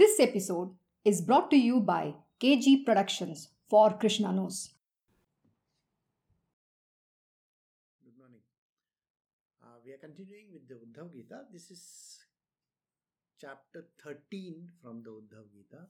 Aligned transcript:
This 0.00 0.18
episode 0.18 0.70
is 1.04 1.20
brought 1.20 1.50
to 1.50 1.58
you 1.58 1.78
by 1.78 2.14
KG 2.42 2.86
Productions 2.86 3.48
for 3.68 3.90
Krishna 3.90 4.32
Knows. 4.32 4.70
Good 8.02 8.16
morning. 8.18 8.40
Uh, 9.62 9.76
we 9.84 9.92
are 9.92 9.98
continuing 9.98 10.46
with 10.54 10.66
the 10.68 10.76
Uddhav 10.76 11.12
Gita. 11.12 11.40
This 11.52 11.70
is 11.70 11.84
chapter 13.38 13.84
13 14.02 14.70
from 14.82 15.02
the 15.02 15.10
Uddhav 15.10 15.52
Gita. 15.52 15.82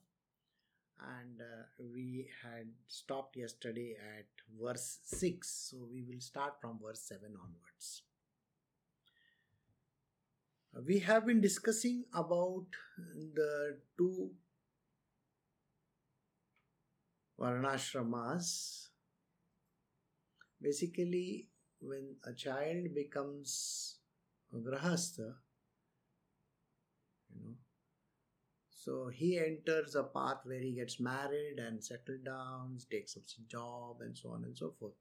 And 0.99 1.41
uh, 1.41 1.69
we 1.95 2.27
had 2.43 2.67
stopped 2.89 3.37
yesterday 3.37 3.95
at 4.19 4.27
verse 4.61 4.99
6. 5.05 5.71
So 5.71 5.87
we 5.89 6.03
will 6.03 6.21
start 6.21 6.55
from 6.61 6.81
verse 6.85 7.03
7 7.03 7.29
onwards. 7.29 8.03
We 10.73 11.01
have 11.01 11.27
been 11.27 11.41
discussing 11.41 12.05
about 12.15 12.67
the 13.35 13.79
two 13.99 14.31
varnashramas. 17.39 18.89
Basically, 20.63 21.49
when 21.81 22.17
a 22.25 22.33
child 22.35 22.95
becomes 22.95 23.97
a 24.53 24.59
grahastha, 24.59 25.35
you 27.35 27.43
know, 27.43 27.57
so 28.71 29.09
he 29.09 29.39
enters 29.39 29.95
a 29.95 30.05
path 30.05 30.41
where 30.45 30.61
he 30.61 30.73
gets 30.73 31.01
married 31.01 31.59
and 31.59 31.83
settled 31.83 32.25
down, 32.25 32.79
takes 32.91 33.17
up 33.17 33.25
some 33.27 33.47
job, 33.49 34.01
and 34.01 34.17
so 34.17 34.31
on 34.31 34.45
and 34.45 34.57
so 34.57 34.73
forth. 34.79 34.95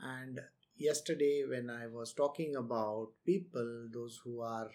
And 0.00 0.40
yesterday, 0.76 1.44
when 1.48 1.70
I 1.70 1.86
was 1.86 2.12
talking 2.12 2.56
about 2.56 3.08
people, 3.24 3.88
those 3.92 4.20
who 4.24 4.40
are 4.40 4.70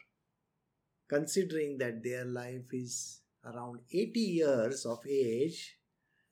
considering 1.08 1.78
that 1.80 2.04
their 2.04 2.26
life 2.26 2.72
is 2.72 3.22
around 3.46 3.80
80 3.92 4.20
years 4.20 4.86
of 4.86 5.00
age, 5.08 5.78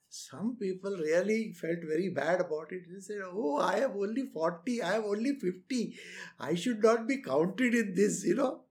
some 0.10 0.56
people 0.60 0.92
really 0.98 1.54
felt 1.54 1.80
very 1.88 2.10
bad 2.10 2.42
about 2.42 2.72
it. 2.72 2.84
They 2.90 3.00
said, 3.00 3.22
Oh, 3.26 3.58
I 3.58 3.80
have 3.80 3.96
only 3.96 4.24
40, 4.34 4.82
I 4.82 4.94
have 4.94 5.04
only 5.04 5.36
50. 5.36 5.98
I 6.40 6.56
should 6.56 6.82
not 6.82 7.08
be 7.08 7.22
counted 7.22 7.74
in 7.76 7.94
this, 7.94 8.24
you 8.26 8.36
know. 8.36 8.62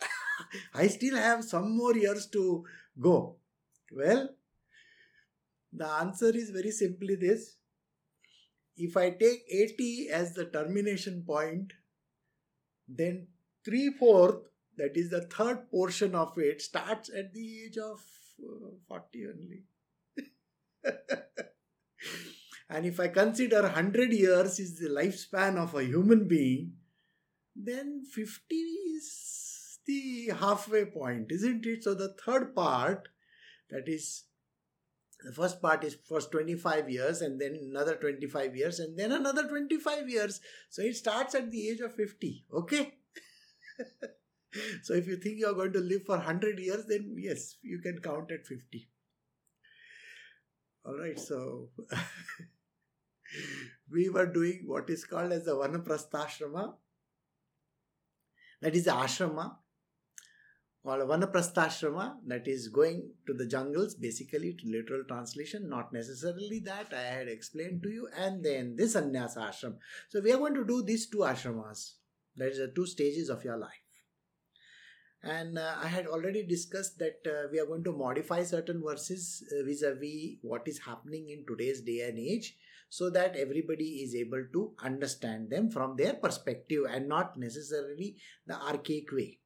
I 0.74 0.86
still 0.86 1.16
have 1.16 1.44
some 1.44 1.76
more 1.76 1.94
years 1.94 2.26
to 2.28 2.64
go. 2.98 3.36
Well, 3.92 4.30
the 5.72 5.86
answer 5.86 6.34
is 6.34 6.50
very 6.50 6.70
simply 6.70 7.16
this. 7.16 7.56
If 8.76 8.96
I 8.96 9.10
take 9.10 9.44
80 9.50 10.08
as 10.10 10.34
the 10.34 10.46
termination 10.46 11.24
point, 11.26 11.72
then 12.88 13.28
three 13.64 13.90
fourth, 13.90 14.42
that 14.76 14.96
is 14.96 15.10
the 15.10 15.22
third 15.22 15.70
portion 15.70 16.14
of 16.14 16.36
it, 16.36 16.60
starts 16.60 17.10
at 17.10 17.32
the 17.32 17.64
age 17.64 17.78
of 17.78 18.00
uh, 18.42 18.76
40 18.88 19.26
only. 19.34 19.64
and 22.68 22.86
if 22.86 23.00
I 23.00 23.08
consider 23.08 23.62
100 23.62 24.12
years 24.12 24.60
is 24.60 24.78
the 24.78 24.88
lifespan 24.88 25.56
of 25.56 25.74
a 25.74 25.84
human 25.84 26.28
being, 26.28 26.74
then 27.54 28.02
50 28.04 28.54
is 28.54 29.78
the 29.86 30.32
halfway 30.38 30.84
point, 30.84 31.30
isn't 31.30 31.64
it? 31.64 31.84
So 31.84 31.94
the 31.94 32.14
third 32.24 32.54
part, 32.54 33.08
that 33.70 33.88
is, 33.88 34.24
the 35.26 35.32
first 35.32 35.60
part 35.60 35.82
is 35.82 35.96
first 36.08 36.30
25 36.30 36.88
years, 36.88 37.20
and 37.20 37.40
then 37.40 37.58
another 37.60 37.96
25 37.96 38.54
years, 38.54 38.78
and 38.78 38.96
then 38.96 39.10
another 39.10 39.48
25 39.48 40.08
years. 40.08 40.40
So 40.70 40.82
it 40.82 40.94
starts 40.94 41.34
at 41.34 41.50
the 41.50 41.68
age 41.68 41.80
of 41.80 41.96
50, 41.96 42.44
okay? 42.54 42.94
so 44.84 44.94
if 44.94 45.08
you 45.08 45.16
think 45.16 45.40
you're 45.40 45.54
going 45.54 45.72
to 45.72 45.80
live 45.80 46.04
for 46.06 46.16
100 46.16 46.60
years, 46.60 46.84
then 46.86 47.16
yes, 47.18 47.56
you 47.62 47.80
can 47.80 47.98
count 47.98 48.30
at 48.30 48.46
50. 48.46 48.88
All 50.84 50.96
right, 50.96 51.18
so 51.18 51.70
we 53.92 54.08
were 54.08 54.26
doing 54.26 54.62
what 54.66 54.88
is 54.88 55.04
called 55.04 55.32
as 55.32 55.44
the 55.44 55.56
Vanaprastha 55.56 56.24
ashrama 56.24 56.74
That 58.62 58.76
is 58.76 58.84
the 58.84 58.92
ashrama 58.92 59.56
or 60.86 60.98
Vanaprastha 60.98 62.14
that 62.26 62.46
is 62.46 62.68
going 62.68 63.10
to 63.26 63.34
the 63.34 63.46
jungles, 63.46 63.96
basically 63.96 64.54
to 64.54 64.68
literal 64.68 65.02
translation, 65.08 65.68
not 65.68 65.92
necessarily 65.92 66.60
that 66.60 66.94
I 66.94 67.02
had 67.02 67.28
explained 67.28 67.82
to 67.82 67.88
you, 67.88 68.08
and 68.16 68.44
then 68.44 68.76
this 68.76 68.92
sannyasa 68.92 69.40
ashram. 69.40 69.78
So 70.08 70.20
we 70.20 70.32
are 70.32 70.38
going 70.38 70.54
to 70.54 70.64
do 70.64 70.82
these 70.82 71.08
two 71.08 71.18
ashramas. 71.18 71.94
That 72.36 72.52
is 72.52 72.58
the 72.58 72.68
two 72.68 72.86
stages 72.86 73.28
of 73.30 73.42
your 73.42 73.56
life. 73.56 73.70
And 75.22 75.58
uh, 75.58 75.74
I 75.82 75.88
had 75.88 76.06
already 76.06 76.46
discussed 76.46 77.00
that 77.00 77.18
uh, 77.26 77.48
we 77.50 77.58
are 77.58 77.66
going 77.66 77.82
to 77.84 77.92
modify 77.92 78.44
certain 78.44 78.80
verses 78.80 79.42
vis 79.64 79.82
a 79.82 79.94
vis 79.94 80.36
what 80.42 80.68
is 80.68 80.78
happening 80.78 81.30
in 81.30 81.44
today's 81.48 81.80
day 81.80 82.06
and 82.08 82.18
age 82.18 82.56
so 82.88 83.10
that 83.10 83.34
everybody 83.34 84.02
is 84.04 84.14
able 84.14 84.44
to 84.52 84.72
understand 84.84 85.50
them 85.50 85.68
from 85.68 85.96
their 85.96 86.14
perspective 86.14 86.84
and 86.88 87.08
not 87.08 87.36
necessarily 87.36 88.16
the 88.46 88.54
archaic 88.54 89.10
way. 89.10 89.40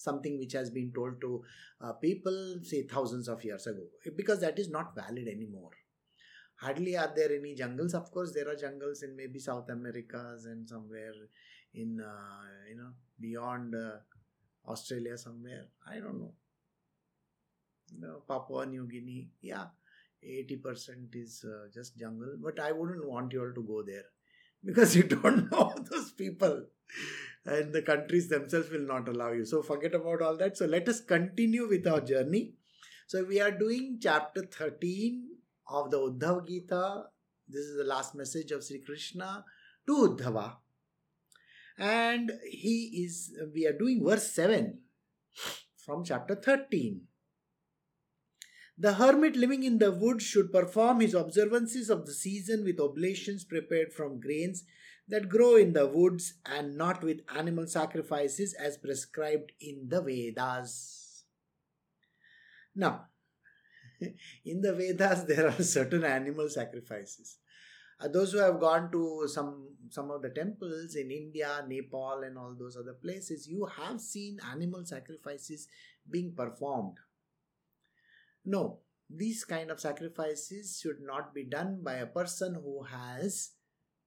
Something 0.00 0.38
which 0.38 0.52
has 0.54 0.70
been 0.70 0.92
told 0.94 1.20
to 1.20 1.42
uh, 1.82 1.92
people, 1.92 2.60
say, 2.62 2.82
thousands 2.84 3.28
of 3.28 3.44
years 3.44 3.66
ago, 3.66 3.82
because 4.16 4.40
that 4.40 4.58
is 4.58 4.70
not 4.70 4.94
valid 4.94 5.28
anymore. 5.28 5.72
Hardly 6.56 6.96
are 6.96 7.12
there 7.14 7.32
any 7.32 7.54
jungles. 7.54 7.94
Of 7.94 8.10
course, 8.10 8.32
there 8.34 8.48
are 8.48 8.56
jungles 8.56 9.02
in 9.02 9.16
maybe 9.16 9.38
South 9.38 9.68
Americas 9.70 10.46
and 10.46 10.68
somewhere 10.68 11.12
in, 11.74 12.00
uh, 12.00 12.44
you 12.68 12.76
know, 12.76 12.92
beyond 13.18 13.74
uh, 13.74 13.98
Australia 14.66 15.18
somewhere. 15.18 15.66
I 15.86 16.00
don't 16.00 16.18
know. 16.18 16.32
No, 17.98 18.22
Papua 18.26 18.66
New 18.66 18.86
Guinea. 18.86 19.28
Yeah, 19.40 19.66
80% 20.26 21.14
is 21.14 21.44
uh, 21.44 21.68
just 21.72 21.98
jungle. 21.98 22.36
But 22.42 22.60
I 22.60 22.72
wouldn't 22.72 23.06
want 23.06 23.32
you 23.32 23.40
all 23.40 23.52
to 23.54 23.62
go 23.62 23.82
there 23.82 24.04
because 24.64 24.96
you 24.96 25.04
don't 25.04 25.50
know 25.52 25.74
those 25.90 26.12
people. 26.12 26.64
And 27.44 27.72
the 27.72 27.82
countries 27.82 28.28
themselves 28.28 28.70
will 28.70 28.86
not 28.86 29.08
allow 29.08 29.32
you. 29.32 29.46
So 29.46 29.62
forget 29.62 29.94
about 29.94 30.20
all 30.20 30.36
that. 30.36 30.58
So 30.58 30.66
let 30.66 30.88
us 30.88 31.00
continue 31.00 31.68
with 31.68 31.86
our 31.86 32.00
journey. 32.00 32.52
So 33.06 33.24
we 33.24 33.40
are 33.40 33.50
doing 33.50 33.98
chapter 34.00 34.42
13 34.42 35.26
of 35.68 35.90
the 35.90 35.98
Uddhav 35.98 36.46
Gita. 36.46 37.04
This 37.48 37.62
is 37.62 37.78
the 37.78 37.84
last 37.84 38.14
message 38.14 38.50
of 38.50 38.62
Sri 38.62 38.80
Krishna 38.80 39.44
to 39.86 40.08
Uddhava 40.08 40.56
and 41.80 42.32
he 42.44 43.04
is 43.04 43.32
we 43.54 43.66
are 43.66 43.72
doing 43.72 44.04
verse 44.04 44.30
7 44.32 44.78
from 45.78 46.04
chapter 46.04 46.34
13 46.34 47.00
the 48.80 48.94
hermit 48.94 49.36
living 49.36 49.62
in 49.62 49.76
the 49.78 49.92
woods 49.92 50.24
should 50.24 50.50
perform 50.50 51.00
his 51.00 51.12
observances 51.12 51.90
of 51.90 52.06
the 52.06 52.14
season 52.14 52.64
with 52.64 52.80
oblations 52.80 53.44
prepared 53.44 53.92
from 53.92 54.18
grains 54.18 54.64
that 55.06 55.28
grow 55.28 55.56
in 55.56 55.74
the 55.74 55.86
woods 55.86 56.34
and 56.46 56.78
not 56.78 57.02
with 57.02 57.20
animal 57.36 57.66
sacrifices 57.66 58.54
as 58.54 58.78
prescribed 58.78 59.52
in 59.60 59.88
the 59.90 60.00
Vedas. 60.00 61.24
Now, 62.74 63.08
in 64.46 64.62
the 64.62 64.72
Vedas, 64.72 65.24
there 65.24 65.48
are 65.48 65.62
certain 65.62 66.04
animal 66.04 66.48
sacrifices. 66.48 67.36
Uh, 68.00 68.08
those 68.08 68.32
who 68.32 68.38
have 68.38 68.60
gone 68.60 68.90
to 68.90 69.28
some 69.28 69.76
some 69.90 70.10
of 70.10 70.22
the 70.22 70.30
temples 70.30 70.94
in 70.94 71.10
India, 71.10 71.62
Nepal, 71.68 72.22
and 72.24 72.38
all 72.38 72.56
those 72.58 72.78
other 72.78 72.94
places, 72.94 73.46
you 73.46 73.66
have 73.66 74.00
seen 74.00 74.38
animal 74.50 74.86
sacrifices 74.86 75.68
being 76.10 76.32
performed. 76.34 76.96
No, 78.44 78.80
these 79.08 79.44
kind 79.44 79.70
of 79.70 79.80
sacrifices 79.80 80.78
should 80.80 81.00
not 81.00 81.34
be 81.34 81.44
done 81.44 81.80
by 81.82 81.94
a 81.94 82.06
person 82.06 82.54
who 82.54 82.84
has 82.84 83.50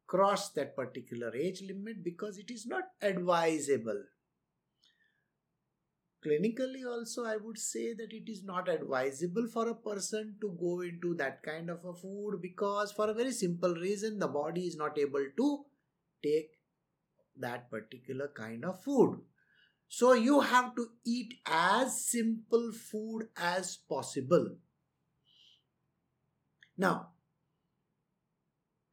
crossed 0.08 0.56
that 0.56 0.76
particular 0.76 1.36
age 1.36 1.62
limit 1.68 2.04
because 2.04 2.38
it 2.38 2.50
is 2.52 2.66
not 2.66 2.84
advisable. 3.02 4.04
Clinically 6.26 6.86
also 6.90 7.26
i 7.26 7.36
would 7.36 7.58
say 7.58 7.94
that 7.94 8.14
it 8.14 8.32
is 8.32 8.46
not 8.46 8.70
advisable 8.70 9.46
for 9.54 9.68
a 9.68 9.76
person 9.76 10.38
to 10.40 10.56
go 10.58 10.80
into 10.80 11.14
that 11.16 11.44
kind 11.44 11.70
of 11.70 11.84
a 11.84 11.94
food 11.94 12.40
because 12.42 12.94
for 12.94 13.10
a 13.10 13.14
very 13.14 13.34
simple 13.34 13.76
reason 13.76 14.20
the 14.20 14.28
body 14.28 14.62
is 14.62 14.78
not 14.78 14.98
able 14.98 15.26
to 15.36 15.66
take 16.24 16.52
that 17.36 17.70
particular 17.70 18.32
kind 18.38 18.64
of 18.64 18.82
food 18.82 19.20
so 19.96 20.14
you 20.14 20.40
have 20.52 20.74
to 20.76 20.88
eat 21.16 21.34
as 21.46 21.98
simple 22.04 22.72
food 22.72 23.28
as 23.38 23.78
possible 23.94 24.48
now 26.86 26.96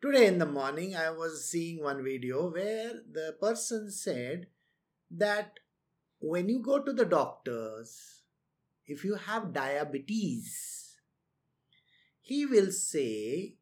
today 0.02 0.26
in 0.26 0.38
the 0.38 0.52
morning 0.58 0.94
i 0.94 1.08
was 1.22 1.44
seeing 1.48 1.82
one 1.82 2.04
video 2.04 2.50
where 2.58 2.92
the 3.18 3.34
person 3.40 3.90
said 3.90 4.46
that 5.10 5.58
when 6.20 6.48
you 6.48 6.58
go 6.58 6.78
to 6.78 6.92
the 6.92 7.04
doctors, 7.04 8.22
if 8.86 9.04
you 9.04 9.14
have 9.14 9.52
diabetes, 9.52 10.96
he 12.20 12.44
will 12.44 12.70
say, 12.70 13.54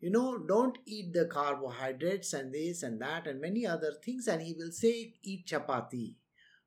you 0.00 0.10
know, 0.10 0.38
don't 0.38 0.78
eat 0.86 1.12
the 1.12 1.26
carbohydrates 1.26 2.32
and 2.32 2.52
this 2.52 2.82
and 2.82 3.00
that 3.00 3.26
and 3.26 3.40
many 3.40 3.66
other 3.66 3.92
things, 4.02 4.26
and 4.26 4.42
he 4.42 4.54
will 4.54 4.72
say, 4.72 5.14
eat 5.22 5.46
chapati. 5.46 6.14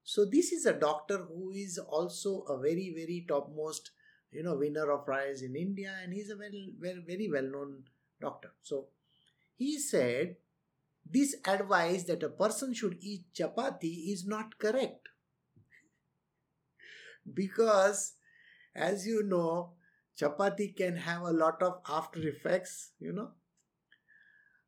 So 0.07 0.23
this 0.23 0.53
is 0.53 0.65
a 0.65 0.71
doctor 0.71 1.17
who 1.17 1.51
is 1.51 1.77
also 1.77 2.43
a 2.43 2.57
very 2.57 2.93
very 2.95 3.25
topmost 3.27 3.91
you 4.31 4.41
know 4.41 4.55
winner 4.55 4.89
of 4.89 5.03
prize 5.05 5.41
in 5.41 5.53
India 5.53 5.95
and 6.01 6.13
he's 6.13 6.29
a 6.29 6.37
very 6.37 6.73
very 6.79 7.03
very 7.05 7.29
well 7.29 7.49
known 7.55 7.83
doctor. 8.21 8.51
So 8.61 8.85
he 9.57 9.77
said 9.77 10.37
this 11.17 11.35
advice 11.45 12.05
that 12.05 12.23
a 12.23 12.29
person 12.29 12.73
should 12.73 12.95
eat 13.01 13.25
chapati 13.37 14.13
is 14.13 14.25
not 14.25 14.57
correct 14.59 15.09
because 17.41 18.13
as 18.73 19.05
you 19.05 19.23
know 19.23 19.73
chapati 20.17 20.73
can 20.73 20.95
have 20.95 21.23
a 21.23 21.37
lot 21.43 21.61
of 21.61 21.81
after 21.89 22.25
effects 22.29 22.91
you 22.97 23.11
know 23.11 23.31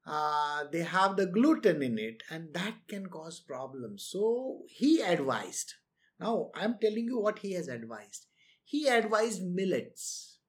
uh, 0.10 0.64
they 0.72 0.82
have 0.82 1.16
the 1.18 1.28
gluten 1.28 1.84
in 1.84 2.00
it 2.00 2.24
and 2.32 2.54
that 2.54 2.74
can 2.88 3.06
cause 3.08 3.40
problems. 3.40 4.08
So 4.12 4.64
he 4.68 5.02
advised. 5.02 5.76
Now 6.20 6.50
i'm 6.56 6.78
telling 6.82 7.06
you 7.06 7.20
what 7.20 7.40
he 7.40 7.54
has 7.54 7.68
advised. 7.68 8.26
He 8.64 8.88
advised 8.88 9.44
millets 9.44 10.40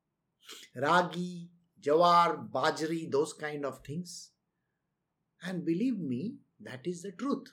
ragi 0.85 1.49
jawar 1.81 2.51
bajri 2.51 3.11
those 3.11 3.33
kind 3.33 3.65
of 3.65 3.85
things. 3.85 4.31
And 5.43 5.65
believe 5.65 5.99
me 5.99 6.37
that 6.61 6.87
is 6.87 7.03
the 7.03 7.13
truth. 7.13 7.53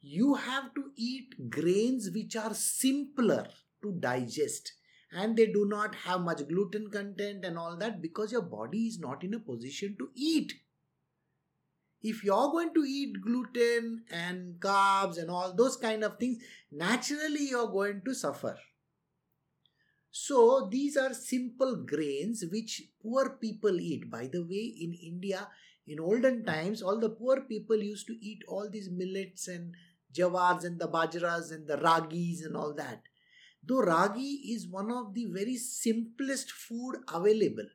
You 0.00 0.34
have 0.34 0.74
to 0.74 0.90
eat 0.96 1.50
grains 1.50 2.10
which 2.14 2.36
are 2.36 2.54
simpler 2.54 3.48
to 3.82 3.92
digest 3.92 4.72
and 5.12 5.36
they 5.36 5.46
do 5.46 5.66
not 5.68 5.94
have 5.94 6.20
much 6.20 6.46
gluten 6.48 6.90
content 6.90 7.44
and 7.44 7.58
all 7.58 7.76
that 7.76 8.02
because 8.02 8.32
your 8.32 8.42
body 8.42 8.86
is 8.86 8.98
not 8.98 9.22
in 9.22 9.34
a 9.34 9.38
position 9.38 9.96
to 9.98 10.08
eat. 10.14 10.52
If 12.02 12.22
you're 12.22 12.50
going 12.50 12.74
to 12.74 12.84
eat 12.86 13.20
gluten 13.22 14.04
and 14.10 14.60
carbs 14.60 15.18
and 15.18 15.30
all 15.30 15.54
those 15.54 15.76
kind 15.76 16.04
of 16.04 16.18
things, 16.18 16.38
naturally 16.70 17.48
you're 17.50 17.68
going 17.68 18.02
to 18.04 18.14
suffer. 18.14 18.56
So 20.10 20.68
these 20.70 20.96
are 20.96 21.12
simple 21.12 21.76
grains 21.76 22.44
which 22.50 22.82
poor 23.02 23.36
people 23.40 23.80
eat. 23.80 24.10
By 24.10 24.28
the 24.32 24.42
way, 24.42 24.74
in 24.80 24.94
India, 24.94 25.48
in 25.86 26.00
olden 26.00 26.44
times, 26.44 26.82
all 26.82 26.98
the 26.98 27.10
poor 27.10 27.42
people 27.42 27.76
used 27.76 28.06
to 28.06 28.14
eat 28.20 28.42
all 28.48 28.68
these 28.70 28.88
millets 28.90 29.46
and 29.48 29.74
jawars 30.12 30.64
and 30.64 30.78
the 30.78 30.88
bajras 30.88 31.52
and 31.52 31.66
the 31.66 31.76
ragis 31.76 32.44
and 32.44 32.56
all 32.56 32.72
that. 32.74 33.02
Though 33.66 33.82
ragi 33.82 34.52
is 34.54 34.68
one 34.68 34.92
of 34.92 35.12
the 35.12 35.26
very 35.26 35.56
simplest 35.56 36.52
food 36.52 36.96
available. 37.12 37.66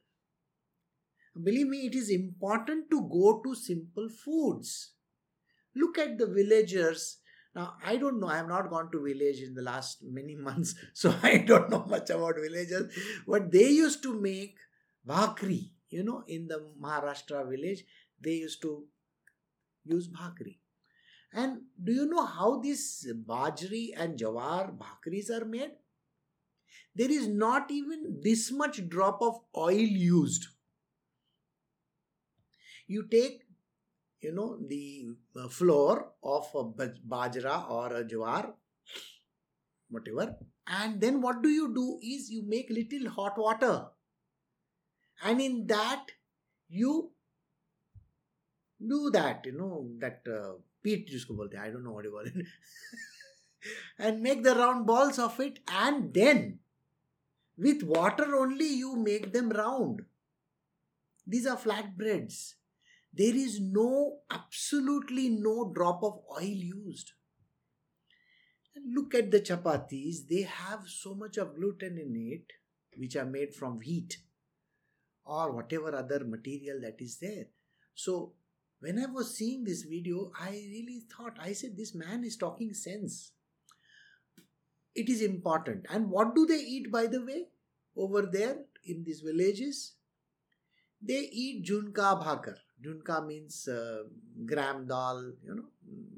Believe 1.43 1.67
me, 1.67 1.85
it 1.87 1.95
is 1.95 2.09
important 2.09 2.89
to 2.91 3.01
go 3.01 3.41
to 3.43 3.55
simple 3.55 4.07
foods. 4.09 4.93
Look 5.75 5.97
at 5.97 6.17
the 6.17 6.27
villagers. 6.27 7.17
Now, 7.55 7.73
I 7.85 7.97
don't 7.97 8.19
know, 8.19 8.27
I 8.27 8.37
have 8.37 8.47
not 8.47 8.69
gone 8.69 8.91
to 8.91 9.03
village 9.03 9.41
in 9.41 9.53
the 9.53 9.61
last 9.61 9.99
many 10.01 10.35
months, 10.47 10.75
so 10.93 11.13
I 11.23 11.37
don't 11.39 11.69
know 11.69 11.85
much 11.87 12.09
about 12.09 12.35
villagers. 12.35 12.93
But 13.27 13.51
they 13.51 13.69
used 13.69 14.01
to 14.03 14.19
make 14.19 14.55
bhakri, 15.05 15.71
you 15.89 16.03
know, 16.03 16.23
in 16.27 16.47
the 16.47 16.65
Maharashtra 16.81 17.49
village, 17.49 17.83
they 18.19 18.35
used 18.35 18.61
to 18.61 18.85
use 19.83 20.07
bhakri. 20.07 20.59
And 21.33 21.61
do 21.81 21.93
you 21.93 22.05
know 22.07 22.25
how 22.25 22.59
this 22.59 23.07
bajri 23.27 23.89
and 23.95 24.17
jawar 24.17 24.77
bhakris 24.77 25.29
are 25.29 25.45
made? 25.45 25.71
there 26.95 27.11
is 27.11 27.27
not 27.27 27.71
even 27.71 28.19
this 28.21 28.51
much 28.51 28.87
drop 28.89 29.21
of 29.21 29.39
oil 29.55 29.71
used. 29.71 30.47
You 32.87 33.07
take 33.09 33.43
you 34.21 34.31
know 34.31 34.57
the 34.67 35.07
uh, 35.35 35.47
flour 35.47 36.11
of 36.23 36.47
a 36.55 36.63
bajra 37.13 37.69
or 37.69 37.87
a 37.97 38.03
jawar 38.03 38.53
whatever 39.89 40.35
and 40.67 41.01
then 41.01 41.21
what 41.21 41.41
do 41.41 41.49
you 41.49 41.73
do 41.73 41.99
is 42.01 42.29
you 42.29 42.43
make 42.47 42.69
little 42.69 43.09
hot 43.09 43.37
water 43.37 43.87
and 45.23 45.41
in 45.41 45.65
that 45.67 46.11
you 46.69 47.11
do 48.93 49.09
that 49.11 49.45
you 49.45 49.57
know 49.57 49.87
that 49.99 50.21
uh, 50.27 50.53
peat 50.83 51.09
i 51.59 51.69
don't 51.69 51.83
know 51.83 51.91
what 51.91 52.05
you 52.05 52.11
call 52.11 52.25
it 52.25 52.45
and 53.99 54.21
make 54.21 54.43
the 54.43 54.55
round 54.55 54.85
balls 54.85 55.19
of 55.19 55.39
it 55.39 55.59
and 55.67 56.13
then 56.13 56.59
with 57.57 57.83
water 57.83 58.35
only 58.35 58.67
you 58.67 58.95
make 58.95 59.33
them 59.33 59.49
round. 59.49 60.01
These 61.27 61.47
are 61.47 61.57
flat 61.57 61.97
breads 61.97 62.55
there 63.13 63.35
is 63.35 63.59
no 63.59 64.19
absolutely 64.29 65.29
no 65.29 65.71
drop 65.73 66.03
of 66.03 66.21
oil 66.31 66.43
used. 66.43 67.11
And 68.75 68.95
look 68.95 69.13
at 69.13 69.31
the 69.31 69.41
chapatis. 69.41 70.27
They 70.29 70.43
have 70.43 70.87
so 70.87 71.13
much 71.13 71.37
of 71.37 71.55
gluten 71.55 71.97
in 71.97 72.15
it 72.15 72.53
which 72.97 73.15
are 73.15 73.25
made 73.25 73.53
from 73.53 73.79
wheat 73.79 74.17
or 75.25 75.51
whatever 75.51 75.93
other 75.93 76.23
material 76.23 76.79
that 76.81 77.01
is 77.01 77.17
there. 77.19 77.47
So 77.93 78.33
when 78.79 78.97
I 78.97 79.07
was 79.07 79.35
seeing 79.35 79.65
this 79.65 79.83
video, 79.83 80.31
I 80.39 80.49
really 80.49 81.03
thought, 81.15 81.37
I 81.39 81.53
said, 81.53 81.75
this 81.75 81.93
man 81.93 82.23
is 82.23 82.37
talking 82.37 82.73
sense. 82.73 83.33
It 84.95 85.09
is 85.09 85.21
important. 85.21 85.85
And 85.89 86.09
what 86.09 86.35
do 86.35 86.45
they 86.45 86.59
eat, 86.59 86.91
by 86.91 87.07
the 87.07 87.23
way, 87.23 87.47
over 87.95 88.23
there 88.23 88.57
in 88.85 89.03
these 89.03 89.21
villages? 89.21 89.93
They 91.01 91.29
eat 91.31 91.65
junka 91.65 92.19
bhakar. 92.23 92.57
Junka 92.83 93.25
means 93.25 93.67
uh, 93.67 94.03
gram 94.45 94.87
dal, 94.87 95.33
you 95.43 95.55
know, 95.55 95.69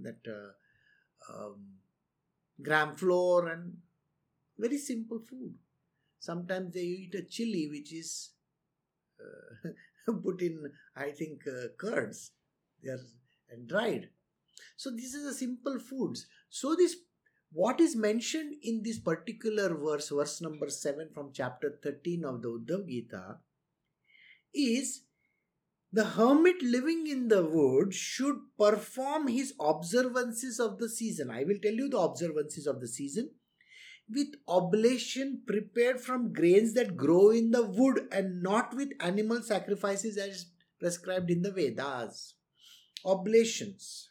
that 0.01 0.19
uh, 0.27 1.33
um, 1.33 1.57
gram 2.61 2.95
flour 2.95 3.47
and 3.49 3.77
very 4.57 4.77
simple 4.77 5.19
food. 5.19 5.53
Sometimes 6.19 6.73
they 6.73 6.81
eat 6.81 7.15
a 7.15 7.23
chili 7.23 7.67
which 7.69 7.93
is 7.93 8.31
uh, 9.19 9.69
put 10.23 10.41
in, 10.41 10.71
I 10.95 11.11
think, 11.11 11.41
uh, 11.47 11.67
curds 11.77 12.31
they 12.81 12.89
are 12.89 12.99
and 13.49 13.67
dried. 13.67 14.09
So 14.77 14.89
this 14.91 15.13
is 15.13 15.25
a 15.25 15.33
simple 15.33 15.79
foods. 15.79 16.27
So 16.49 16.75
this 16.75 16.95
what 17.53 17.79
is 17.79 17.95
mentioned 17.95 18.55
in 18.63 18.81
this 18.83 18.97
particular 18.97 19.75
verse, 19.75 20.09
verse 20.09 20.41
number 20.41 20.69
7 20.69 21.09
from 21.13 21.31
chapter 21.31 21.77
13 21.83 22.25
of 22.25 22.41
the 22.41 22.49
Uddhav 22.49 22.87
Gita, 22.87 23.37
is 24.53 25.03
the 25.91 26.03
hermit 26.03 26.63
living 26.63 27.05
in 27.05 27.27
the 27.27 27.45
wood 27.45 27.93
should 27.93 28.37
perform 28.57 29.27
his 29.27 29.53
observances 29.59 30.59
of 30.59 30.79
the 30.79 30.89
season. 30.89 31.29
I 31.29 31.43
will 31.43 31.59
tell 31.61 31.73
you 31.73 31.87
the 31.89 31.99
observances 31.99 32.65
of 32.65 32.81
the 32.81 32.87
season. 32.87 33.29
With 34.09 34.33
oblation 34.47 35.43
prepared 35.45 36.01
from 36.01 36.33
grains 36.33 36.73
that 36.73 36.97
grow 36.97 37.29
in 37.29 37.51
the 37.51 37.63
wood 37.63 38.07
and 38.11 38.41
not 38.41 38.75
with 38.75 38.89
animal 38.99 39.43
sacrifices 39.43 40.17
as 40.17 40.47
prescribed 40.79 41.29
in 41.29 41.43
the 41.43 41.51
Vedas. 41.51 42.33
Oblations 43.05 44.09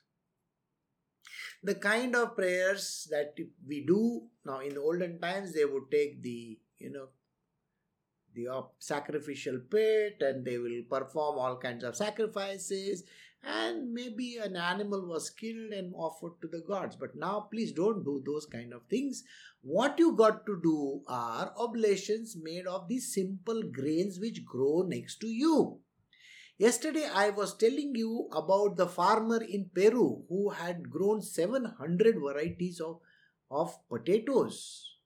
the 1.63 1.75
kind 1.75 2.17
of 2.17 2.37
prayers 2.37 3.09
that 3.11 3.35
we 3.67 3.85
do 3.87 4.23
now 4.45 4.61
in 4.61 4.75
the 4.75 4.81
olden 4.81 5.21
times 5.21 5.55
they 5.55 5.65
would 5.65 5.91
take 5.91 6.23
the 6.23 6.59
you 6.79 6.91
know 6.91 7.09
the 8.35 8.49
sacrificial 8.79 9.59
pit 9.71 10.17
and 10.21 10.45
they 10.45 10.59
will 10.59 10.83
perform 10.89 11.39
all 11.39 11.57
kinds 11.57 11.85
of 11.85 11.95
sacrifices 11.95 13.05
and 13.45 13.93
maybe 13.93 14.37
an 14.37 14.57
animal 14.57 15.07
was 15.07 15.29
killed 15.29 15.73
and 15.73 15.93
offered 15.97 16.41
to 16.41 16.49
the 16.49 16.61
gods. 16.61 16.97
But 16.97 17.17
now 17.17 17.49
please 17.51 17.73
don't 17.73 18.05
do 18.05 18.23
those 18.25 18.47
kind 18.47 18.73
of 18.73 18.83
things. 18.89 19.25
What 19.63 19.99
you 19.99 20.13
got 20.13 20.47
to 20.47 20.61
do 20.63 21.03
are 21.09 21.53
oblations 21.59 22.37
made 22.41 22.67
of 22.67 22.89
these 22.89 23.13
simple 23.13 23.63
grains 23.65 24.19
which 24.19 24.45
grow 24.45 24.83
next 24.83 25.19
to 25.21 25.27
you 25.27 25.82
Yesterday, 26.63 27.09
I 27.13 27.31
was 27.31 27.57
telling 27.57 27.97
you 27.97 28.29
about 28.31 28.77
the 28.77 28.87
farmer 28.87 29.43
in 29.43 29.71
Peru 29.75 30.23
who 30.29 30.51
had 30.51 30.89
grown 30.89 31.21
700 31.21 32.21
varieties 32.21 32.81
of, 32.81 33.01
of 33.51 33.77
potatoes. 33.89 34.99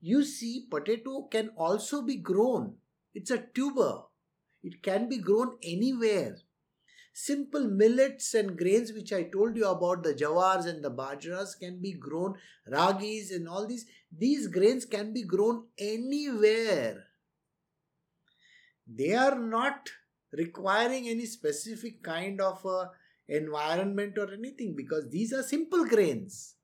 You 0.00 0.24
see, 0.24 0.66
potato 0.70 1.28
can 1.30 1.50
also 1.58 2.00
be 2.00 2.16
grown. 2.16 2.76
It's 3.12 3.30
a 3.30 3.44
tuber. 3.54 4.04
It 4.62 4.82
can 4.82 5.06
be 5.10 5.18
grown 5.18 5.58
anywhere. 5.62 6.38
Simple 7.12 7.68
millets 7.68 8.32
and 8.32 8.56
grains, 8.56 8.94
which 8.94 9.12
I 9.12 9.24
told 9.24 9.54
you 9.54 9.68
about, 9.68 10.02
the 10.02 10.14
jawars 10.14 10.64
and 10.64 10.82
the 10.82 10.90
bajras, 10.90 11.58
can 11.60 11.78
be 11.82 11.92
grown, 11.92 12.36
ragis 12.72 13.32
and 13.32 13.46
all 13.46 13.66
these. 13.66 13.84
These 14.10 14.46
grains 14.46 14.86
can 14.86 15.12
be 15.12 15.24
grown 15.24 15.64
anywhere. 15.78 17.04
They 18.86 19.12
are 19.12 19.38
not 19.38 19.90
requiring 20.36 21.08
any 21.08 21.26
specific 21.26 22.02
kind 22.02 22.40
of 22.40 22.64
uh, 22.66 22.86
environment 23.28 24.18
or 24.18 24.32
anything 24.32 24.74
because 24.76 25.08
these 25.10 25.32
are 25.32 25.42
simple 25.42 25.84
grains 25.84 26.54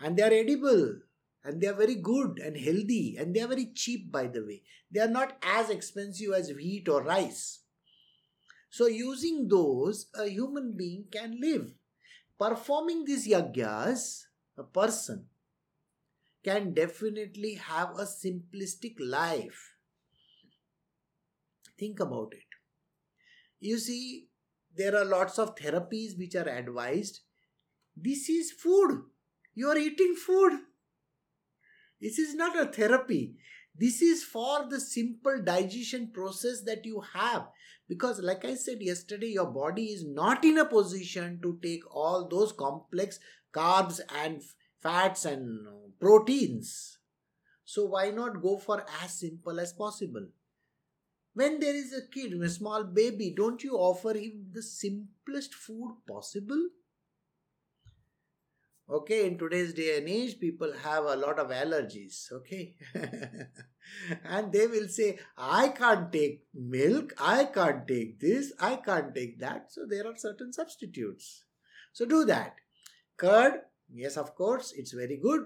and 0.00 0.16
they 0.16 0.22
are 0.22 0.32
edible 0.32 1.00
and 1.44 1.60
they 1.60 1.66
are 1.66 1.74
very 1.74 1.96
good 1.96 2.38
and 2.38 2.56
healthy 2.56 3.16
and 3.18 3.34
they 3.34 3.40
are 3.40 3.48
very 3.48 3.66
cheap 3.74 4.10
by 4.10 4.26
the 4.26 4.44
way 4.44 4.62
they 4.90 5.00
are 5.00 5.08
not 5.08 5.36
as 5.42 5.70
expensive 5.70 6.32
as 6.32 6.52
wheat 6.52 6.88
or 6.88 7.02
rice 7.02 7.60
so 8.70 8.86
using 8.86 9.48
those 9.48 10.06
a 10.14 10.26
human 10.28 10.74
being 10.76 11.04
can 11.10 11.38
live 11.40 11.72
performing 12.38 13.04
these 13.04 13.26
yagyas, 13.26 14.26
a 14.56 14.62
person 14.62 15.26
can 16.44 16.72
definitely 16.72 17.54
have 17.54 17.90
a 17.98 18.04
simplistic 18.04 18.94
life. 19.00 19.74
Think 21.78 22.00
about 22.00 22.32
it. 22.32 22.47
You 23.60 23.78
see, 23.78 24.28
there 24.76 24.96
are 24.96 25.04
lots 25.04 25.38
of 25.38 25.56
therapies 25.56 26.16
which 26.18 26.34
are 26.34 26.48
advised. 26.48 27.20
This 27.96 28.28
is 28.28 28.52
food. 28.52 29.02
You 29.54 29.68
are 29.68 29.78
eating 29.78 30.14
food. 30.14 30.60
This 32.00 32.18
is 32.18 32.34
not 32.34 32.56
a 32.56 32.66
therapy. 32.66 33.34
This 33.76 34.02
is 34.02 34.24
for 34.24 34.68
the 34.68 34.80
simple 34.80 35.42
digestion 35.42 36.10
process 36.12 36.62
that 36.62 36.84
you 36.84 37.02
have. 37.14 37.48
Because, 37.88 38.20
like 38.20 38.44
I 38.44 38.54
said 38.54 38.78
yesterday, 38.80 39.28
your 39.28 39.46
body 39.46 39.86
is 39.86 40.04
not 40.06 40.44
in 40.44 40.58
a 40.58 40.64
position 40.64 41.40
to 41.42 41.58
take 41.62 41.82
all 41.94 42.28
those 42.28 42.52
complex 42.52 43.18
carbs 43.52 44.00
and 44.22 44.42
fats 44.82 45.24
and 45.24 45.66
proteins. 45.98 46.98
So, 47.64 47.86
why 47.86 48.10
not 48.10 48.42
go 48.42 48.58
for 48.58 48.84
as 49.02 49.18
simple 49.18 49.58
as 49.58 49.72
possible? 49.72 50.26
When 51.38 51.60
there 51.60 51.76
is 51.76 51.92
a 51.92 52.02
kid, 52.02 52.32
a 52.42 52.48
small 52.48 52.82
baby, 52.82 53.32
don't 53.36 53.62
you 53.62 53.76
offer 53.76 54.12
him 54.12 54.46
the 54.52 54.60
simplest 54.60 55.54
food 55.54 55.98
possible? 56.04 56.70
Okay, 58.90 59.24
in 59.24 59.38
today's 59.38 59.72
day 59.72 59.98
and 59.98 60.08
age, 60.08 60.40
people 60.40 60.72
have 60.82 61.04
a 61.04 61.14
lot 61.14 61.38
of 61.38 61.50
allergies. 61.50 62.32
Okay, 62.32 62.74
and 64.24 64.52
they 64.52 64.66
will 64.66 64.88
say, 64.88 65.20
I 65.36 65.68
can't 65.68 66.12
take 66.12 66.44
milk, 66.52 67.14
I 67.20 67.44
can't 67.44 67.86
take 67.86 68.18
this, 68.18 68.52
I 68.58 68.74
can't 68.74 69.14
take 69.14 69.38
that. 69.38 69.70
So, 69.70 69.86
there 69.88 70.08
are 70.08 70.16
certain 70.16 70.52
substitutes. 70.52 71.44
So, 71.92 72.04
do 72.04 72.24
that. 72.24 72.56
Curd, 73.16 73.60
yes, 73.94 74.16
of 74.16 74.34
course, 74.34 74.72
it's 74.76 74.90
very 74.90 75.18
good. 75.22 75.42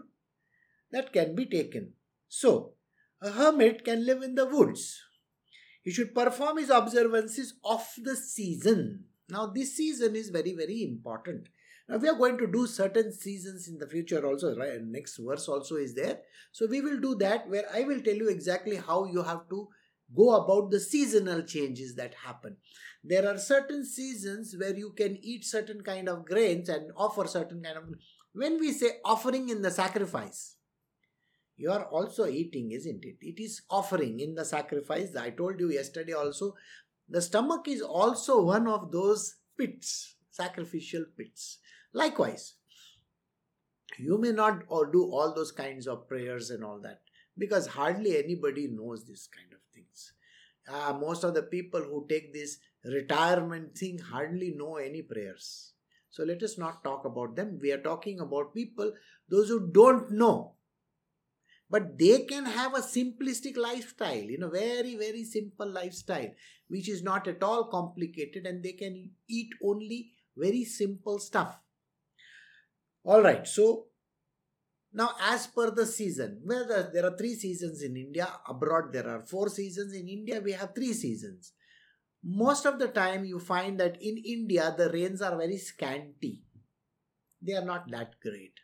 That 0.91 1.13
can 1.13 1.35
be 1.35 1.45
taken. 1.45 1.93
So, 2.29 2.77
a 3.21 3.33
hermit 3.33 3.85
can 3.85 4.07
live 4.07 4.23
in 4.23 4.37
the 4.37 4.47
woods. 4.47 5.03
He 5.83 5.91
should 5.91 6.15
perform 6.15 6.59
his 6.59 6.71
observances 6.71 7.55
of 7.65 7.87
the 7.99 8.17
season. 8.17 9.05
Now, 9.29 9.47
this 9.47 9.77
season 9.77 10.17
is 10.17 10.31
very, 10.31 10.55
very 10.55 10.83
important 10.83 11.49
now 11.89 11.97
we 11.97 12.09
are 12.09 12.15
going 12.15 12.39
to 12.39 12.47
do 12.47 12.67
certain 12.67 13.13
seasons 13.13 13.69
in 13.69 13.79
the 13.79 13.87
future 13.87 14.25
also, 14.27 14.57
right? 14.57 14.73
And 14.73 14.93
Next 14.93 15.19
verse 15.19 15.49
also 15.49 15.77
is 15.77 15.95
there. 15.95 16.21
So 16.53 16.67
we 16.67 16.81
will 16.81 17.01
do 17.01 17.15
that 17.17 17.49
where 17.49 17.65
I 17.75 17.83
will 17.83 18.01
tell 18.01 18.15
you 18.15 18.29
exactly 18.29 18.77
how 18.77 19.05
you 19.05 19.23
have 19.23 19.49
to 19.51 19.69
go 20.15 20.35
about 20.37 20.71
the 20.71 20.81
seasonal 20.81 21.43
changes 21.43 21.95
that 21.97 22.15
happen. 22.15 22.57
There 23.03 23.29
are 23.29 23.39
certain 23.39 23.85
seasons 23.85 24.55
where 24.59 24.77
you 24.77 24.93
can 24.93 25.19
eat 25.23 25.45
certain 25.45 25.83
kind 25.83 26.09
of 26.09 26.25
grains 26.25 26.69
and 26.69 26.93
offer 26.97 27.27
certain 27.27 27.63
kind 27.63 27.77
of 27.77 27.85
when 28.33 28.59
we 28.61 28.73
say 28.73 28.93
offering 29.05 29.49
in 29.49 29.61
the 29.61 29.71
sacrifice, 29.71 30.57
you 31.63 31.71
are 31.71 31.85
also 31.85 32.27
eating, 32.27 32.73
isn't 32.73 33.05
it? 33.05 33.19
It 33.21 33.41
is 33.41 33.63
offering 33.71 34.19
in 34.19 34.35
the 34.35 34.45
sacrifice. 34.45 35.15
I 35.15 35.31
told 35.31 35.61
you 35.61 35.71
yesterday 35.71 36.13
also, 36.13 36.57
the 37.09 37.23
stomach 37.23 37.69
is 37.69 37.81
also 37.81 38.43
one 38.43 38.67
of 38.67 38.91
those 38.91 39.37
pits, 39.57 40.17
sacrificial 40.31 41.05
pits. 41.17 41.59
Likewise, 41.93 42.55
you 43.97 44.19
may 44.19 44.33
not 44.33 44.65
do 44.93 45.05
all 45.05 45.33
those 45.33 45.53
kinds 45.53 45.87
of 45.87 46.09
prayers 46.09 46.51
and 46.51 46.65
all 46.65 46.81
that 46.81 47.03
because 47.39 47.69
hardly 47.69 48.17
anybody 48.19 48.67
knows 48.67 49.07
this 49.07 49.29
kind 49.29 49.53
of 49.53 49.61
things. 49.73 50.15
Uh, 50.69 50.95
most 50.95 51.23
of 51.23 51.33
the 51.33 51.45
people 51.45 51.81
who 51.81 52.07
take 52.09 52.33
this 52.33 52.59
retirement 52.85 53.79
thing 53.79 53.99
hardly 53.99 54.51
know 54.57 54.79
any 54.79 55.03
prayers. 55.03 55.75
So 56.11 56.25
let 56.25 56.43
us 56.43 56.59
not 56.59 56.83
talk 56.83 57.05
about 57.05 57.37
them. 57.37 57.61
We 57.63 57.71
are 57.71 57.81
talking 57.81 58.19
about 58.19 58.53
people, 58.53 58.93
those 59.29 59.49
who 59.49 59.71
don't 59.71 60.11
know. 60.11 60.57
But 61.73 61.99
they 61.99 62.25
can 62.31 62.45
have 62.45 62.75
a 62.75 62.83
simplistic 62.83 63.57
lifestyle, 63.57 64.25
you 64.33 64.39
know, 64.39 64.51
very, 64.51 64.95
very 64.97 65.25
simple 65.25 65.71
lifestyle, 65.73 66.31
which 66.69 66.89
is 66.95 67.03
not 67.03 67.27
at 67.27 67.43
all 67.43 67.71
complicated, 67.71 68.47
and 68.47 68.63
they 68.63 68.73
can 68.73 69.13
eat 69.27 69.49
only 69.65 70.11
very 70.37 70.65
simple 70.65 71.19
stuff. 71.19 71.59
All 73.05 73.23
right, 73.23 73.49
so 73.49 73.87
now 74.93 75.11
as 75.21 75.47
per 75.47 75.71
the 75.71 75.87
season, 75.87 76.43
well, 76.45 76.67
there 76.93 77.07
are 77.07 77.17
three 77.17 77.35
seasons 77.35 77.83
in 77.83 77.97
India. 77.97 78.29
Abroad, 78.47 78.93
there 78.93 79.09
are 79.09 79.21
four 79.21 79.49
seasons. 79.49 79.95
In 79.95 80.09
India, 80.09 80.41
we 80.41 80.53
have 80.53 80.75
three 80.75 80.93
seasons. 80.93 81.53
Most 82.23 82.67
of 82.67 82.79
the 82.79 82.89
time, 82.89 83.25
you 83.25 83.41
find 83.41 83.81
that 83.81 83.97
in 84.01 84.19
India, 84.19 84.75
the 84.77 84.91
rains 84.91 85.23
are 85.23 85.39
very 85.39 85.57
scanty. 85.57 86.43
They 87.41 87.55
are 87.55 87.65
not 87.65 87.91
that 87.91 88.21
great. 88.21 88.61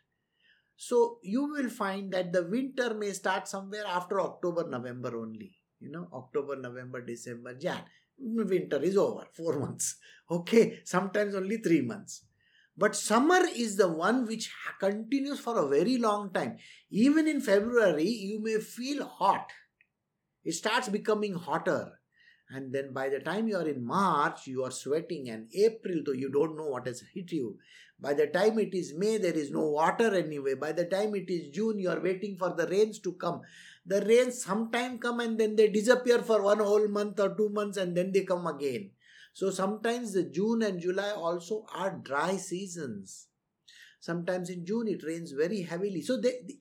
So 0.81 1.19
you 1.23 1.43
will 1.43 1.69
find 1.69 2.09
that 2.13 2.31
the 2.31 2.45
winter 2.45 2.93
may 2.93 3.11
start 3.11 3.49
somewhere 3.49 3.83
after 3.85 4.21
October, 4.21 4.65
November 4.65 5.17
only. 5.19 5.57
You 5.81 5.91
know, 5.91 6.07
October, 6.13 6.55
November, 6.55 7.01
December, 7.01 7.53
Jan. 7.55 7.81
Winter 8.17 8.81
is 8.81 8.95
over, 8.95 9.25
four 9.33 9.59
months. 9.59 9.97
Okay, 10.31 10.79
sometimes 10.85 11.35
only 11.35 11.57
three 11.57 11.81
months. 11.81 12.23
But 12.77 12.95
summer 12.95 13.41
is 13.53 13.75
the 13.75 13.89
one 13.89 14.25
which 14.25 14.53
continues 14.79 15.41
for 15.41 15.57
a 15.57 15.67
very 15.67 15.97
long 15.97 16.31
time. 16.31 16.55
Even 16.89 17.27
in 17.27 17.41
February, 17.41 18.07
you 18.07 18.41
may 18.41 18.59
feel 18.59 19.05
hot. 19.05 19.51
It 20.45 20.53
starts 20.53 20.87
becoming 20.87 21.33
hotter. 21.33 21.98
And 22.51 22.73
then 22.73 22.93
by 22.93 23.09
the 23.09 23.19
time 23.19 23.47
you 23.47 23.57
are 23.57 23.67
in 23.67 23.85
March, 23.85 24.47
you 24.47 24.63
are 24.63 24.71
sweating, 24.71 25.29
and 25.29 25.47
April, 25.53 26.01
though 26.03 26.13
you 26.13 26.31
don't 26.31 26.57
know 26.57 26.65
what 26.65 26.87
has 26.87 27.03
hit 27.13 27.31
you. 27.31 27.59
By 28.01 28.13
the 28.13 28.27
time 28.27 28.57
it 28.59 28.73
is 28.73 28.93
May, 28.95 29.17
there 29.17 29.33
is 29.33 29.51
no 29.51 29.67
water 29.67 30.15
anyway. 30.15 30.55
By 30.55 30.71
the 30.71 30.85
time 30.85 31.13
it 31.15 31.29
is 31.29 31.49
June, 31.49 31.77
you 31.77 31.89
are 31.89 31.99
waiting 31.99 32.37
for 32.37 32.53
the 32.55 32.65
rains 32.67 32.99
to 32.99 33.13
come. 33.13 33.41
The 33.85 34.01
rains 34.05 34.43
sometime 34.43 34.99
come 34.99 35.19
and 35.19 35.37
then 35.37 35.55
they 35.55 35.67
disappear 35.67 36.19
for 36.19 36.41
one 36.41 36.59
whole 36.59 36.87
month 36.87 37.19
or 37.19 37.35
two 37.35 37.49
months 37.49 37.77
and 37.77 37.95
then 37.95 38.11
they 38.13 38.23
come 38.23 38.47
again. 38.47 38.91
So 39.33 39.51
sometimes 39.51 40.13
the 40.13 40.23
June 40.23 40.63
and 40.63 40.79
July 40.79 41.11
also 41.11 41.65
are 41.75 41.99
dry 42.03 42.37
seasons. 42.37 43.27
Sometimes 43.99 44.49
in 44.49 44.65
June 44.65 44.87
it 44.87 45.03
rains 45.03 45.33
very 45.33 45.61
heavily. 45.63 46.01
So 46.01 46.15
the, 46.17 46.33
the, 46.45 46.59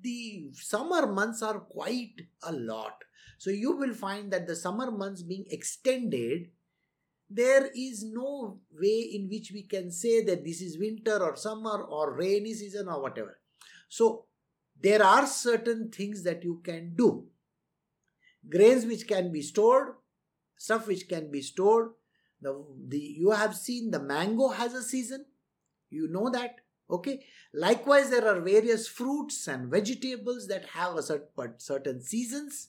the 0.00 0.50
summer 0.54 1.06
months 1.06 1.42
are 1.42 1.60
quite 1.60 2.22
a 2.42 2.52
lot. 2.52 3.04
So 3.42 3.50
you 3.50 3.76
will 3.76 3.92
find 3.92 4.32
that 4.32 4.46
the 4.46 4.54
summer 4.54 4.88
months 4.92 5.20
being 5.20 5.46
extended, 5.50 6.50
there 7.28 7.70
is 7.74 8.04
no 8.04 8.60
way 8.70 9.10
in 9.14 9.28
which 9.28 9.50
we 9.52 9.64
can 9.64 9.90
say 9.90 10.22
that 10.22 10.44
this 10.44 10.60
is 10.60 10.78
winter 10.78 11.18
or 11.18 11.34
summer 11.34 11.82
or 11.82 12.14
rainy 12.14 12.54
season 12.54 12.86
or 12.86 13.02
whatever. 13.02 13.40
So 13.88 14.26
there 14.80 15.02
are 15.02 15.26
certain 15.26 15.90
things 15.90 16.22
that 16.22 16.44
you 16.44 16.60
can 16.62 16.94
do. 16.94 17.24
Grains 18.48 18.86
which 18.86 19.08
can 19.08 19.32
be 19.32 19.42
stored, 19.42 19.94
stuff 20.56 20.86
which 20.86 21.08
can 21.08 21.32
be 21.32 21.42
stored, 21.42 21.88
the, 22.40 22.64
the 22.86 23.00
you 23.00 23.32
have 23.32 23.56
seen 23.56 23.90
the 23.90 23.98
mango 23.98 24.50
has 24.50 24.72
a 24.72 24.84
season. 24.84 25.24
You 25.90 26.06
know 26.06 26.30
that. 26.30 26.60
Okay. 26.88 27.24
Likewise, 27.52 28.08
there 28.08 28.28
are 28.28 28.40
various 28.40 28.86
fruits 28.86 29.48
and 29.48 29.68
vegetables 29.68 30.46
that 30.46 30.66
have 30.66 30.94
a 30.94 31.02
certain, 31.02 31.58
certain 31.58 32.00
seasons. 32.00 32.68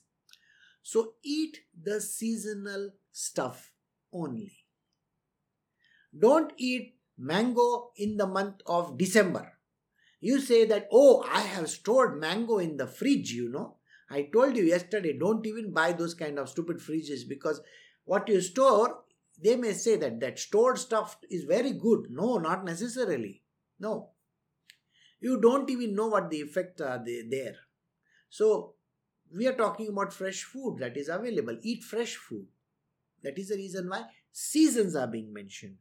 So 0.83 1.13
eat 1.23 1.61
the 1.81 1.99
seasonal 1.99 2.91
stuff 3.11 3.71
only. 4.11 4.51
Don't 6.17 6.53
eat 6.57 6.97
mango 7.17 7.91
in 7.95 8.17
the 8.17 8.27
month 8.27 8.61
of 8.67 8.97
December. 8.97 9.53
You 10.19 10.39
say 10.39 10.65
that, 10.65 10.87
oh, 10.91 11.25
I 11.29 11.41
have 11.41 11.69
stored 11.69 12.19
mango 12.19 12.59
in 12.59 12.77
the 12.77 12.87
fridge, 12.87 13.31
you 13.31 13.49
know. 13.49 13.77
I 14.09 14.29
told 14.31 14.55
you 14.55 14.63
yesterday, 14.63 15.17
don't 15.17 15.45
even 15.47 15.73
buy 15.73 15.93
those 15.93 16.13
kind 16.13 16.37
of 16.37 16.49
stupid 16.49 16.77
fridges 16.77 17.27
because 17.27 17.61
what 18.05 18.27
you 18.29 18.39
store 18.41 19.03
they 19.41 19.55
may 19.55 19.73
say 19.73 19.95
that 19.97 20.19
that 20.19 20.39
stored 20.39 20.77
stuff 20.77 21.17
is 21.29 21.43
very 21.43 21.71
good. 21.71 22.07
No, 22.09 22.37
not 22.37 22.63
necessarily. 22.63 23.41
No. 23.79 24.09
You 25.19 25.39
don't 25.39 25.69
even 25.69 25.95
know 25.95 26.07
what 26.07 26.29
the 26.29 26.37
effects 26.37 26.81
are 26.81 27.03
there. 27.03 27.55
So, 28.29 28.75
we 29.35 29.47
are 29.47 29.53
talking 29.53 29.89
about 29.89 30.13
fresh 30.13 30.43
food 30.43 30.77
that 30.79 30.95
is 30.97 31.09
available. 31.09 31.57
Eat 31.61 31.83
fresh 31.83 32.15
food. 32.15 32.45
That 33.23 33.37
is 33.37 33.49
the 33.49 33.55
reason 33.55 33.89
why 33.89 34.03
seasons 34.31 34.95
are 34.95 35.07
being 35.07 35.33
mentioned. 35.33 35.77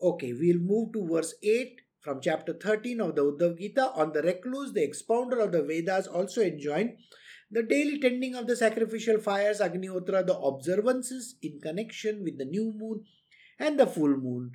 Okay, 0.00 0.32
we'll 0.32 0.58
move 0.58 0.92
to 0.92 1.06
verse 1.06 1.34
8 1.42 1.80
from 2.00 2.20
chapter 2.20 2.52
13 2.52 3.00
of 3.00 3.16
the 3.16 3.24
Uddhav 3.24 3.58
Gita. 3.58 3.90
On 3.94 4.12
the 4.12 4.22
recluse, 4.22 4.72
the 4.72 4.86
expounder 4.86 5.40
of 5.42 5.52
the 5.52 5.62
Vedas 5.62 6.06
also 6.06 6.42
enjoined 6.42 6.98
the 7.50 7.62
daily 7.62 7.98
tending 7.98 8.34
of 8.34 8.46
the 8.46 8.56
sacrificial 8.56 9.18
fires, 9.18 9.60
Agnihotra, 9.60 10.26
the 10.26 10.36
observances 10.36 11.36
in 11.42 11.60
connection 11.60 12.22
with 12.24 12.38
the 12.38 12.44
new 12.44 12.72
moon 12.76 13.04
and 13.58 13.78
the 13.78 13.86
full 13.86 14.16
moon, 14.16 14.52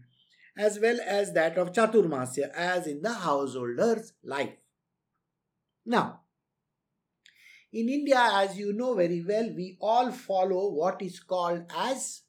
as 0.57 0.79
well 0.79 0.99
as 1.05 1.33
that 1.33 1.57
of 1.57 1.71
Chaturmasya, 1.71 2.51
as 2.53 2.87
in 2.87 3.01
the 3.01 3.13
householder's 3.13 4.13
life. 4.23 4.57
Now, 5.85 6.20
in 7.73 7.89
India, 7.89 8.19
as 8.33 8.57
you 8.57 8.73
know 8.73 8.93
very 8.95 9.23
well, 9.23 9.49
we 9.55 9.77
all 9.81 10.11
follow 10.11 10.69
what 10.71 11.01
is 11.01 11.19
called 11.19 11.63
as 11.75 12.21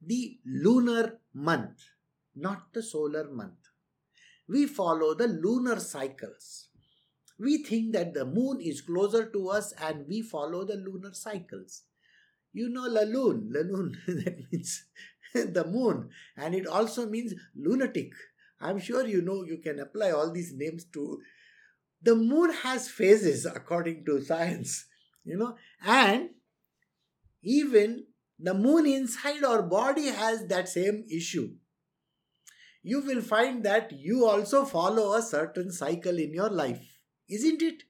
the 0.00 0.38
lunar 0.44 1.18
month, 1.34 1.78
not 2.34 2.72
the 2.72 2.82
solar 2.82 3.30
month. 3.30 3.58
we 4.48 4.66
follow 4.66 5.14
the 5.14 5.26
lunar 5.26 5.78
cycles. 5.80 6.68
We 7.38 7.58
think 7.64 7.92
that 7.94 8.14
the 8.14 8.24
moon 8.24 8.60
is 8.60 8.82
closer 8.82 9.26
to 9.30 9.48
us 9.50 9.72
and 9.82 10.06
we 10.08 10.22
follow 10.22 10.64
the 10.64 10.76
lunar 10.76 11.12
cycles. 11.14 11.82
You 12.52 12.68
know 12.68 12.82
La 12.88 13.02
Lune, 13.02 13.50
La 13.52 13.60
Lune, 13.62 13.96
that 14.06 14.38
means 14.52 14.84
the 15.34 15.64
moon, 15.64 16.10
and 16.36 16.54
it 16.54 16.66
also 16.66 17.08
means 17.08 17.34
lunatic. 17.56 18.12
I'm 18.60 18.78
sure 18.78 19.06
you 19.06 19.22
know 19.22 19.44
you 19.44 19.58
can 19.58 19.80
apply 19.80 20.10
all 20.12 20.30
these 20.32 20.52
names 20.54 20.84
to. 20.94 21.20
The 22.02 22.14
moon 22.16 22.52
has 22.52 22.88
phases 22.88 23.46
according 23.46 24.04
to 24.06 24.22
science, 24.22 24.86
you 25.24 25.36
know, 25.36 25.56
and 25.84 26.30
even 27.42 28.06
the 28.38 28.54
moon 28.54 28.86
inside 28.86 29.44
our 29.44 29.62
body 29.62 30.06
has 30.06 30.46
that 30.46 30.68
same 30.68 31.04
issue. 31.08 31.54
You 32.82 33.00
will 33.00 33.20
find 33.20 33.64
that 33.64 33.92
you 33.92 34.26
also 34.26 34.64
follow 34.64 35.14
a 35.14 35.22
certain 35.22 35.70
cycle 35.70 36.18
in 36.18 36.34
your 36.34 36.50
life, 36.50 36.82
isn't 37.28 37.62
it? 37.62 37.84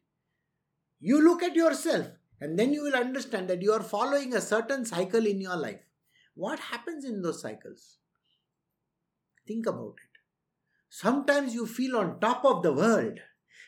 You 1.00 1.25
look 1.25 1.42
at 1.42 1.57
yourself 1.57 2.09
and 2.40 2.59
then 2.59 2.75
you 2.75 2.83
will 2.83 2.95
understand 2.95 3.49
that 3.49 3.62
you 3.62 3.73
are 3.73 3.83
following 3.83 4.35
a 4.35 4.40
certain 4.40 4.85
cycle 4.85 5.26
in 5.26 5.40
your 5.40 5.57
life. 5.57 5.81
What 6.35 6.59
happens 6.59 7.04
in 7.04 7.23
those 7.23 7.40
cycles? 7.40 7.99
Think 9.47 9.66
about 9.66 9.95
it. 9.97 10.21
Sometimes 10.90 11.54
you 11.54 11.66
feel 11.66 11.97
on 11.97 12.21
top 12.21 12.45
of 12.45 12.62
the 12.62 12.73
world 12.73 13.19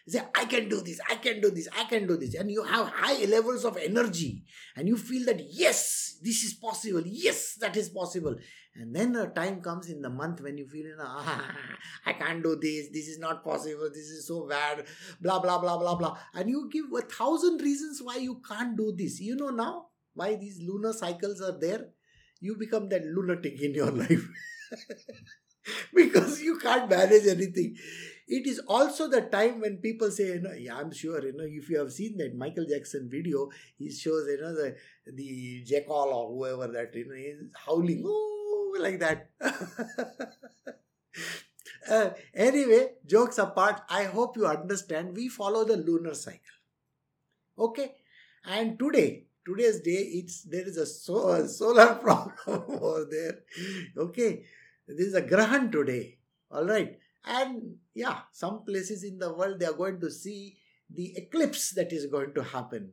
you 0.06 0.12
say, 0.12 0.22
I 0.34 0.44
can 0.44 0.68
do 0.68 0.80
this, 0.80 1.00
I 1.10 1.16
can 1.16 1.40
do 1.40 1.50
this, 1.50 1.68
I 1.76 1.84
can 1.84 2.06
do 2.06 2.16
this. 2.16 2.34
And 2.34 2.50
you 2.50 2.62
have 2.62 2.88
high 2.88 3.24
levels 3.24 3.64
of 3.64 3.76
energy. 3.76 4.44
And 4.76 4.86
you 4.86 4.96
feel 4.96 5.24
that, 5.26 5.40
yes, 5.50 6.18
this 6.22 6.44
is 6.44 6.54
possible. 6.54 7.02
Yes, 7.06 7.54
that 7.60 7.76
is 7.76 7.88
possible. 7.88 8.36
And 8.76 8.94
then 8.94 9.14
a 9.16 9.28
time 9.28 9.60
comes 9.60 9.88
in 9.88 10.02
the 10.02 10.10
month 10.10 10.40
when 10.40 10.58
you 10.58 10.66
feel, 10.66 10.86
ah, 11.00 11.56
I 12.06 12.12
can't 12.12 12.42
do 12.42 12.56
this, 12.56 12.88
this 12.92 13.08
is 13.08 13.18
not 13.18 13.44
possible, 13.44 13.88
this 13.88 14.08
is 14.08 14.26
so 14.26 14.46
bad, 14.48 14.84
blah, 15.20 15.38
blah, 15.38 15.58
blah, 15.58 15.78
blah, 15.78 15.94
blah. 15.94 16.18
And 16.34 16.50
you 16.50 16.68
give 16.72 16.86
a 16.96 17.02
thousand 17.02 17.62
reasons 17.62 18.00
why 18.02 18.16
you 18.16 18.42
can't 18.46 18.76
do 18.76 18.92
this. 18.96 19.20
You 19.20 19.36
know 19.36 19.50
now 19.50 19.86
why 20.12 20.34
these 20.34 20.60
lunar 20.60 20.92
cycles 20.92 21.40
are 21.40 21.58
there? 21.58 21.88
You 22.40 22.56
become 22.58 22.88
that 22.88 23.04
lunatic 23.04 23.60
in 23.62 23.74
your 23.74 23.90
life. 24.02 24.28
because 25.94 26.42
you 26.42 26.58
can't 26.58 26.90
manage 26.90 27.26
anything 27.26 27.76
it 28.26 28.46
is 28.46 28.60
also 28.66 29.08
the 29.08 29.20
time 29.22 29.60
when 29.60 29.76
people 29.78 30.10
say, 30.10 30.34
you 30.34 30.40
know, 30.40 30.52
yeah, 30.52 30.76
I'm 30.76 30.92
sure, 30.92 31.24
you 31.24 31.32
know, 31.36 31.44
if 31.46 31.68
you 31.68 31.78
have 31.78 31.92
seen 31.92 32.16
that 32.18 32.34
Michael 32.34 32.64
Jackson 32.66 33.08
video, 33.10 33.50
he 33.78 33.90
shows, 33.90 34.26
you 34.28 34.40
know, 34.40 34.54
the 34.54 34.74
the 35.12 35.62
jackal 35.66 35.94
or 35.94 36.28
whoever 36.28 36.72
that, 36.72 36.94
you 36.94 37.06
know, 37.06 37.14
is 37.14 37.42
howling, 37.66 38.02
oh, 38.06 38.76
like 38.80 38.98
that. 39.00 39.30
uh, 41.90 42.10
anyway, 42.34 42.92
jokes 43.06 43.38
apart, 43.38 43.82
I 43.90 44.04
hope 44.04 44.36
you 44.36 44.46
understand. 44.46 45.14
We 45.14 45.28
follow 45.28 45.64
the 45.64 45.76
lunar 45.76 46.14
cycle. 46.14 46.40
Okay, 47.58 47.94
and 48.46 48.78
today, 48.78 49.26
today's 49.46 49.80
day, 49.80 50.00
it's 50.20 50.42
there 50.44 50.66
is 50.66 50.78
a, 50.78 50.86
so, 50.86 51.28
a 51.28 51.46
solar 51.46 51.94
problem 52.02 52.32
over 52.48 53.06
there. 53.10 53.40
Okay, 53.96 54.44
this 54.88 55.08
is 55.08 55.14
a 55.14 55.22
grahan 55.22 55.70
today. 55.70 56.18
All 56.50 56.64
right 56.64 56.98
and 57.26 57.76
yeah, 57.94 58.20
some 58.32 58.64
places 58.64 59.04
in 59.04 59.18
the 59.18 59.32
world 59.32 59.60
they 59.60 59.66
are 59.66 59.72
going 59.72 60.00
to 60.00 60.10
see 60.10 60.56
the 60.90 61.16
eclipse 61.16 61.70
that 61.72 61.92
is 61.92 62.06
going 62.06 62.34
to 62.34 62.42
happen. 62.42 62.92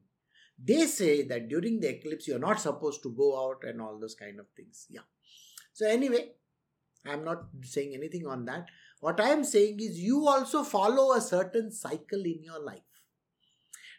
They 0.63 0.85
say 0.85 1.23
that 1.23 1.49
during 1.49 1.79
the 1.79 1.89
eclipse 1.89 2.27
you're 2.27 2.39
not 2.39 2.61
supposed 2.61 3.01
to 3.03 3.09
go 3.09 3.47
out 3.47 3.63
and 3.63 3.81
all 3.81 3.99
those 3.99 4.15
kind 4.15 4.39
of 4.39 4.45
things. 4.55 4.85
Yeah. 4.89 5.01
So, 5.73 5.87
anyway, 5.87 6.31
I'm 7.05 7.23
not 7.23 7.45
saying 7.63 7.93
anything 7.95 8.27
on 8.27 8.45
that. 8.45 8.67
What 8.99 9.19
I 9.19 9.29
am 9.29 9.43
saying 9.43 9.79
is 9.79 9.97
you 9.97 10.27
also 10.27 10.63
follow 10.63 11.13
a 11.13 11.21
certain 11.21 11.71
cycle 11.71 12.23
in 12.23 12.43
your 12.43 12.63
life. 12.63 12.81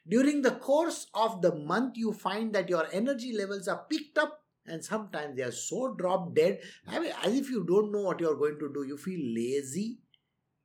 During 0.08 0.42
the 0.42 0.52
course 0.52 1.08
of 1.14 1.42
the 1.42 1.54
month, 1.54 1.96
you 1.96 2.12
find 2.12 2.52
that 2.54 2.68
your 2.68 2.86
energy 2.92 3.32
levels 3.36 3.66
are 3.66 3.84
picked 3.90 4.18
up 4.18 4.42
and 4.66 4.84
sometimes 4.84 5.36
they 5.36 5.42
are 5.42 5.52
so 5.52 5.94
drop 5.98 6.34
dead. 6.34 6.60
I 6.86 7.00
mean, 7.00 7.12
as 7.24 7.34
if 7.34 7.50
you 7.50 7.64
don't 7.64 7.90
know 7.90 8.02
what 8.02 8.20
you're 8.20 8.36
going 8.36 8.58
to 8.60 8.72
do. 8.72 8.84
You 8.84 8.96
feel 8.96 9.20
lazy 9.34 9.98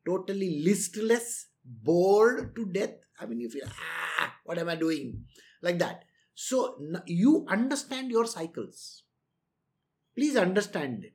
totally 0.07 0.61
listless, 0.63 1.47
bored 1.63 2.55
to 2.55 2.65
death. 2.65 2.95
I 3.19 3.25
mean, 3.25 3.41
you 3.41 3.49
feel, 3.49 3.67
ah, 3.67 4.33
what 4.45 4.57
am 4.57 4.69
I 4.69 4.75
doing? 4.75 5.25
Like 5.61 5.79
that. 5.79 6.05
So 6.33 6.77
you 7.05 7.45
understand 7.49 8.11
your 8.11 8.25
cycles. 8.25 9.03
Please 10.15 10.37
understand 10.37 11.03
it. 11.03 11.13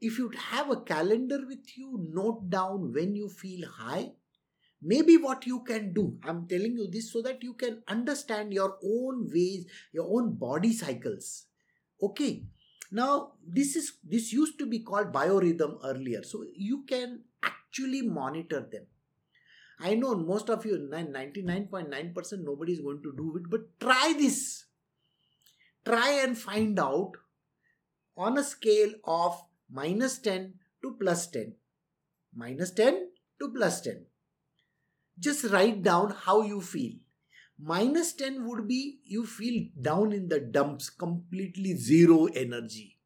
If 0.00 0.18
you 0.18 0.30
have 0.50 0.70
a 0.70 0.80
calendar 0.80 1.40
with 1.46 1.76
you, 1.76 2.08
note 2.12 2.50
down 2.50 2.92
when 2.92 3.14
you 3.14 3.28
feel 3.28 3.68
high. 3.68 4.12
Maybe 4.82 5.16
what 5.16 5.46
you 5.46 5.62
can 5.62 5.92
do, 5.94 6.18
I'm 6.24 6.48
telling 6.48 6.76
you 6.76 6.88
this 6.90 7.12
so 7.12 7.22
that 7.22 7.42
you 7.42 7.54
can 7.54 7.82
understand 7.86 8.52
your 8.52 8.78
own 8.84 9.30
ways, 9.32 9.64
your 9.92 10.08
own 10.10 10.34
body 10.34 10.72
cycles. 10.72 11.46
Okay. 12.02 12.44
Now, 12.90 13.34
this 13.46 13.76
is 13.76 13.92
this 14.04 14.32
used 14.32 14.58
to 14.58 14.66
be 14.66 14.80
called 14.80 15.12
biorhythm 15.12 15.78
earlier. 15.84 16.22
So 16.24 16.44
you 16.54 16.84
can 16.86 17.20
actually 17.72 18.02
monitor 18.02 18.60
them. 18.70 18.86
I 19.80 19.94
know 19.94 20.14
most 20.14 20.50
of 20.50 20.64
you, 20.64 20.88
99.9% 20.92 22.44
nobody 22.44 22.72
is 22.74 22.80
going 22.80 23.02
to 23.02 23.12
do 23.16 23.36
it, 23.36 23.50
but 23.50 23.80
try 23.80 24.14
this. 24.16 24.64
Try 25.84 26.20
and 26.22 26.38
find 26.38 26.78
out 26.78 27.12
on 28.16 28.38
a 28.38 28.44
scale 28.44 28.92
of 29.04 29.42
minus 29.70 30.18
10 30.18 30.54
to 30.82 30.96
plus 31.00 31.26
10. 31.28 31.54
Minus 32.34 32.70
10 32.72 33.08
to 33.40 33.52
plus 33.52 33.80
10. 33.80 34.06
Just 35.18 35.44
write 35.44 35.82
down 35.82 36.14
how 36.24 36.42
you 36.42 36.60
feel. 36.60 36.92
Minus 37.58 38.12
10 38.12 38.46
would 38.46 38.68
be 38.68 39.00
you 39.04 39.26
feel 39.26 39.64
down 39.80 40.12
in 40.12 40.28
the 40.28 40.40
dumps, 40.40 40.90
completely 40.90 41.76
zero 41.76 42.26
energy. 42.26 42.98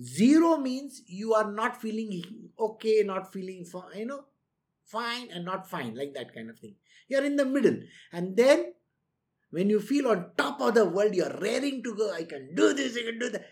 Zero 0.00 0.58
means 0.58 1.02
you 1.06 1.34
are 1.34 1.50
not 1.50 1.80
feeling 1.80 2.22
okay, 2.58 3.02
not 3.04 3.32
feeling 3.32 3.64
you 3.96 4.06
know, 4.06 4.24
fine 4.84 5.28
and 5.32 5.44
not 5.44 5.68
fine, 5.68 5.94
like 5.94 6.14
that 6.14 6.32
kind 6.34 6.50
of 6.50 6.58
thing. 6.58 6.74
You're 7.08 7.24
in 7.24 7.36
the 7.36 7.44
middle. 7.44 7.78
And 8.12 8.36
then 8.36 8.74
when 9.50 9.70
you 9.70 9.80
feel 9.80 10.08
on 10.08 10.30
top 10.36 10.60
of 10.60 10.74
the 10.74 10.84
world, 10.84 11.14
you're 11.14 11.36
raring 11.40 11.82
to 11.82 11.94
go, 11.96 12.12
I 12.12 12.24
can 12.24 12.54
do 12.54 12.74
this, 12.74 12.96
I 12.96 13.02
can 13.02 13.18
do 13.18 13.30
that. 13.30 13.46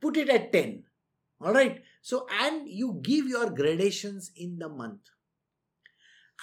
Put 0.00 0.16
it 0.16 0.28
at 0.28 0.52
10. 0.52 0.84
Alright? 1.44 1.82
So, 2.02 2.26
and 2.42 2.68
you 2.68 3.00
give 3.02 3.26
your 3.26 3.50
gradations 3.50 4.32
in 4.36 4.58
the 4.58 4.68
month. 4.68 5.00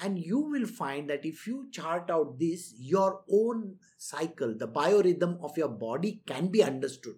And 0.02 0.18
you 0.18 0.40
will 0.40 0.66
find 0.66 1.10
that 1.10 1.26
if 1.26 1.46
you 1.46 1.68
chart 1.72 2.10
out 2.10 2.40
this, 2.40 2.74
your 2.78 3.22
own 3.30 3.76
cycle, 3.98 4.56
the 4.58 4.68
biorhythm 4.68 5.44
of 5.44 5.58
your 5.58 5.68
body 5.68 6.22
can 6.26 6.48
be 6.48 6.64
understood. 6.64 7.16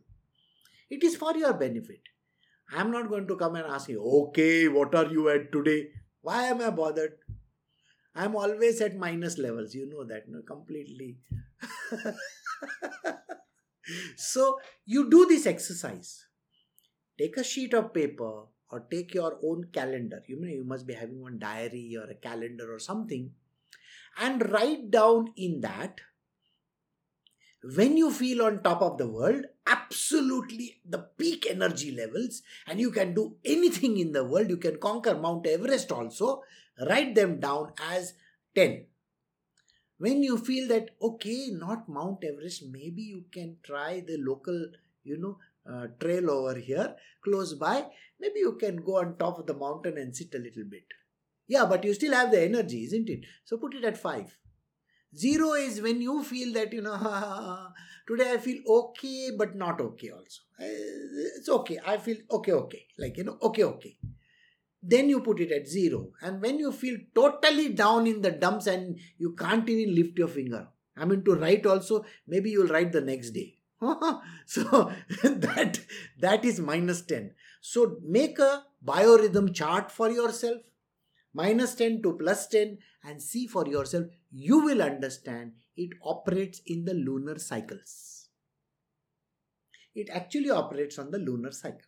It 0.90 1.04
is 1.04 1.16
for 1.16 1.36
your 1.38 1.54
benefit. 1.54 2.02
I'm 2.76 2.92
not 2.92 3.10
going 3.10 3.28
to 3.28 3.36
come 3.36 3.56
and 3.56 3.66
ask 3.68 3.90
you, 3.90 4.02
okay, 4.02 4.68
what 4.68 4.96
are 4.96 5.06
you 5.06 5.30
at 5.30 5.52
today? 5.52 5.90
Why 6.22 6.44
am 6.46 6.62
I 6.62 6.70
bothered? 6.70 7.14
I'm 8.16 8.36
always 8.36 8.82
at 8.82 8.96
minus 8.96 9.38
levels. 9.38 9.74
You 9.74 9.90
know 9.90 10.04
that, 10.06 10.28
no? 10.28 10.42
Completely. 10.42 11.18
so 14.16 14.60
you 14.86 15.10
do 15.10 15.26
this 15.26 15.46
exercise. 15.46 16.26
Take 17.18 17.38
a 17.38 17.44
sheet 17.44 17.74
of 17.74 17.94
paper 17.94 18.44
or 18.70 18.80
take 18.92 19.14
your 19.14 19.38
own 19.44 19.66
calendar. 19.72 20.22
You 20.28 20.40
know, 20.40 20.48
you 20.48 20.64
must 20.64 20.88
be 20.88 20.94
having 20.94 21.22
one 21.22 21.40
diary 21.40 21.96
or 21.98 22.10
a 22.10 22.16
calendar 22.16 22.74
or 22.74 22.80
something. 22.80 23.32
And 24.18 24.52
write 24.52 24.92
down 24.92 25.34
in 25.36 25.62
that 25.62 26.02
when 27.64 27.96
you 27.96 28.12
feel 28.12 28.44
on 28.44 28.62
top 28.62 28.82
of 28.82 28.98
the 28.98 29.08
world, 29.08 29.46
absolutely 29.66 30.82
the 30.86 31.00
peak 31.18 31.48
energy 31.50 31.92
levels, 31.92 32.42
and 32.68 32.80
you 32.80 32.92
can 32.92 33.14
do 33.14 33.36
anything 33.46 33.98
in 33.98 34.12
the 34.12 34.24
world, 34.24 34.50
you 34.50 34.58
can 34.58 34.78
conquer 34.78 35.16
Mount 35.16 35.48
Everest 35.48 35.92
also, 35.92 36.42
write 36.90 37.16
them 37.16 37.40
down 37.40 37.72
as 37.92 38.14
10. 38.56 38.86
When 39.98 40.24
you 40.24 40.38
feel 40.38 40.68
that, 40.68 40.90
okay, 41.02 41.50
not 41.52 41.88
Mount 41.88 42.24
Everest, 42.24 42.64
maybe 42.70 43.04
you 43.04 43.26
can 43.32 43.58
try 43.64 44.04
the 44.06 44.18
local, 44.18 44.68
you 45.04 45.18
know, 45.18 45.38
uh, 45.66 45.88
trail 46.00 46.30
over 46.30 46.60
here 46.60 46.96
close 47.24 47.54
by. 47.54 47.86
Maybe 48.20 48.40
you 48.40 48.58
can 48.60 48.78
go 48.78 48.98
on 48.98 49.16
top 49.18 49.40
of 49.40 49.46
the 49.46 49.54
mountain 49.54 49.98
and 49.98 50.14
sit 50.14 50.34
a 50.36 50.40
little 50.40 50.66
bit. 50.70 50.84
Yeah, 51.48 51.66
but 51.66 51.86
you 51.86 51.94
still 51.94 52.14
have 52.14 52.32
the 52.32 52.42
energy, 52.42 52.84
isn't 52.84 53.08
it? 53.08 53.22
So 53.46 53.58
put 53.58 53.74
it 53.76 53.86
at 53.86 53.98
5 53.98 54.38
Zero 55.16 55.54
is 55.54 55.82
when 55.82 56.02
you 56.02 56.24
feel 56.24 56.54
that, 56.54 56.74
you 56.74 56.82
know, 56.82 57.68
today 58.08 58.34
I 58.34 58.38
feel 58.38 58.62
okay, 58.68 59.32
but 59.38 59.56
not 59.56 59.80
okay 59.80 60.10
also. 60.10 60.42
It's 60.60 61.50
okay. 61.50 61.80
I 61.86 61.98
feel 61.98 62.18
okay, 62.32 62.52
okay. 62.52 62.86
Like, 62.98 63.18
you 63.18 63.24
know, 63.24 63.38
okay, 63.42 63.64
okay. 63.64 63.98
Then 64.82 65.10
you 65.10 65.22
put 65.22 65.40
it 65.40 65.52
at 65.52 65.68
zero. 65.68 66.10
And 66.22 66.42
when 66.42 66.60
you 66.60 66.72
feel 66.72 66.98
totally 67.16 67.70
down 67.70 68.08
in 68.08 68.22
the 68.22 68.32
dumps 68.32 68.68
and 68.68 68.98
you 69.18 69.34
can't 69.34 69.68
even 69.70 69.96
lift 69.96 70.18
your 70.18 70.28
finger, 70.28 70.68
I 70.98 71.06
mean, 71.06 71.24
to 71.24 71.36
write 71.36 71.66
also, 71.66 72.06
maybe 72.28 72.52
you'll 72.52 72.68
write 72.68 72.92
the 72.92 73.02
next 73.02 73.32
day. 73.32 73.56
so 74.46 74.92
that 75.24 75.80
that 76.20 76.46
is 76.46 76.60
minus 76.60 77.02
10 77.02 77.32
so 77.62 77.98
make 78.02 78.40
a 78.40 78.64
biorhythm 78.86 79.54
chart 79.54 79.92
for 79.92 80.10
yourself 80.10 80.62
minus 81.34 81.76
10 81.76 82.02
to 82.04 82.14
plus 82.14 82.48
10 82.48 82.78
and 83.04 83.22
see 83.22 83.48
for 83.48 83.68
yourself. 83.68 84.06
You 84.32 84.60
will 84.64 84.82
understand 84.82 85.54
it 85.76 85.92
operates 86.04 86.62
in 86.66 86.86
the 86.86 86.94
lunar 86.94 87.40
cycles. 87.40 88.30
It 89.96 90.10
actually 90.12 90.50
operates 90.50 90.98
on 90.98 91.12
the 91.12 91.20
lunar 91.20 91.52
cycle 91.52 91.82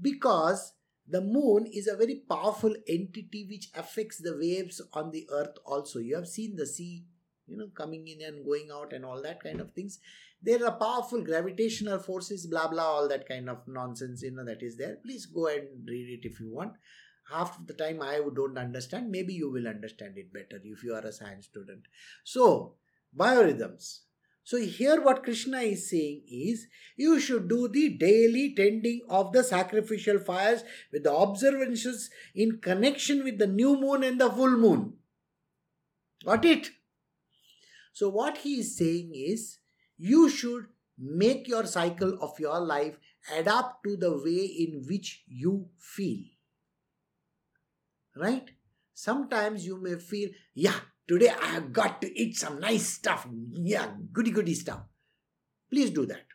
because 0.00 0.74
the 1.08 1.20
moon 1.20 1.66
is 1.72 1.86
a 1.86 1.96
very 1.96 2.22
powerful 2.28 2.74
entity 2.88 3.46
which 3.48 3.68
affects 3.74 4.18
the 4.18 4.36
waves 4.36 4.82
on 4.92 5.12
the 5.12 5.28
earth 5.32 5.56
also. 5.64 5.98
You 6.00 6.16
have 6.16 6.26
seen 6.26 6.56
the 6.56 6.66
sea, 6.66 7.04
you 7.46 7.56
know, 7.56 7.68
coming 7.74 8.08
in 8.08 8.26
and 8.26 8.44
going 8.44 8.68
out 8.72 8.92
and 8.92 9.04
all 9.04 9.22
that 9.22 9.42
kind 9.42 9.60
of 9.60 9.72
things. 9.72 9.98
There 10.42 10.64
are 10.66 10.76
powerful 10.76 11.22
gravitational 11.22 12.00
forces, 12.00 12.46
blah 12.46 12.68
blah, 12.68 12.82
all 12.82 13.08
that 13.08 13.28
kind 13.28 13.48
of 13.48 13.66
nonsense, 13.66 14.22
you 14.22 14.32
know, 14.32 14.44
that 14.44 14.62
is 14.62 14.76
there. 14.76 14.96
Please 15.02 15.26
go 15.26 15.46
and 15.46 15.88
read 15.88 16.18
it 16.20 16.28
if 16.28 16.40
you 16.40 16.52
want. 16.52 16.72
Half 17.30 17.58
of 17.58 17.66
the 17.66 17.74
time 17.74 18.00
I 18.02 18.20
don't 18.34 18.56
understand, 18.56 19.10
maybe 19.10 19.34
you 19.34 19.50
will 19.50 19.66
understand 19.66 20.16
it 20.16 20.32
better 20.32 20.60
if 20.62 20.84
you 20.84 20.94
are 20.94 21.00
a 21.00 21.12
science 21.12 21.46
student. 21.46 21.82
So, 22.24 22.74
biorhythms 23.16 24.00
so 24.46 24.58
here 24.58 25.02
what 25.02 25.24
Krishna 25.24 25.58
is 25.58 25.90
saying 25.90 26.22
is 26.30 26.68
you 26.96 27.18
should 27.18 27.48
do 27.48 27.66
the 27.66 27.88
daily 27.88 28.54
tending 28.54 29.00
of 29.08 29.32
the 29.32 29.42
sacrificial 29.42 30.20
fires 30.20 30.62
with 30.92 31.02
the 31.02 31.12
observances 31.12 32.10
in 32.32 32.60
connection 32.60 33.24
with 33.24 33.40
the 33.40 33.48
new 33.48 33.76
moon 33.76 34.04
and 34.04 34.20
the 34.20 34.30
full 34.30 34.56
moon. 34.56 34.92
Got 36.24 36.44
it? 36.44 36.70
So 37.92 38.08
what 38.08 38.38
he 38.38 38.60
is 38.60 38.78
saying 38.78 39.10
is 39.16 39.58
you 39.98 40.30
should 40.30 40.66
make 40.96 41.48
your 41.48 41.66
cycle 41.66 42.16
of 42.20 42.38
your 42.38 42.60
life 42.60 42.96
adapt 43.36 43.82
to 43.82 43.96
the 43.96 44.12
way 44.12 44.44
in 44.44 44.84
which 44.86 45.24
you 45.26 45.70
feel. 45.76 46.22
Right? 48.16 48.50
Sometimes 48.94 49.66
you 49.66 49.80
may 49.80 49.96
feel, 49.96 50.30
yeah, 50.54 50.80
Today 51.06 51.30
I 51.30 51.46
have 51.54 51.72
got 51.72 52.00
to 52.02 52.20
eat 52.20 52.36
some 52.36 52.58
nice 52.58 52.86
stuff. 52.98 53.28
Yeah, 53.52 53.94
goody 54.12 54.32
goody 54.32 54.54
stuff. 54.54 54.80
Please 55.70 55.90
do 55.90 56.04
that. 56.06 56.26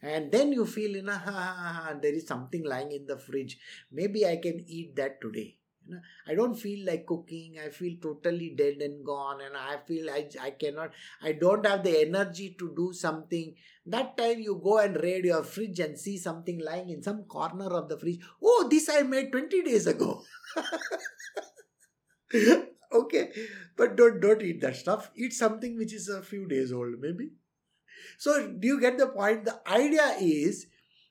And 0.00 0.30
then 0.30 0.52
you 0.52 0.64
feel, 0.64 0.90
you 0.90 1.02
know, 1.02 1.18
there 2.02 2.14
is 2.14 2.26
something 2.26 2.64
lying 2.64 2.92
in 2.92 3.06
the 3.06 3.18
fridge. 3.18 3.58
Maybe 3.90 4.26
I 4.26 4.36
can 4.36 4.64
eat 4.68 4.94
that 4.96 5.20
today. 5.20 5.56
You 5.86 5.94
know, 5.94 6.00
I 6.26 6.34
don't 6.34 6.54
feel 6.54 6.86
like 6.86 7.06
cooking. 7.06 7.56
I 7.64 7.68
feel 7.68 7.96
totally 8.00 8.54
dead 8.56 8.78
and 8.80 9.04
gone, 9.04 9.40
and 9.40 9.56
I 9.56 9.78
feel 9.86 10.10
I, 10.10 10.28
I 10.40 10.50
cannot. 10.50 10.92
I 11.22 11.32
don't 11.32 11.66
have 11.66 11.84
the 11.84 12.00
energy 12.00 12.56
to 12.58 12.72
do 12.74 12.92
something. 12.92 13.54
That 13.86 14.16
time 14.16 14.40
you 14.40 14.60
go 14.62 14.78
and 14.78 14.96
raid 15.02 15.24
your 15.24 15.42
fridge 15.42 15.80
and 15.80 15.98
see 15.98 16.18
something 16.18 16.58
lying 16.58 16.90
in 16.90 17.02
some 17.02 17.24
corner 17.24 17.66
of 17.66 17.88
the 17.88 17.98
fridge. 17.98 18.20
Oh, 18.42 18.66
this 18.70 18.88
I 18.88 19.02
made 19.02 19.32
twenty 19.32 19.62
days 19.62 19.86
ago. 19.86 20.22
okay 22.94 23.30
but 23.76 23.96
don't 23.96 24.20
don't 24.20 24.42
eat 24.42 24.60
that 24.60 24.76
stuff 24.76 25.10
eat 25.16 25.32
something 25.32 25.76
which 25.76 25.92
is 25.92 26.08
a 26.08 26.22
few 26.22 26.46
days 26.46 26.72
old 26.72 26.94
maybe 27.00 27.30
so 28.18 28.48
do 28.48 28.68
you 28.68 28.80
get 28.80 28.98
the 28.98 29.08
point 29.08 29.44
the 29.44 29.60
idea 29.68 30.16
is 30.20 30.66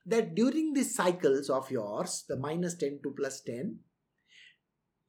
that 0.06 0.36
during 0.36 0.74
these 0.74 0.96
cycles 0.96 1.50
of 1.50 1.70
yours 1.72 2.24
the 2.28 2.38
minus 2.38 2.76
10 2.76 3.00
to 3.04 3.14
plus 3.18 3.42
10 3.42 3.80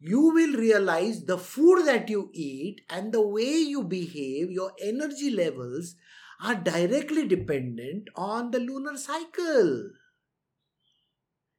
you 0.07 0.21
will 0.21 0.55
realize 0.61 1.25
the 1.25 1.39
food 1.39 1.87
that 1.87 2.11
you 2.11 2.31
eat 2.35 2.83
and 2.91 3.11
the 3.13 3.27
way 3.37 3.53
you 3.75 3.83
behave 3.83 4.51
your 4.51 4.73
energy 4.83 5.31
levels 5.31 5.95
are 6.43 6.55
directly 6.55 7.27
dependent 7.27 8.11
on 8.15 8.51
the 8.51 8.59
lunar 8.59 8.97
cycle 8.99 9.71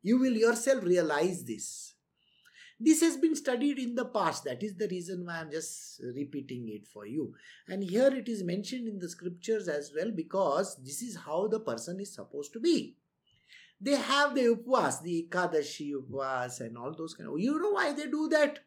you 0.03 0.19
will 0.19 0.37
yourself 0.45 0.83
realize 0.83 1.43
this 1.45 1.95
this 2.79 2.99
has 3.01 3.15
been 3.15 3.35
studied 3.37 3.79
in 3.79 3.95
the 3.95 4.03
past. 4.03 4.43
That 4.43 4.61
is 4.61 4.75
the 4.75 4.89
reason 4.89 5.25
why 5.25 5.39
I'm 5.39 5.49
just 5.49 6.01
repeating 6.13 6.67
it 6.67 6.85
for 6.85 7.05
you. 7.05 7.33
And 7.69 7.81
here 7.81 8.13
it 8.13 8.27
is 8.27 8.43
mentioned 8.43 8.89
in 8.89 8.99
the 8.99 9.07
scriptures 9.07 9.69
as 9.69 9.93
well 9.95 10.11
because 10.11 10.75
this 10.83 11.01
is 11.01 11.15
how 11.15 11.47
the 11.47 11.61
person 11.61 12.01
is 12.01 12.13
supposed 12.13 12.51
to 12.51 12.59
be. 12.59 12.97
They 13.79 13.95
have 13.95 14.35
the 14.35 14.55
upvas, 14.55 15.01
the 15.01 15.27
Ekadashi 15.29 15.91
upvas, 15.93 16.61
and 16.61 16.77
all 16.77 16.93
those 16.93 17.13
kind 17.13 17.29
of. 17.29 17.39
You 17.39 17.59
know 17.59 17.71
why 17.71 17.93
they 17.93 18.07
do 18.07 18.27
that? 18.29 18.59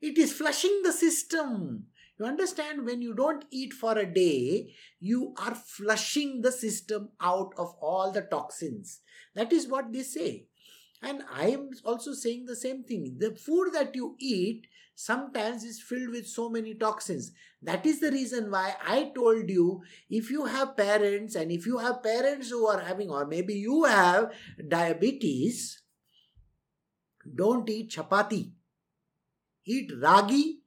It 0.00 0.18
is 0.18 0.32
flushing 0.32 0.82
the 0.84 0.92
system. 0.92 1.86
You 2.18 2.26
understand 2.26 2.84
when 2.84 3.00
you 3.00 3.14
don't 3.14 3.44
eat 3.50 3.72
for 3.72 3.96
a 3.96 4.12
day, 4.12 4.74
you 4.98 5.34
are 5.38 5.54
flushing 5.54 6.42
the 6.42 6.50
system 6.50 7.10
out 7.20 7.52
of 7.56 7.74
all 7.80 8.10
the 8.10 8.22
toxins. 8.22 9.00
That 9.34 9.52
is 9.52 9.68
what 9.68 9.92
they 9.92 10.02
say. 10.02 10.46
And 11.00 11.22
I 11.32 11.48
am 11.50 11.70
also 11.84 12.12
saying 12.12 12.46
the 12.46 12.56
same 12.56 12.82
thing. 12.82 13.16
The 13.18 13.34
food 13.36 13.72
that 13.72 13.94
you 13.94 14.16
eat 14.18 14.66
sometimes 14.94 15.62
is 15.62 15.80
filled 15.80 16.10
with 16.10 16.26
so 16.26 16.48
many 16.48 16.74
toxins. 16.74 17.30
That 17.62 17.86
is 17.86 18.00
the 18.00 18.10
reason 18.10 18.50
why 18.50 18.74
I 18.84 19.12
told 19.14 19.48
you 19.48 19.82
if 20.10 20.30
you 20.30 20.46
have 20.46 20.76
parents 20.76 21.36
and 21.36 21.52
if 21.52 21.66
you 21.66 21.78
have 21.78 22.02
parents 22.02 22.50
who 22.50 22.66
are 22.66 22.80
having, 22.80 23.10
or 23.10 23.26
maybe 23.26 23.54
you 23.54 23.84
have 23.84 24.32
diabetes, 24.66 25.82
don't 27.34 27.68
eat 27.70 27.90
chapati. 27.90 28.50
Eat 29.64 29.92
ragi, 30.02 30.58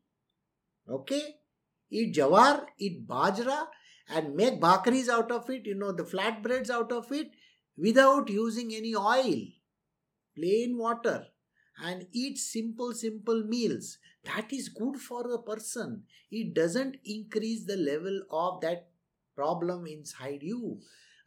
okay? 0.89 1.35
Eat 1.89 2.15
jawar, 2.15 2.65
eat 2.77 3.05
bajra, 3.05 3.67
and 4.09 4.35
make 4.35 4.61
bhakris 4.61 5.09
out 5.09 5.31
of 5.31 5.49
it, 5.49 5.65
you 5.65 5.75
know, 5.75 5.91
the 5.91 6.03
flatbreads 6.03 6.69
out 6.69 6.91
of 6.91 7.11
it 7.11 7.31
without 7.77 8.29
using 8.29 8.73
any 8.73 8.95
oil 8.95 9.41
plain 10.35 10.77
water 10.77 11.25
and 11.83 12.05
eat 12.11 12.37
simple 12.37 12.93
simple 12.93 13.43
meals. 13.43 13.97
That 14.23 14.53
is 14.53 14.69
good 14.69 14.97
for 14.97 15.23
the 15.23 15.39
person. 15.39 16.03
It 16.29 16.53
doesn't 16.53 16.97
increase 17.05 17.65
the 17.65 17.77
level 17.77 18.21
of 18.29 18.61
that 18.61 18.89
problem 19.35 19.87
inside 19.87 20.43
you. 20.43 20.79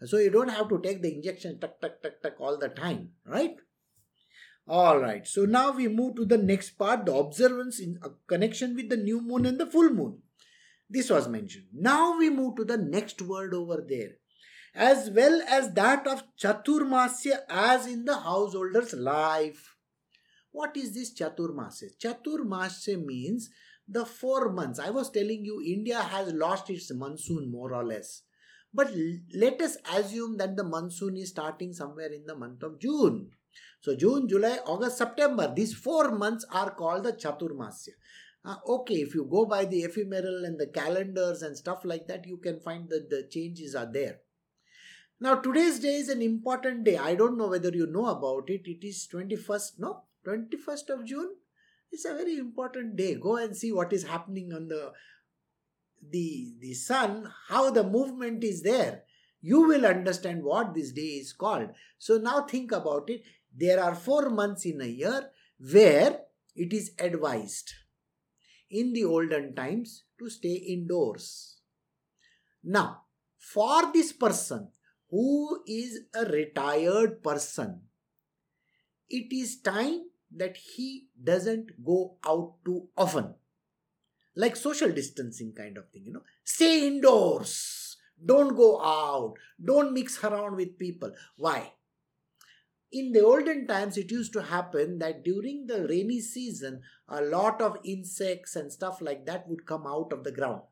So 0.04 0.18
you 0.18 0.30
don't 0.30 0.48
have 0.48 0.68
to 0.68 0.80
take 0.80 1.02
the 1.02 1.14
injection 1.14 1.58
tuck 1.60 1.80
tuck 1.80 2.02
tuck 2.02 2.20
tuck 2.22 2.34
all 2.40 2.58
the 2.58 2.68
time 2.68 3.10
right? 3.26 3.56
All 4.66 4.98
right. 4.98 5.26
So 5.26 5.44
now 5.44 5.72
we 5.72 5.88
move 5.88 6.16
to 6.16 6.24
the 6.24 6.38
next 6.38 6.70
part 6.70 7.06
the 7.06 7.14
observance 7.14 7.80
in 7.80 7.98
a 8.02 8.10
connection 8.26 8.74
with 8.74 8.88
the 8.88 8.96
new 8.96 9.20
moon 9.20 9.46
and 9.46 9.58
the 9.58 9.66
full 9.66 9.90
moon. 9.90 10.18
This 10.88 11.10
was 11.10 11.28
mentioned. 11.28 11.66
Now 11.72 12.18
we 12.18 12.30
move 12.30 12.56
to 12.56 12.64
the 12.64 12.76
next 12.76 13.20
word 13.22 13.54
over 13.54 13.84
there 13.86 14.12
as 14.74 15.10
well 15.10 15.40
as 15.48 15.72
that 15.74 16.06
of 16.06 16.24
Chaturmasya 16.36 17.40
as 17.48 17.86
in 17.86 18.04
the 18.04 18.18
householder's 18.18 18.92
life. 18.92 19.76
What 20.50 20.76
is 20.76 20.94
this 20.94 21.14
Chaturmasya? 21.14 21.96
Chaturmasya 22.02 23.04
means 23.04 23.50
the 23.86 24.04
four 24.04 24.50
months. 24.52 24.78
I 24.78 24.90
was 24.90 25.10
telling 25.10 25.44
you, 25.44 25.62
India 25.64 26.00
has 26.00 26.32
lost 26.32 26.70
its 26.70 26.92
monsoon 26.92 27.50
more 27.50 27.74
or 27.74 27.84
less. 27.84 28.22
But 28.72 28.92
let 29.34 29.60
us 29.60 29.76
assume 29.94 30.36
that 30.38 30.56
the 30.56 30.64
monsoon 30.64 31.16
is 31.16 31.28
starting 31.30 31.72
somewhere 31.72 32.12
in 32.12 32.26
the 32.26 32.34
month 32.34 32.62
of 32.64 32.80
June. 32.80 33.30
So, 33.80 33.94
June, 33.94 34.26
July, 34.28 34.58
August, 34.66 34.98
September, 34.98 35.52
these 35.54 35.74
four 35.74 36.10
months 36.10 36.44
are 36.50 36.70
called 36.70 37.04
the 37.04 37.12
Chaturmasya. 37.12 37.90
Uh, 38.44 38.56
okay, 38.66 38.96
if 38.96 39.14
you 39.14 39.28
go 39.30 39.46
by 39.46 39.64
the 39.64 39.82
ephemeral 39.84 40.44
and 40.44 40.58
the 40.58 40.66
calendars 40.66 41.42
and 41.42 41.56
stuff 41.56 41.84
like 41.84 42.08
that, 42.08 42.26
you 42.26 42.38
can 42.38 42.58
find 42.60 42.88
that 42.88 43.08
the 43.08 43.28
changes 43.30 43.74
are 43.74 43.90
there. 43.90 44.18
Now, 45.24 45.36
today's 45.36 45.80
day 45.80 45.94
is 45.94 46.10
an 46.10 46.20
important 46.20 46.84
day. 46.84 46.98
I 46.98 47.14
don't 47.14 47.38
know 47.38 47.48
whether 47.48 47.70
you 47.70 47.86
know 47.86 48.08
about 48.08 48.50
it. 48.50 48.66
It 48.66 48.86
is 48.86 49.08
21st, 49.10 49.78
no? 49.78 50.02
21st 50.26 50.90
of 50.90 51.06
June. 51.06 51.30
It's 51.90 52.04
a 52.04 52.12
very 52.12 52.36
important 52.36 52.94
day. 52.96 53.14
Go 53.14 53.36
and 53.36 53.56
see 53.56 53.72
what 53.72 53.94
is 53.94 54.04
happening 54.04 54.52
on 54.52 54.68
the 54.68 54.92
the 56.10 56.52
the 56.60 56.74
sun, 56.74 57.32
how 57.48 57.70
the 57.70 57.84
movement 57.84 58.44
is 58.44 58.62
there. 58.62 59.04
You 59.40 59.62
will 59.62 59.86
understand 59.86 60.44
what 60.44 60.74
this 60.74 60.92
day 60.92 61.14
is 61.22 61.32
called. 61.32 61.70
So 61.96 62.18
now 62.18 62.42
think 62.42 62.70
about 62.70 63.08
it. 63.08 63.22
There 63.56 63.82
are 63.82 63.94
four 63.94 64.28
months 64.28 64.66
in 64.66 64.82
a 64.82 64.92
year 65.04 65.30
where 65.58 66.18
it 66.54 66.74
is 66.74 66.92
advised 66.98 67.72
in 68.68 68.92
the 68.92 69.06
olden 69.06 69.54
times 69.54 70.04
to 70.18 70.28
stay 70.28 70.52
indoors. 70.76 71.60
Now, 72.62 73.04
for 73.38 73.90
this 73.90 74.12
person 74.12 74.68
who 75.10 75.62
is 75.66 76.00
a 76.14 76.24
retired 76.24 77.22
person, 77.22 77.82
it 79.08 79.32
is 79.32 79.60
time 79.60 80.06
that 80.34 80.56
he 80.56 81.08
doesn't 81.22 81.84
go 81.84 82.16
out 82.26 82.54
too 82.64 82.88
often. 82.96 83.34
Like 84.34 84.56
social 84.56 84.90
distancing 84.90 85.52
kind 85.52 85.78
of 85.78 85.88
thing, 85.90 86.04
you 86.06 86.12
know. 86.12 86.22
Stay 86.42 86.88
indoors. 86.88 87.96
Don't 88.24 88.56
go 88.56 88.82
out. 88.82 89.34
Don't 89.62 89.92
mix 89.92 90.22
around 90.24 90.56
with 90.56 90.78
people. 90.78 91.12
Why? 91.36 91.72
in 92.94 93.10
the 93.10 93.24
olden 93.24 93.66
times 93.66 93.96
it 93.98 94.10
used 94.12 94.32
to 94.32 94.40
happen 94.40 94.98
that 95.00 95.24
during 95.24 95.66
the 95.66 95.86
rainy 95.88 96.20
season 96.20 96.80
a 97.08 97.20
lot 97.20 97.60
of 97.60 97.76
insects 97.84 98.54
and 98.54 98.72
stuff 98.72 99.00
like 99.00 99.26
that 99.26 99.48
would 99.48 99.66
come 99.66 99.84
out 99.86 100.12
of 100.12 100.22
the 100.22 100.30
ground 100.30 100.62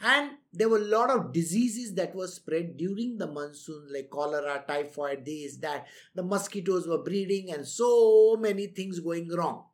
and 0.00 0.32
there 0.52 0.68
were 0.68 0.78
a 0.78 0.84
lot 0.84 1.10
of 1.10 1.32
diseases 1.32 1.94
that 1.94 2.14
were 2.14 2.26
spread 2.26 2.76
during 2.76 3.16
the 3.16 3.26
monsoon 3.26 3.86
like 3.92 4.10
cholera 4.10 4.62
typhoid 4.66 5.24
this 5.24 5.56
that. 5.58 5.86
The 6.14 6.22
mosquitoes 6.22 6.86
were 6.86 7.02
breeding 7.02 7.50
and 7.50 7.66
so 7.66 8.36
many 8.38 8.66
things 8.66 9.00
going 9.00 9.28
wrong. 9.28 9.64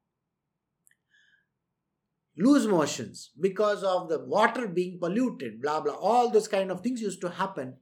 Loose 2.36 2.66
motions 2.66 3.30
because 3.38 3.82
of 3.82 4.08
the 4.08 4.20
water 4.20 4.66
being 4.68 4.98
polluted 4.98 5.60
blah 5.60 5.80
blah. 5.80 5.94
All 5.94 6.30
those 6.30 6.48
kind 6.48 6.70
of 6.70 6.80
things 6.80 7.02
used 7.02 7.20
to 7.22 7.30
happen. 7.30 7.76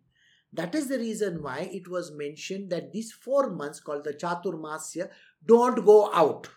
That 0.53 0.74
is 0.74 0.88
the 0.88 0.98
reason 0.98 1.42
why 1.42 1.70
it 1.72 1.88
was 1.88 2.11
mentioned 2.11 2.70
that 2.70 2.92
these 2.92 3.12
four 3.12 3.50
months 3.50 3.79
called 3.79 4.05
the 4.05 4.12
chaturmasya 4.12 5.09
don't 5.46 5.85
go 5.85 6.12
out 6.12 6.48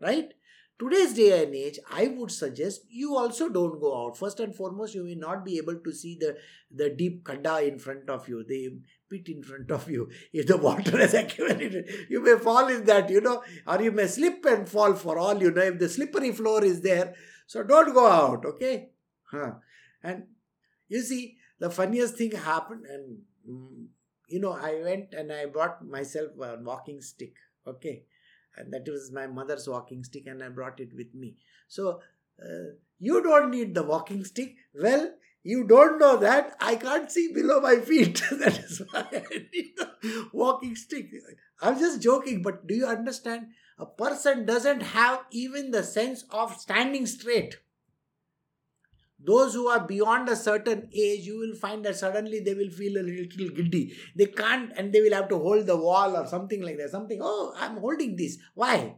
right 0.00 0.32
today's 0.80 1.12
day 1.14 1.42
and 1.42 1.54
age 1.54 1.78
i 1.98 2.06
would 2.08 2.30
suggest 2.30 2.84
you 2.88 3.16
also 3.16 3.48
don't 3.48 3.80
go 3.80 3.90
out. 4.00 4.16
First 4.16 4.40
and 4.40 4.54
foremost 4.54 4.94
you 4.94 5.04
may 5.04 5.14
not 5.14 5.44
be 5.44 5.58
able 5.58 5.78
to 5.86 5.92
see 5.92 6.16
the 6.20 6.36
the 6.80 6.90
deep 7.00 7.24
khadda 7.24 7.54
in 7.68 7.78
front 7.78 8.08
of 8.08 8.28
you 8.28 8.44
the 8.44 8.60
pit 9.10 9.28
in 9.34 9.42
front 9.42 9.70
of 9.70 9.90
you 9.90 10.08
if 10.32 10.46
the 10.46 10.56
water 10.56 10.96
has 10.98 11.14
accumulated. 11.22 11.90
You 12.08 12.22
may 12.22 12.36
fall 12.38 12.68
in 12.68 12.84
that 12.84 13.10
you 13.10 13.20
know 13.20 13.42
or 13.66 13.82
you 13.82 13.92
may 13.92 14.06
slip 14.06 14.44
and 14.54 14.68
fall 14.68 14.94
for 14.94 15.18
all 15.18 15.42
you 15.42 15.50
know 15.50 15.68
if 15.72 15.78
the 15.78 15.88
slippery 15.88 16.32
floor 16.32 16.64
is 16.64 16.80
there. 16.80 17.14
So 17.46 17.62
don't 17.62 17.92
go 17.94 18.06
out 18.06 18.44
okay? 18.54 18.90
Huh. 19.30 19.52
and 20.02 20.24
you 20.88 21.02
see 21.02 21.36
the 21.60 21.70
funniest 21.70 22.16
thing 22.16 22.32
happened 22.32 22.84
and 22.86 23.18
mm, 23.48 23.86
you 24.28 24.40
know 24.40 24.52
i 24.52 24.80
went 24.82 25.14
and 25.14 25.32
i 25.32 25.44
brought 25.46 25.84
myself 25.86 26.30
a 26.42 26.56
walking 26.60 27.00
stick 27.00 27.34
okay 27.66 28.02
and 28.56 28.72
that 28.72 28.86
was 28.88 29.10
my 29.12 29.26
mother's 29.26 29.68
walking 29.68 30.04
stick 30.04 30.26
and 30.26 30.42
i 30.42 30.48
brought 30.48 30.80
it 30.80 30.94
with 30.94 31.14
me. 31.14 31.36
So 31.68 32.00
uh, 32.42 32.74
you 32.98 33.22
don't 33.22 33.50
need 33.50 33.74
the 33.74 33.82
walking 33.82 34.24
stick. 34.24 34.56
Well 34.74 35.12
you 35.42 35.64
don't 35.64 35.98
know 35.98 36.18
that. 36.18 36.54
I 36.60 36.76
can't 36.76 37.10
see 37.10 37.32
below 37.32 37.60
my 37.60 37.76
feet. 37.76 38.22
That 38.30 38.58
is 38.58 38.82
why 38.90 39.06
i 39.12 39.38
need 39.52 39.72
the 39.76 40.28
walking 40.32 40.76
stick. 40.76 41.10
I'm 41.62 41.78
just 41.78 42.02
joking 42.02 42.42
but 42.42 42.66
do 42.66 42.74
you 42.74 42.86
understand? 42.86 43.48
A 43.78 43.86
person 43.86 44.44
doesn't 44.44 44.82
have 44.82 45.24
even 45.30 45.70
the 45.70 45.82
sense 45.82 46.24
of 46.30 46.56
standing 46.60 47.06
straight 47.06 47.56
those 49.24 49.54
who 49.54 49.66
are 49.68 49.86
beyond 49.86 50.28
a 50.28 50.36
certain 50.36 50.88
age 50.94 51.26
you 51.26 51.38
will 51.38 51.54
find 51.54 51.84
that 51.84 51.96
suddenly 51.96 52.40
they 52.40 52.54
will 52.54 52.70
feel 52.70 52.96
a 52.98 53.04
little 53.04 53.48
giddy 53.56 53.94
they 54.16 54.26
can't 54.26 54.72
and 54.76 54.92
they 54.92 55.00
will 55.00 55.12
have 55.12 55.28
to 55.28 55.38
hold 55.38 55.66
the 55.66 55.76
wall 55.76 56.16
or 56.16 56.26
something 56.26 56.62
like 56.62 56.78
that 56.78 56.90
something 56.90 57.20
oh 57.22 57.52
i'm 57.56 57.76
holding 57.76 58.16
this. 58.16 58.38
Why? 58.54 58.96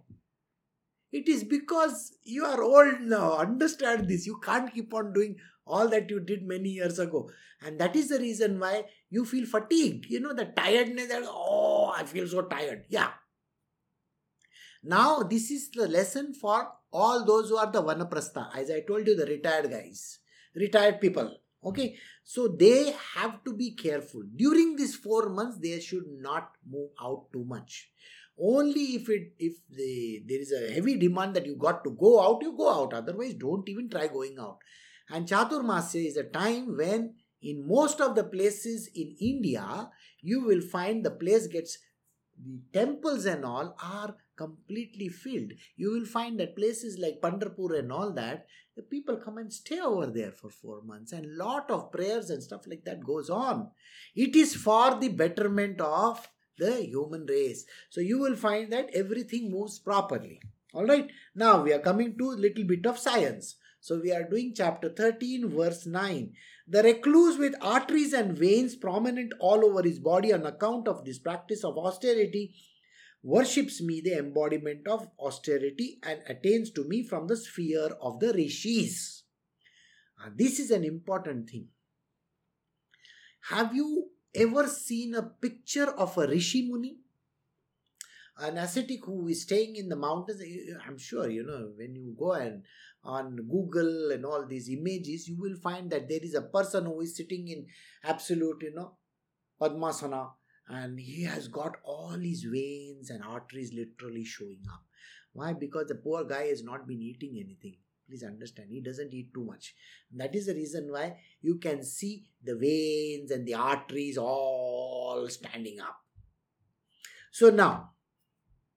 It 1.11 1.28
is 1.28 1.44
because 1.44 2.16
you 2.24 2.44
are 2.44 2.62
old 2.62 3.02
now. 3.02 3.37
Understand 3.37 4.08
this. 4.08 4.26
You 4.26 4.40
can't 4.42 4.72
keep 4.72 4.94
on 4.94 5.12
doing 5.12 5.37
all 5.66 5.88
that 5.88 6.08
you 6.08 6.20
did 6.20 6.42
many 6.42 6.70
years 6.70 6.98
ago. 6.98 7.30
And 7.61 7.78
that 7.78 7.94
is 7.94 8.08
the 8.08 8.18
reason 8.18 8.58
why 8.58 8.85
you 9.11 9.24
feel 9.24 9.46
fatigued 9.46 10.06
you 10.06 10.20
know 10.20 10.32
the 10.32 10.46
tiredness 10.46 11.08
that 11.08 11.22
oh 11.26 11.92
i 11.94 12.02
feel 12.04 12.26
so 12.26 12.42
tired. 12.42 12.85
Yeah 12.88 13.11
now 14.82 15.22
this 15.22 15.50
is 15.50 15.70
the 15.70 15.88
lesson 15.88 16.34
for 16.34 16.72
all 16.92 17.24
those 17.24 17.48
who 17.48 17.56
are 17.56 17.70
the 17.70 17.82
vanaprastha. 17.82 18.48
As 18.56 18.70
i 18.70 18.80
told 18.80 19.06
you 19.06 19.16
the 19.16 19.26
retired 19.26 19.70
guys 19.70 20.18
retired 20.54 21.00
people 21.00 21.36
okay? 21.64 21.96
So 22.24 22.48
they 22.48 22.94
have 23.14 23.42
to 23.44 23.52
be 23.52 23.72
careful. 23.72 24.22
During 24.36 24.76
these 24.76 24.96
4 24.96 25.28
months 25.28 25.58
they 25.58 25.80
should 25.80 26.06
not 26.20 26.52
move 26.68 26.90
out 27.00 27.26
too 27.32 27.44
much. 27.44 27.90
Only 28.38 28.96
if 28.96 29.08
it 29.08 29.32
if 29.38 29.56
the, 29.70 30.22
there 30.26 30.40
is 30.40 30.52
a 30.52 30.72
heavy 30.72 30.96
demand 30.96 31.34
that 31.34 31.46
you 31.46 31.56
got 31.56 31.84
to 31.84 31.90
go 31.90 32.20
out 32.20 32.42
you 32.42 32.56
go 32.56 32.70
out. 32.72 32.94
Otherwise 32.94 33.34
don't 33.34 33.68
even 33.68 33.88
try 33.88 34.06
going 34.08 34.36
out. 34.38 34.58
And 35.10 35.26
chaturmasya 35.26 36.06
is 36.06 36.16
a 36.16 36.24
time 36.24 36.76
when 36.76 37.14
in 37.42 37.66
most 37.66 38.00
of 38.00 38.14
the 38.14 38.24
places 38.24 38.88
in 38.94 39.16
india 39.20 39.90
you 40.20 40.40
will 40.44 40.60
find 40.60 41.04
the 41.04 41.10
place 41.10 41.48
gets 41.48 41.78
the 42.44 42.60
temples 42.72 43.26
and 43.26 43.44
all 43.44 43.76
are 43.82 44.16
completely 44.36 45.08
filled. 45.08 45.52
You 45.76 45.92
will 45.92 46.04
find 46.04 46.38
that 46.40 46.56
places 46.56 46.98
like 46.98 47.20
Pandharpur 47.20 47.78
and 47.78 47.92
all 47.92 48.12
that, 48.12 48.46
the 48.76 48.82
people 48.82 49.16
come 49.16 49.38
and 49.38 49.52
stay 49.52 49.80
over 49.80 50.06
there 50.06 50.32
for 50.32 50.50
four 50.50 50.82
months, 50.82 51.12
and 51.12 51.36
lot 51.36 51.70
of 51.70 51.92
prayers 51.92 52.30
and 52.30 52.42
stuff 52.42 52.66
like 52.66 52.84
that 52.84 53.04
goes 53.04 53.28
on. 53.28 53.70
It 54.14 54.34
is 54.34 54.54
for 54.54 54.98
the 54.98 55.08
betterment 55.08 55.80
of 55.80 56.26
the 56.58 56.82
human 56.82 57.26
race. 57.26 57.64
So 57.90 58.00
you 58.00 58.18
will 58.18 58.36
find 58.36 58.72
that 58.72 58.90
everything 58.94 59.50
moves 59.50 59.78
properly. 59.78 60.40
All 60.74 60.86
right. 60.86 61.10
Now 61.34 61.62
we 61.62 61.72
are 61.72 61.78
coming 61.78 62.16
to 62.16 62.30
little 62.30 62.64
bit 62.64 62.86
of 62.86 62.98
science. 62.98 63.56
So 63.80 64.00
we 64.00 64.12
are 64.12 64.22
doing 64.22 64.54
chapter 64.56 64.88
13, 64.88 65.50
verse 65.50 65.86
9. 65.86 66.32
The 66.68 66.82
recluse 66.82 67.36
with 67.36 67.54
arteries 67.60 68.12
and 68.12 68.38
veins 68.38 68.76
prominent 68.76 69.32
all 69.40 69.64
over 69.64 69.82
his 69.82 69.98
body 69.98 70.32
on 70.32 70.46
account 70.46 70.86
of 70.86 71.04
this 71.04 71.18
practice 71.18 71.64
of 71.64 71.76
austerity 71.76 72.54
worships 73.22 73.80
me, 73.80 74.00
the 74.00 74.18
embodiment 74.18 74.88
of 74.88 75.08
austerity, 75.18 75.98
and 76.02 76.20
attains 76.26 76.70
to 76.72 76.85
me 76.85 77.02
from 77.02 77.26
the 77.26 77.37
sphere 77.37 77.90
of 78.00 78.20
the 78.20 78.32
rishis. 78.32 79.22
Uh, 80.22 80.30
this 80.35 80.58
is 80.58 80.70
an 80.70 80.85
important 80.85 81.48
thing. 81.48 81.68
Have 83.48 83.74
you 83.74 84.11
ever 84.35 84.66
seen 84.68 85.14
a 85.14 85.22
picture 85.22 85.90
of 85.90 86.16
a 86.18 86.26
rishi 86.26 86.62
muni? 86.62 86.98
An 88.38 88.56
ascetic 88.56 89.04
who 89.04 89.28
is 89.28 89.42
staying 89.42 89.76
in 89.76 89.88
the 89.88 89.96
mountains. 89.96 90.40
I'm 90.87 90.98
sure 90.98 91.28
you 91.28 91.44
know 91.44 91.72
when 91.76 91.94
you 91.94 92.14
go 92.18 92.32
and 92.32 92.62
on 93.04 93.37
Google 93.37 94.11
and 94.12 94.24
all 94.24 94.46
these 94.46 94.68
images, 94.68 95.28
you 95.28 95.37
will 95.38 95.56
find 95.56 95.90
that 95.90 96.08
there 96.08 96.20
is 96.22 96.35
a 96.35 96.42
person 96.42 96.85
who 96.85 97.00
is 97.00 97.16
sitting 97.16 97.48
in 97.48 97.66
absolute, 98.04 98.62
you 98.62 98.74
know, 98.74 98.96
Padmasana 99.61 100.30
and 100.72 100.98
he 100.98 101.24
has 101.24 101.48
got 101.48 101.76
all 101.85 102.16
his 102.18 102.44
veins 102.44 103.11
and 103.11 103.22
arteries 103.22 103.74
literally 103.74 104.24
showing 104.24 104.61
up. 104.72 104.82
Why? 105.35 105.52
Because 105.52 105.88
the 105.88 105.96
poor 105.96 106.24
guy 106.24 106.46
has 106.46 106.64
not 106.64 106.87
been 106.88 107.02
eating 107.02 107.35
anything. 107.35 107.76
Please 108.08 108.22
understand, 108.22 108.68
he 108.70 108.80
doesn't 108.80 109.12
eat 109.12 109.32
too 109.35 109.44
much. 109.44 109.74
That 110.14 110.35
is 110.35 110.46
the 110.46 110.54
reason 110.54 110.90
why 110.90 111.18
you 111.40 111.58
can 111.58 111.82
see 111.85 112.24
the 112.42 112.56
veins 112.56 113.30
and 113.30 113.46
the 113.46 113.54
arteries 113.54 114.16
all 114.16 115.26
standing 115.28 115.80
up. 115.80 115.96
So 117.30 117.50
now, 117.50 117.90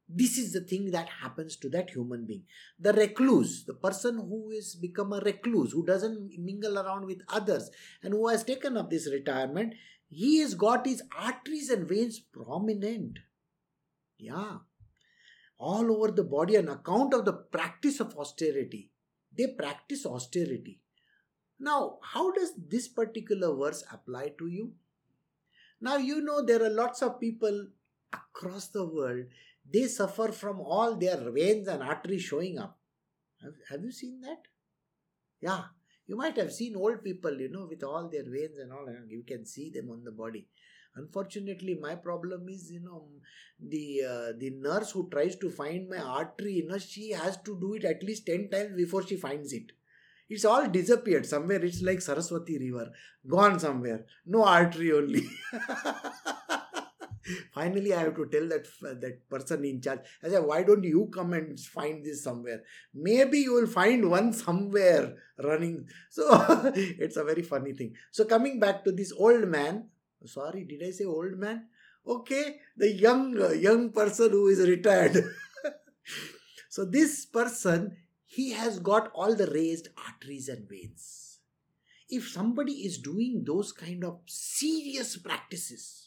this 0.07 0.37
is 0.37 0.53
the 0.53 0.61
thing 0.61 0.91
that 0.91 1.09
happens 1.21 1.55
to 1.57 1.69
that 1.69 1.89
human 1.89 2.25
being. 2.25 2.43
The 2.79 2.93
recluse, 2.93 3.65
the 3.65 3.73
person 3.73 4.17
who 4.17 4.51
is 4.51 4.75
become 4.75 5.13
a 5.13 5.19
recluse, 5.19 5.71
who 5.71 5.85
doesn't 5.85 6.37
mingle 6.37 6.77
around 6.77 7.05
with 7.05 7.21
others, 7.29 7.71
and 8.03 8.13
who 8.13 8.27
has 8.27 8.43
taken 8.43 8.77
up 8.77 8.89
this 8.89 9.09
retirement, 9.11 9.73
he 10.07 10.39
has 10.39 10.53
got 10.53 10.85
his 10.85 11.03
arteries 11.17 11.69
and 11.69 11.87
veins 11.87 12.19
prominent. 12.19 13.19
Yeah. 14.17 14.57
All 15.57 15.91
over 15.91 16.11
the 16.11 16.23
body 16.23 16.57
on 16.57 16.67
account 16.67 17.13
of 17.13 17.25
the 17.25 17.33
practice 17.33 17.99
of 17.99 18.17
austerity. 18.17 18.91
They 19.35 19.47
practice 19.47 20.05
austerity. 20.05 20.81
Now, 21.59 21.99
how 22.01 22.31
does 22.31 22.53
this 22.57 22.87
particular 22.87 23.55
verse 23.55 23.83
apply 23.91 24.33
to 24.37 24.47
you? 24.47 24.73
Now, 25.81 25.97
you 25.97 26.21
know 26.21 26.43
there 26.43 26.63
are 26.63 26.69
lots 26.69 27.01
of 27.01 27.19
people 27.19 27.67
across 28.15 28.67
the 28.67 28.85
world, 28.85 29.25
they 29.69 29.87
suffer 29.87 30.31
from 30.31 30.59
all 30.59 30.95
their 30.95 31.29
veins 31.31 31.67
and 31.67 31.81
arteries 31.81 32.23
showing 32.23 32.59
up. 32.59 32.77
Have, 33.41 33.53
have 33.69 33.83
you 33.83 33.91
seen 33.91 34.21
that? 34.21 34.43
Yeah, 35.41 35.63
you 36.07 36.15
might 36.15 36.37
have 36.37 36.51
seen 36.51 36.75
old 36.75 37.03
people, 37.03 37.39
you 37.39 37.49
know, 37.49 37.65
with 37.69 37.83
all 37.83 38.09
their 38.09 38.23
veins 38.23 38.57
and 38.57 38.71
all, 38.71 38.87
you 39.07 39.23
can 39.23 39.45
see 39.45 39.69
them 39.69 39.89
on 39.89 40.03
the 40.03 40.11
body. 40.11 40.47
Unfortunately, 40.95 41.77
my 41.81 41.95
problem 41.95 42.47
is, 42.47 42.71
you 42.71 42.79
know, 42.79 43.07
the 43.59 44.01
uh, 44.09 44.31
the 44.37 44.51
nurse 44.51 44.91
who 44.91 45.09
tries 45.09 45.35
to 45.37 45.49
find 45.49 45.89
my 45.89 45.97
artery, 45.97 46.53
you 46.53 46.67
know, 46.67 46.77
she 46.77 47.11
has 47.11 47.37
to 47.43 47.57
do 47.59 47.73
it 47.73 47.83
at 47.83 48.01
least 48.03 48.25
10 48.25 48.49
times 48.49 48.75
before 48.75 49.05
she 49.05 49.17
finds 49.17 49.51
it. 49.51 49.71
It's 50.29 50.45
all 50.45 50.67
disappeared 50.67 51.25
somewhere. 51.25 51.63
It's 51.63 51.81
like 51.81 52.01
Saraswati 52.01 52.57
River, 52.59 52.91
gone 53.27 53.59
somewhere. 53.59 54.05
No 54.25 54.43
artery 54.45 54.91
only. 54.93 55.27
Finally, 57.53 57.93
I 57.93 58.01
have 58.01 58.15
to 58.15 58.25
tell 58.27 58.47
that 58.49 58.67
uh, 58.83 58.93
that 59.01 59.27
person 59.29 59.65
in 59.65 59.81
charge. 59.81 59.99
I 60.23 60.29
said, 60.29 60.43
"Why 60.43 60.63
don't 60.63 60.83
you 60.83 61.09
come 61.13 61.33
and 61.33 61.59
find 61.59 62.05
this 62.05 62.23
somewhere? 62.23 62.61
Maybe 62.93 63.39
you 63.39 63.53
will 63.53 63.67
find 63.67 64.09
one 64.09 64.33
somewhere 64.33 65.15
running." 65.43 65.87
So 66.09 66.23
it's 66.73 67.17
a 67.17 67.23
very 67.23 67.41
funny 67.41 67.73
thing. 67.73 67.93
So 68.11 68.25
coming 68.25 68.59
back 68.59 68.83
to 68.85 68.91
this 68.91 69.11
old 69.11 69.47
man. 69.47 69.89
Sorry, 70.25 70.63
did 70.63 70.81
I 70.83 70.89
say 70.89 71.05
old 71.05 71.37
man? 71.37 71.67
Okay, 72.07 72.59
the 72.77 72.91
young 72.91 73.39
uh, 73.41 73.49
young 73.49 73.91
person 73.91 74.31
who 74.31 74.47
is 74.47 74.59
retired. 74.67 75.17
so 76.69 76.85
this 76.85 77.25
person, 77.25 77.97
he 78.25 78.51
has 78.53 78.79
got 78.79 79.11
all 79.13 79.35
the 79.35 79.47
raised 79.47 79.89
arteries 79.97 80.47
and 80.49 80.67
veins. 80.69 81.39
If 82.09 82.29
somebody 82.29 82.85
is 82.85 82.99
doing 82.99 83.43
those 83.45 83.71
kind 83.71 84.03
of 84.03 84.19
serious 84.27 85.17
practices, 85.17 86.04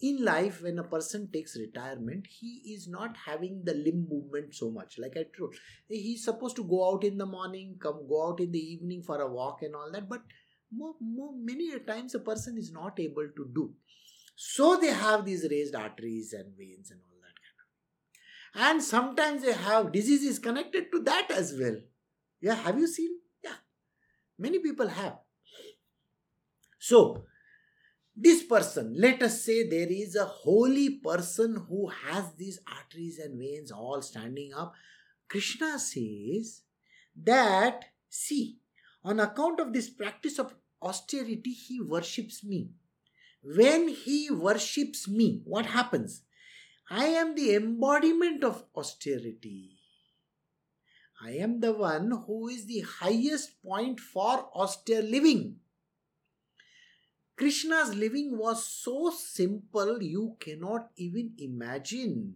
in 0.00 0.24
life 0.24 0.62
when 0.62 0.78
a 0.78 0.84
person 0.84 1.28
takes 1.32 1.56
retirement 1.56 2.26
he 2.28 2.62
is 2.74 2.86
not 2.88 3.16
having 3.26 3.62
the 3.64 3.74
limb 3.74 4.06
movement 4.08 4.54
so 4.54 4.70
much. 4.70 4.98
Like 4.98 5.16
i 5.16 5.24
told 5.36 5.54
he's 5.88 6.24
supposed 6.24 6.56
to 6.56 6.64
go 6.64 6.92
out 6.92 7.04
in 7.04 7.18
the 7.18 7.26
morning 7.26 7.76
come 7.80 8.06
go 8.08 8.28
out 8.28 8.40
in 8.40 8.52
the 8.52 8.58
evening 8.58 9.02
for 9.02 9.20
a 9.20 9.28
walk 9.28 9.62
and 9.62 9.74
all 9.74 9.90
that 9.92 10.08
but 10.08 10.22
more, 10.70 10.94
more 11.00 11.32
many 11.34 11.76
times 11.80 12.14
a 12.14 12.18
person 12.20 12.58
is 12.58 12.70
not 12.72 13.00
able 13.00 13.28
to 13.36 13.50
do. 13.54 13.72
So 14.36 14.76
they 14.76 14.92
have 14.92 15.24
these 15.24 15.46
raised 15.50 15.74
arteries 15.74 16.32
and 16.32 16.56
veins 16.56 16.90
and 16.90 17.00
all 17.00 17.18
that 17.22 17.38
kind 17.44 18.70
of 18.70 18.72
and 18.72 18.82
sometimes 18.82 19.42
they 19.42 19.52
have 19.52 19.92
diseases 19.92 20.38
connected 20.38 20.92
to 20.92 21.00
that 21.00 21.30
as 21.30 21.54
well. 21.58 21.76
Yeah 22.40 22.54
have 22.54 22.78
you 22.78 22.86
seen? 22.86 23.18
Yeah. 23.42 23.56
Many 24.38 24.60
people 24.60 24.86
have. 24.86 25.18
So 26.78 27.24
this 28.20 28.42
person, 28.42 28.94
let 28.98 29.22
us 29.22 29.44
say 29.44 29.68
there 29.68 29.86
is 29.88 30.16
a 30.16 30.24
holy 30.24 30.90
person 30.90 31.66
who 31.68 31.86
has 31.86 32.32
these 32.32 32.58
arteries 32.66 33.18
and 33.18 33.38
veins 33.38 33.70
all 33.70 34.02
standing 34.02 34.52
up. 34.52 34.74
Krishna 35.28 35.78
says 35.78 36.62
that, 37.22 37.84
see, 38.08 38.58
on 39.04 39.20
account 39.20 39.60
of 39.60 39.72
this 39.72 39.88
practice 39.88 40.40
of 40.40 40.52
austerity, 40.82 41.52
he 41.52 41.80
worships 41.80 42.42
me. 42.42 42.70
When 43.42 43.86
he 43.88 44.30
worships 44.32 45.06
me, 45.06 45.42
what 45.44 45.66
happens? 45.66 46.22
I 46.90 47.06
am 47.06 47.36
the 47.36 47.54
embodiment 47.54 48.42
of 48.42 48.64
austerity. 48.74 49.78
I 51.22 51.32
am 51.32 51.60
the 51.60 51.72
one 51.72 52.10
who 52.26 52.48
is 52.48 52.66
the 52.66 52.80
highest 52.80 53.62
point 53.62 54.00
for 54.00 54.50
austere 54.54 55.02
living. 55.02 55.60
Krishna's 57.38 57.94
living 57.94 58.36
was 58.36 58.66
so 58.66 59.10
simple 59.10 60.02
you 60.02 60.36
cannot 60.40 60.90
even 60.96 61.34
imagine. 61.38 62.34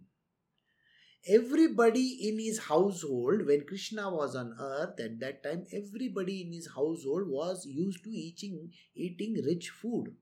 Everybody 1.27 2.29
in 2.29 2.39
his 2.39 2.57
household, 2.57 3.45
when 3.45 3.65
Krishna 3.65 4.09
was 4.09 4.33
on 4.33 4.55
earth 4.57 4.97
at 5.01 5.19
that 5.19 5.43
time, 5.43 5.65
everybody 5.73 6.43
in 6.43 6.53
his 6.53 6.69
household 6.73 7.27
was 7.27 7.65
used 7.65 8.01
to 8.05 8.11
eating, 8.11 8.71
eating 8.95 9.33
rich 9.45 9.71
food. 9.71 10.15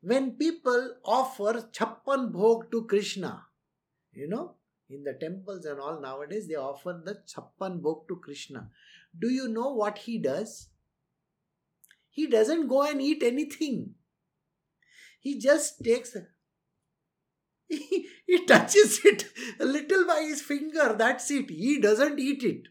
When 0.00 0.32
people 0.32 0.94
offer 1.04 1.68
chappan 1.70 2.32
bhog 2.32 2.70
to 2.70 2.84
Krishna, 2.84 3.42
you 4.14 4.26
know, 4.26 4.54
in 4.88 5.04
the 5.04 5.18
temples 5.20 5.66
and 5.66 5.78
all 5.78 6.00
nowadays, 6.00 6.48
they 6.48 6.54
offer 6.54 6.98
the 7.04 7.18
chappan 7.28 7.82
bhog 7.82 8.08
to 8.08 8.16
Krishna. 8.16 8.70
Do 9.18 9.28
you 9.28 9.48
know 9.48 9.74
what 9.74 9.98
he 9.98 10.18
does? 10.18 10.68
He 12.14 12.28
doesn't 12.28 12.68
go 12.68 12.82
and 12.82 13.02
eat 13.02 13.24
anything. 13.24 13.96
He 15.18 15.40
just 15.40 15.82
takes, 15.82 16.16
he, 17.68 18.08
he 18.24 18.46
touches 18.46 19.00
it 19.04 19.24
a 19.58 19.64
little 19.64 20.06
by 20.06 20.20
his 20.20 20.40
finger. 20.40 20.94
That's 20.96 21.28
it. 21.32 21.50
He 21.50 21.80
doesn't 21.80 22.20
eat 22.20 22.44
it. 22.44 22.68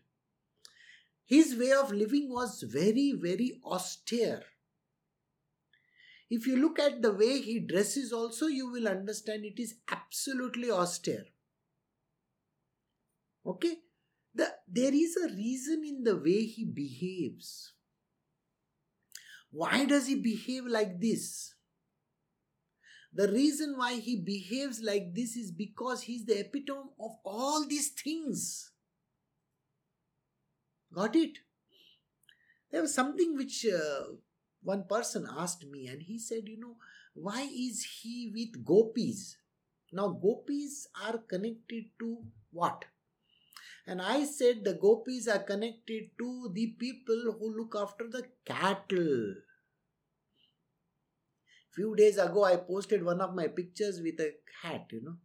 His 1.25 1.57
way 1.57 1.73
of 1.73 1.91
living 1.91 2.29
was 2.29 2.63
very, 2.65 3.11
very 3.21 3.59
austere. 3.65 4.43
If 6.29 6.47
you 6.47 6.55
look 6.55 6.79
at 6.79 7.01
the 7.01 7.11
way 7.11 7.41
he 7.41 7.59
dresses, 7.59 8.13
also, 8.13 8.47
you 8.47 8.71
will 8.71 8.87
understand 8.87 9.43
it 9.43 9.61
is 9.61 9.75
absolutely 9.91 10.71
austere. 10.71 11.25
Okay? 13.45 13.75
The, 14.33 14.53
there 14.69 14.93
is 14.93 15.17
a 15.17 15.35
reason 15.35 15.83
in 15.83 16.03
the 16.05 16.15
way 16.15 16.45
he 16.45 16.63
behaves. 16.63 17.72
Why 19.53 19.85
does 19.85 20.07
he 20.07 20.15
behave 20.15 20.65
like 20.65 20.99
this? 20.99 21.53
The 23.13 23.31
reason 23.31 23.77
why 23.77 23.99
he 23.99 24.15
behaves 24.15 24.81
like 24.81 25.13
this 25.13 25.35
is 25.35 25.51
because 25.51 26.01
he's 26.01 26.25
the 26.25 26.39
epitome 26.39 26.89
of 26.99 27.11
all 27.23 27.63
these 27.67 27.89
things. 27.89 28.71
Got 30.91 31.15
it? 31.15 31.37
There 32.71 32.81
was 32.81 32.95
something 32.95 33.35
which 33.37 33.67
uh, 33.67 34.15
one 34.63 34.85
person 34.85 35.27
asked 35.29 35.67
me, 35.67 35.85
and 35.85 36.01
he 36.01 36.17
said, 36.17 36.47
You 36.47 36.59
know, 36.59 36.77
why 37.13 37.43
is 37.43 37.85
he 38.01 38.31
with 38.33 38.65
gopis? 38.65 39.37
Now, 39.91 40.07
gopis 40.07 40.87
are 41.05 41.19
connected 41.19 41.85
to 41.99 42.23
what? 42.51 42.85
And 43.85 44.01
I 44.01 44.25
said 44.25 44.63
the 44.63 44.73
gopis 44.73 45.27
are 45.27 45.39
connected 45.39 46.17
to 46.17 46.49
the 46.53 46.67
people 46.79 47.35
who 47.37 47.57
look 47.57 47.75
after 47.77 48.07
the 48.09 48.23
cattle. 48.45 49.35
Few 51.71 51.95
days 51.95 52.17
ago, 52.17 52.43
I 52.45 52.57
posted 52.57 53.03
one 53.03 53.19
of 53.19 53.35
my 53.35 53.47
pictures 53.47 53.99
with 53.99 54.19
a 54.19 54.33
hat, 54.61 54.85
you 54.91 55.01
know, 55.01 55.17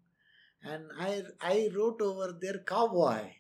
and 0.63 0.85
I 0.99 1.23
I 1.41 1.71
wrote 1.75 2.01
over 2.01 2.37
there 2.41 2.59
cowboy. 2.67 3.33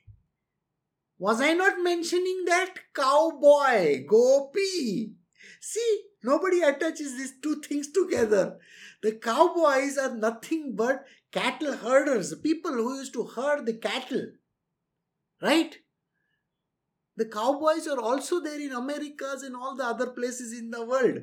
Was 1.18 1.40
I 1.40 1.54
not 1.54 1.81
mentioning 1.83 2.44
that 2.46 2.74
cowboy 2.94 4.04
gopi? 4.07 5.14
See, 5.61 6.02
nobody 6.22 6.61
attaches 6.61 7.16
these 7.16 7.40
two 7.42 7.61
things 7.61 7.90
together. 7.90 8.59
The 9.02 9.12
cowboys 9.12 9.98
are 9.98 10.14
nothing 10.14 10.76
but 10.76 11.04
cattle 11.33 11.76
herders, 11.76 12.35
people 12.37 12.72
who 12.72 12.98
used 12.98 13.14
to 13.14 13.24
herd 13.24 13.66
the 13.66 13.74
cattle. 13.74 14.26
Right? 15.40 15.77
The 17.16 17.27
cowboys 17.27 17.87
are 17.88 18.01
also 18.01 18.40
there 18.40 18.61
in 18.61 18.72
Americas 18.72 19.42
and 19.42 19.57
all 19.57 19.77
the 19.77 19.85
other 19.85 20.09
places 20.09 20.57
in 20.57 20.70
the 20.70 20.85
world. 20.85 21.18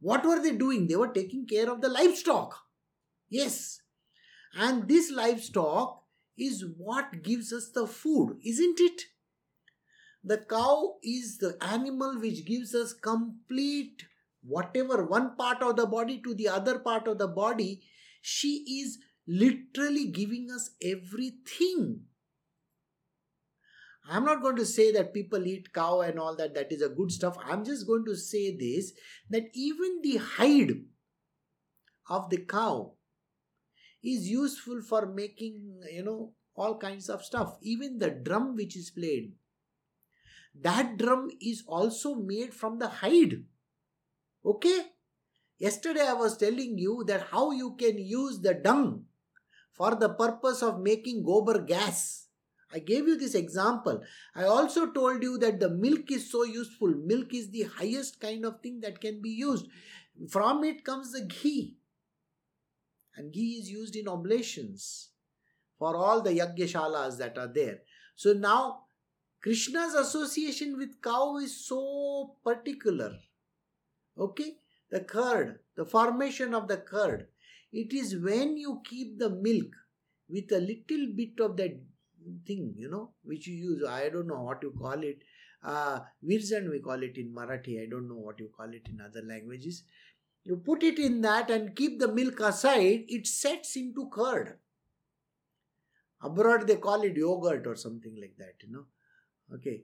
What 0.00 0.24
were 0.24 0.40
they 0.40 0.52
doing? 0.52 0.86
They 0.86 0.96
were 0.96 1.12
taking 1.12 1.46
care 1.46 1.70
of 1.70 1.80
the 1.80 1.88
livestock. 1.88 2.56
Yes. 3.28 3.80
And 4.56 4.88
this 4.88 5.10
livestock 5.10 6.04
is 6.38 6.64
what 6.76 7.22
gives 7.22 7.52
us 7.52 7.70
the 7.74 7.86
food, 7.86 8.38
isn't 8.44 8.78
it? 8.78 9.02
The 10.22 10.38
cow 10.38 10.96
is 11.02 11.38
the 11.38 11.56
animal 11.60 12.20
which 12.20 12.46
gives 12.46 12.74
us 12.74 12.92
complete 12.92 14.04
whatever 14.42 15.04
one 15.04 15.36
part 15.36 15.62
of 15.62 15.76
the 15.76 15.86
body 15.86 16.20
to 16.22 16.34
the 16.34 16.48
other 16.48 16.78
part 16.78 17.08
of 17.08 17.18
the 17.18 17.28
body. 17.28 17.82
She 18.22 18.82
is 18.82 18.98
literally 19.26 20.06
giving 20.06 20.50
us 20.50 20.70
everything. 20.82 22.02
I'm 24.08 24.24
not 24.24 24.42
going 24.42 24.56
to 24.56 24.66
say 24.66 24.92
that 24.92 25.12
people 25.12 25.46
eat 25.46 25.72
cow 25.72 26.00
and 26.00 26.18
all 26.18 26.36
that, 26.36 26.54
that 26.54 26.70
is 26.70 26.82
a 26.82 26.88
good 26.88 27.10
stuff. 27.10 27.36
I'm 27.44 27.64
just 27.64 27.86
going 27.86 28.04
to 28.04 28.16
say 28.16 28.56
this 28.56 28.92
that 29.30 29.44
even 29.54 30.00
the 30.02 30.16
hide 30.16 30.72
of 32.08 32.30
the 32.30 32.38
cow 32.38 32.92
is 34.02 34.28
useful 34.28 34.80
for 34.82 35.06
making, 35.06 35.80
you 35.92 36.04
know, 36.04 36.32
all 36.54 36.78
kinds 36.78 37.08
of 37.08 37.24
stuff. 37.24 37.56
Even 37.62 37.98
the 37.98 38.10
drum 38.10 38.54
which 38.54 38.76
is 38.76 38.90
played, 38.90 39.32
that 40.60 40.96
drum 40.96 41.28
is 41.40 41.64
also 41.66 42.14
made 42.14 42.54
from 42.54 42.78
the 42.78 42.88
hide. 42.88 43.42
Okay? 44.44 44.86
Yesterday 45.58 46.06
I 46.06 46.12
was 46.12 46.36
telling 46.36 46.78
you 46.78 47.04
that 47.08 47.28
how 47.30 47.50
you 47.50 47.74
can 47.76 47.98
use 47.98 48.40
the 48.40 48.54
dung 48.54 49.04
for 49.72 49.94
the 49.94 50.10
purpose 50.10 50.62
of 50.62 50.80
making 50.80 51.24
gobar 51.24 51.66
gas 51.66 52.25
I 52.72 52.80
gave 52.80 53.06
you 53.06 53.16
this 53.16 53.34
example. 53.34 54.02
I 54.34 54.44
also 54.44 54.90
told 54.90 55.22
you 55.22 55.38
that 55.38 55.60
the 55.60 55.70
milk 55.70 56.10
is 56.10 56.30
so 56.30 56.44
useful. 56.44 56.88
Milk 56.88 57.32
is 57.32 57.50
the 57.50 57.62
highest 57.62 58.20
kind 58.20 58.44
of 58.44 58.60
thing 58.60 58.80
that 58.80 59.00
can 59.00 59.22
be 59.22 59.30
used. 59.30 59.68
From 60.28 60.64
it 60.64 60.84
comes 60.84 61.12
the 61.12 61.24
ghee. 61.24 61.76
And 63.16 63.32
ghee 63.32 63.58
is 63.60 63.70
used 63.70 63.96
in 63.96 64.08
oblations 64.08 65.10
for 65.78 65.96
all 65.96 66.20
the 66.20 66.32
yagyashalas 66.32 67.18
that 67.18 67.38
are 67.38 67.46
there. 67.46 67.80
So 68.16 68.32
now 68.32 68.86
Krishna's 69.42 69.94
association 69.94 70.76
with 70.76 71.00
cow 71.00 71.36
is 71.38 71.66
so 71.66 72.36
particular. 72.44 73.12
Okay? 74.18 74.56
The 74.90 75.00
curd, 75.00 75.60
the 75.76 75.84
formation 75.84 76.54
of 76.54 76.68
the 76.68 76.78
curd. 76.78 77.28
It 77.72 77.92
is 77.92 78.16
when 78.16 78.56
you 78.56 78.80
keep 78.84 79.18
the 79.18 79.30
milk 79.30 79.72
with 80.28 80.50
a 80.52 80.58
little 80.58 81.14
bit 81.14 81.38
of 81.40 81.56
that 81.58 81.78
thing, 82.46 82.74
you 82.76 82.90
know, 82.90 83.10
which 83.24 83.46
you 83.46 83.54
use. 83.54 83.84
I 83.88 84.08
don't 84.08 84.26
know 84.26 84.42
what 84.42 84.62
you 84.62 84.72
call 84.78 85.02
it. 85.02 85.18
Uh, 85.62 86.00
Virzhan 86.24 86.70
we 86.70 86.80
call 86.80 87.02
it 87.02 87.16
in 87.16 87.34
Marathi. 87.34 87.82
I 87.82 87.88
don't 87.90 88.08
know 88.08 88.16
what 88.16 88.38
you 88.38 88.50
call 88.56 88.72
it 88.72 88.88
in 88.88 89.00
other 89.00 89.22
languages. 89.26 89.82
You 90.44 90.56
put 90.56 90.82
it 90.82 90.98
in 90.98 91.20
that 91.22 91.50
and 91.50 91.74
keep 91.74 91.98
the 91.98 92.08
milk 92.08 92.40
aside, 92.40 93.04
it 93.08 93.26
sets 93.26 93.74
into 93.76 94.08
curd. 94.12 94.58
Abroad 96.22 96.66
they 96.66 96.76
call 96.76 97.02
it 97.02 97.16
yogurt 97.16 97.66
or 97.66 97.76
something 97.76 98.16
like 98.20 98.36
that, 98.38 98.54
you 98.60 98.72
know. 98.72 98.84
Okay. 99.52 99.82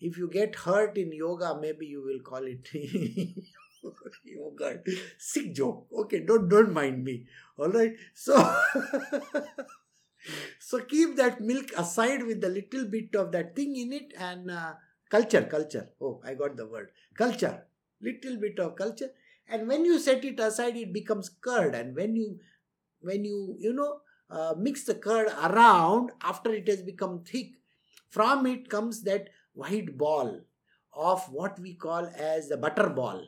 If 0.00 0.18
you 0.18 0.28
get 0.28 0.54
hurt 0.54 0.98
in 0.98 1.12
yoga, 1.12 1.58
maybe 1.60 1.86
you 1.86 2.02
will 2.04 2.20
call 2.20 2.44
it 2.44 2.68
yogurt. 4.24 4.86
Sick 5.18 5.54
joke. 5.54 5.86
Okay, 5.92 6.20
don't 6.20 6.48
don't 6.48 6.72
mind 6.72 7.04
me. 7.04 7.26
All 7.58 7.70
right. 7.70 7.94
So 8.14 8.36
so 10.68 10.80
keep 10.92 11.16
that 11.16 11.40
milk 11.50 11.70
aside 11.82 12.22
with 12.30 12.42
a 12.44 12.48
little 12.58 12.84
bit 12.94 13.14
of 13.22 13.30
that 13.32 13.54
thing 13.56 13.76
in 13.82 13.92
it 13.92 14.12
and 14.18 14.50
uh, 14.50 14.72
culture, 15.10 15.42
culture. 15.42 15.88
Oh, 16.00 16.20
I 16.24 16.34
got 16.34 16.56
the 16.56 16.66
word. 16.66 16.90
Culture. 17.16 17.64
Little 18.00 18.36
bit 18.46 18.58
of 18.58 18.76
culture. 18.76 19.10
and 19.54 19.68
when 19.70 19.84
you 19.88 19.96
set 20.04 20.24
it 20.28 20.40
aside 20.44 20.76
it 20.78 20.92
becomes 20.94 21.28
curd 21.46 21.74
and 21.80 21.94
when 21.98 22.16
you 22.20 22.26
when 23.08 23.24
you 23.28 23.36
you 23.64 23.72
know 23.72 23.90
uh, 24.36 24.54
mix 24.66 24.82
the 24.88 24.94
curd 25.06 25.28
around 25.48 26.10
after 26.30 26.52
it 26.60 26.70
has 26.72 26.82
become 26.88 27.14
thick 27.30 27.52
from 28.16 28.46
it 28.52 28.68
comes 28.74 29.02
that 29.08 29.28
white 29.62 29.92
ball 30.02 30.32
of 31.10 31.26
what 31.38 31.60
we 31.66 31.74
call 31.86 32.10
as 32.30 32.48
the 32.48 32.56
butter 32.66 32.88
ball 32.98 33.22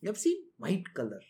you 0.00 0.08
have 0.12 0.18
seen 0.24 0.40
white 0.66 0.92
color 1.00 1.20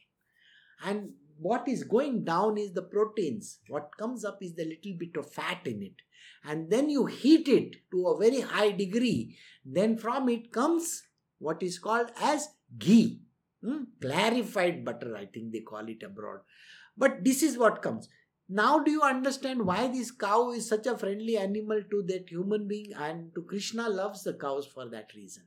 and 0.84 1.12
what 1.42 1.66
is 1.66 1.82
going 1.82 2.24
down 2.24 2.56
is 2.56 2.72
the 2.72 2.82
proteins. 2.82 3.58
What 3.68 3.96
comes 3.98 4.24
up 4.24 4.38
is 4.42 4.54
the 4.54 4.64
little 4.64 4.96
bit 4.96 5.16
of 5.16 5.30
fat 5.30 5.66
in 5.66 5.82
it. 5.82 5.96
And 6.44 6.70
then 6.70 6.88
you 6.88 7.06
heat 7.06 7.48
it 7.48 7.76
to 7.90 8.06
a 8.06 8.18
very 8.18 8.40
high 8.40 8.70
degree. 8.70 9.36
Then 9.64 9.96
from 9.96 10.28
it 10.28 10.52
comes 10.52 11.02
what 11.38 11.62
is 11.62 11.78
called 11.78 12.10
as 12.20 12.48
ghee. 12.78 13.20
Hmm? 13.64 13.84
clarified 14.00 14.84
butter 14.84 15.16
i 15.16 15.24
think 15.24 15.52
they 15.52 15.60
call 15.60 15.88
it 15.88 16.02
abroad. 16.02 16.40
But 16.96 17.22
this 17.24 17.42
is 17.44 17.56
what 17.56 17.80
comes. 17.80 18.08
Now 18.48 18.80
do 18.80 18.90
you 18.90 19.02
understand 19.02 19.64
why 19.64 19.86
this 19.86 20.10
cow 20.10 20.50
is 20.50 20.68
such 20.68 20.86
a 20.86 20.98
friendly 20.98 21.36
animal 21.36 21.80
to 21.90 22.02
that 22.08 22.28
human 22.28 22.66
being? 22.66 22.92
And 22.92 23.32
to 23.34 23.42
krishna 23.42 23.88
loves 23.88 24.24
the 24.24 24.34
cows 24.34 24.66
for 24.66 24.88
that 24.88 25.14
reason. 25.14 25.44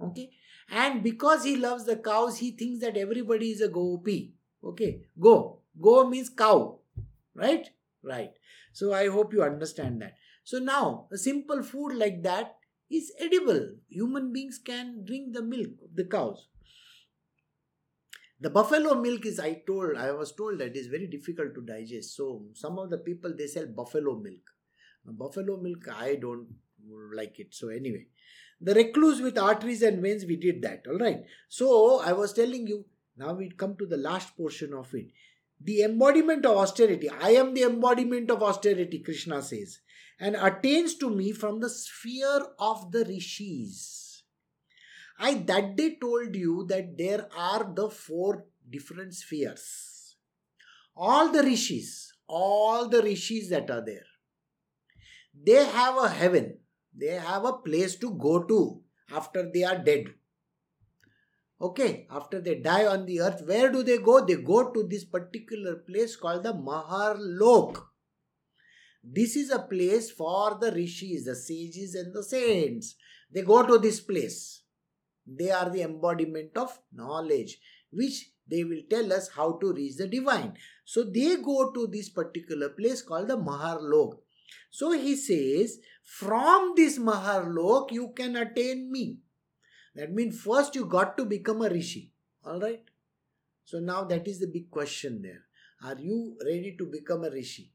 Okay? 0.00 0.30
And 0.68 1.02
because 1.02 1.44
he 1.44 1.56
loves 1.56 1.84
the 1.84 1.96
cows 1.96 2.38
he 2.38 2.50
thinks 2.50 2.80
that 2.80 2.96
everybody 2.96 3.50
is 3.50 3.60
a 3.60 3.68
gopi 3.68 4.34
okay 4.64 5.02
go. 5.18 5.60
Go 5.80 6.08
means 6.08 6.28
cow 6.30 6.78
right? 7.34 7.68
Right. 8.02 8.32
So 8.72 8.92
i 8.92 9.08
hope 9.08 9.32
you 9.32 9.42
understand 9.42 10.02
that. 10.02 10.14
So 10.44 10.58
now 10.58 11.06
a 11.12 11.18
simple 11.18 11.62
food 11.62 11.94
like 11.94 12.22
that 12.22 12.56
is 12.90 13.12
edible. 13.20 13.70
Human 13.88 14.32
beings 14.32 14.58
can 14.64 15.04
drink 15.04 15.34
the 15.34 15.42
milk 15.42 15.82
of 15.84 15.94
the 15.94 16.04
cows. 16.04 16.48
The 18.40 18.50
buffalo 18.50 18.94
milk 18.94 19.26
is 19.26 19.40
i 19.40 19.54
told 19.66 19.96
i 19.96 20.12
was 20.12 20.32
told 20.32 20.58
that 20.60 20.76
is 20.76 20.86
very 20.86 21.06
difficult 21.06 21.54
to 21.54 21.62
digest. 21.62 22.16
So 22.16 22.44
some 22.54 22.78
of 22.78 22.90
the 22.90 22.98
people 22.98 23.34
they 23.36 23.46
sell 23.46 23.66
buffalo 23.66 24.16
milk. 24.16 24.54
Buffalo 25.04 25.56
milk 25.60 25.88
i 25.96 26.14
don't 26.16 26.46
like 27.14 27.38
it. 27.38 27.54
So 27.54 27.68
anyway 27.68 28.06
the 28.60 28.74
recluse 28.74 29.20
with 29.20 29.38
arteries 29.38 29.82
and 29.82 30.02
veins 30.02 30.24
we 30.24 30.36
did 30.36 30.62
that. 30.62 30.84
All 30.88 30.98
right. 30.98 31.24
So 31.48 32.00
i 32.00 32.12
was 32.12 32.32
telling 32.32 32.66
you 32.66 32.84
now 33.18 33.34
we 33.34 33.50
come 33.50 33.76
to 33.76 33.86
the 33.86 33.96
last 33.96 34.36
portion 34.36 34.72
of 34.72 34.94
it 34.94 35.06
the 35.60 35.82
embodiment 35.82 36.46
of 36.46 36.56
austerity 36.56 37.10
i 37.20 37.30
am 37.30 37.54
the 37.54 37.62
embodiment 37.62 38.30
of 38.30 38.42
austerity 38.42 38.98
krishna 38.98 39.40
says 39.42 39.80
and 40.20 40.36
attains 40.36 40.94
to 40.96 41.10
me 41.10 41.32
from 41.32 41.60
the 41.60 41.70
sphere 41.70 42.42
of 42.58 42.90
the 42.92 43.04
rishis 43.04 44.08
I 45.18 45.34
that 45.34 45.74
day 45.76 45.96
told 46.00 46.36
you 46.36 46.64
that 46.68 46.96
there 46.96 47.28
are 47.36 47.72
the 47.74 47.90
four 47.90 48.46
different 48.70 49.14
spheres. 49.14 50.14
All 50.94 51.32
the 51.32 51.42
rishis, 51.42 52.12
all 52.28 52.88
the 52.88 53.02
rishis 53.02 53.50
that 53.50 53.68
are 53.70 53.84
there, 53.84 54.06
they 55.34 55.64
have 55.64 55.96
a 55.96 56.08
heaven, 56.08 56.58
they 56.94 57.14
have 57.14 57.44
a 57.44 57.54
place 57.54 57.96
to 57.96 58.10
go 58.10 58.44
to 58.44 58.80
after 59.12 59.50
they 59.52 59.64
are 59.64 59.78
dead. 59.78 60.14
Okay, 61.60 62.06
after 62.10 62.40
they 62.40 62.56
die 62.60 62.86
on 62.86 63.04
the 63.04 63.20
earth, 63.20 63.42
where 63.44 63.70
do 63.70 63.82
they 63.82 63.98
go? 63.98 64.24
They 64.24 64.36
go 64.36 64.70
to 64.70 64.86
this 64.88 65.04
particular 65.04 65.76
place 65.76 66.14
called 66.14 66.44
the 66.44 66.52
Maharlok. 66.52 67.82
This 69.02 69.34
is 69.34 69.50
a 69.50 69.58
place 69.58 70.10
for 70.10 70.56
the 70.60 70.70
rishis, 70.70 71.24
the 71.24 71.34
sages, 71.34 71.94
and 71.94 72.14
the 72.14 72.22
saints. 72.22 72.94
They 73.32 73.42
go 73.42 73.66
to 73.66 73.78
this 73.78 74.00
place. 74.00 74.62
They 75.26 75.50
are 75.50 75.68
the 75.68 75.82
embodiment 75.82 76.56
of 76.56 76.78
knowledge, 76.92 77.58
which 77.90 78.30
they 78.46 78.64
will 78.64 78.82
tell 78.88 79.12
us 79.12 79.28
how 79.28 79.58
to 79.58 79.72
reach 79.72 79.96
the 79.96 80.06
divine. 80.06 80.54
So 80.84 81.04
they 81.04 81.36
go 81.36 81.72
to 81.72 81.86
this 81.86 82.08
particular 82.08 82.70
place 82.70 83.02
called 83.02 83.28
the 83.28 83.36
Maharlok. 83.36 84.18
So 84.70 84.92
he 84.92 85.16
says, 85.16 85.78
from 86.02 86.74
this 86.76 86.98
Maharlok, 86.98 87.90
you 87.92 88.12
can 88.16 88.36
attain 88.36 88.90
me. 88.90 89.18
That 89.98 90.12
means 90.14 90.40
first 90.40 90.76
you 90.76 90.84
got 90.84 91.16
to 91.16 91.24
become 91.24 91.60
a 91.60 91.68
rishi. 91.68 92.12
Alright? 92.46 92.84
So 93.64 93.80
now 93.80 94.04
that 94.04 94.28
is 94.28 94.38
the 94.38 94.46
big 94.46 94.70
question 94.70 95.22
there. 95.22 95.42
Are 95.82 95.98
you 96.00 96.36
ready 96.44 96.76
to 96.78 96.86
become 96.86 97.24
a 97.24 97.30
rishi? 97.30 97.72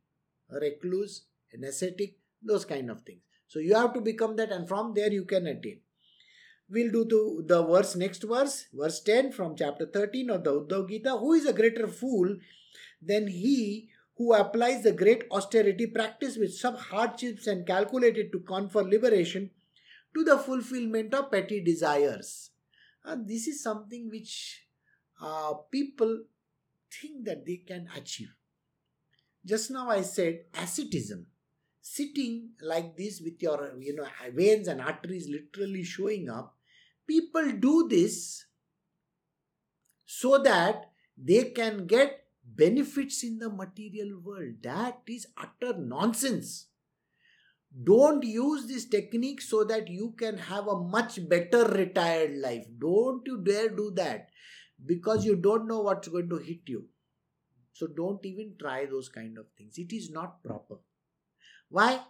A 0.49 0.57
recluse, 0.57 1.25
an 1.51 1.65
ascetic, 1.65 2.15
those 2.41 2.63
kind 2.63 2.89
of 2.89 3.01
things. 3.01 3.19
So 3.47 3.59
you 3.59 3.75
have 3.75 3.93
to 3.95 3.99
become 4.01 4.37
that, 4.37 4.51
and 4.51 4.69
from 4.69 4.93
there 4.93 5.11
you 5.11 5.25
can 5.25 5.47
attain. 5.47 5.81
We'll 6.69 6.93
do 6.93 7.05
to 7.09 7.43
the 7.45 7.61
verse 7.65 7.97
next 7.97 8.23
verse, 8.23 8.67
verse 8.73 9.01
10 9.01 9.33
from 9.33 9.57
chapter 9.57 9.85
13 9.85 10.29
of 10.29 10.45
the 10.45 10.61
Uddhav 10.61 10.89
Gita. 10.89 11.17
Who 11.17 11.33
is 11.33 11.45
a 11.45 11.53
greater 11.53 11.87
fool 11.87 12.37
than 13.01 13.27
he 13.27 13.89
who 14.17 14.33
applies 14.33 14.83
the 14.83 14.93
great 14.93 15.25
austerity 15.29 15.87
practice 15.87 16.37
with 16.37 16.55
some 16.55 16.75
hardships 16.75 17.47
and 17.47 17.67
calculated 17.67 18.31
to 18.31 18.39
confer 18.39 18.81
liberation 18.81 19.51
to 20.15 20.23
the 20.23 20.37
fulfillment 20.37 21.13
of 21.13 21.31
petty 21.31 21.61
desires? 21.63 22.51
And 23.03 23.27
this 23.27 23.47
is 23.47 23.61
something 23.61 24.09
which 24.09 24.65
uh, 25.21 25.53
people 25.71 26.23
think 26.91 27.25
that 27.25 27.45
they 27.45 27.57
can 27.57 27.87
achieve. 27.95 28.33
Just 29.45 29.71
now 29.71 29.89
I 29.89 30.01
said 30.01 30.45
asceticism 30.53 31.27
sitting 31.83 32.51
like 32.61 32.95
this 32.95 33.19
with 33.21 33.41
your 33.41 33.73
you 33.77 33.93
know 33.93 34.07
veins 34.33 34.69
and 34.69 34.79
arteries 34.79 35.27
literally 35.27 35.83
showing 35.83 36.29
up 36.29 36.55
people 37.05 37.51
do 37.59 37.89
this 37.89 38.45
so 40.05 40.37
that 40.41 40.91
they 41.17 41.43
can 41.51 41.85
get 41.85 42.23
benefits 42.43 43.21
in 43.23 43.37
the 43.37 43.49
material 43.49 44.17
world 44.23 44.55
that 44.63 45.01
is 45.07 45.27
utter 45.37 45.77
nonsense 45.77 46.67
don't 47.83 48.23
use 48.23 48.67
this 48.67 48.85
technique 48.85 49.41
so 49.41 49.63
that 49.63 49.87
you 49.87 50.13
can 50.17 50.37
have 50.37 50.67
a 50.67 50.79
much 50.79 51.17
better 51.27 51.63
retired 51.65 52.37
life 52.37 52.65
don't 52.79 53.21
you 53.25 53.41
dare 53.43 53.69
do 53.69 53.91
that 53.95 54.27
because 54.85 55.25
you 55.25 55.35
don't 55.35 55.67
know 55.67 55.81
what's 55.81 56.07
going 56.07 56.29
to 56.29 56.37
hit 56.37 56.61
you 56.67 56.85
so 57.71 57.87
don't 57.87 58.25
even 58.25 58.53
try 58.59 58.85
those 58.85 59.09
kind 59.09 59.37
of 59.37 59.45
things 59.57 59.77
it 59.77 59.91
is 59.91 60.11
not 60.11 60.43
proper 60.43 60.77
why? 61.73 62.01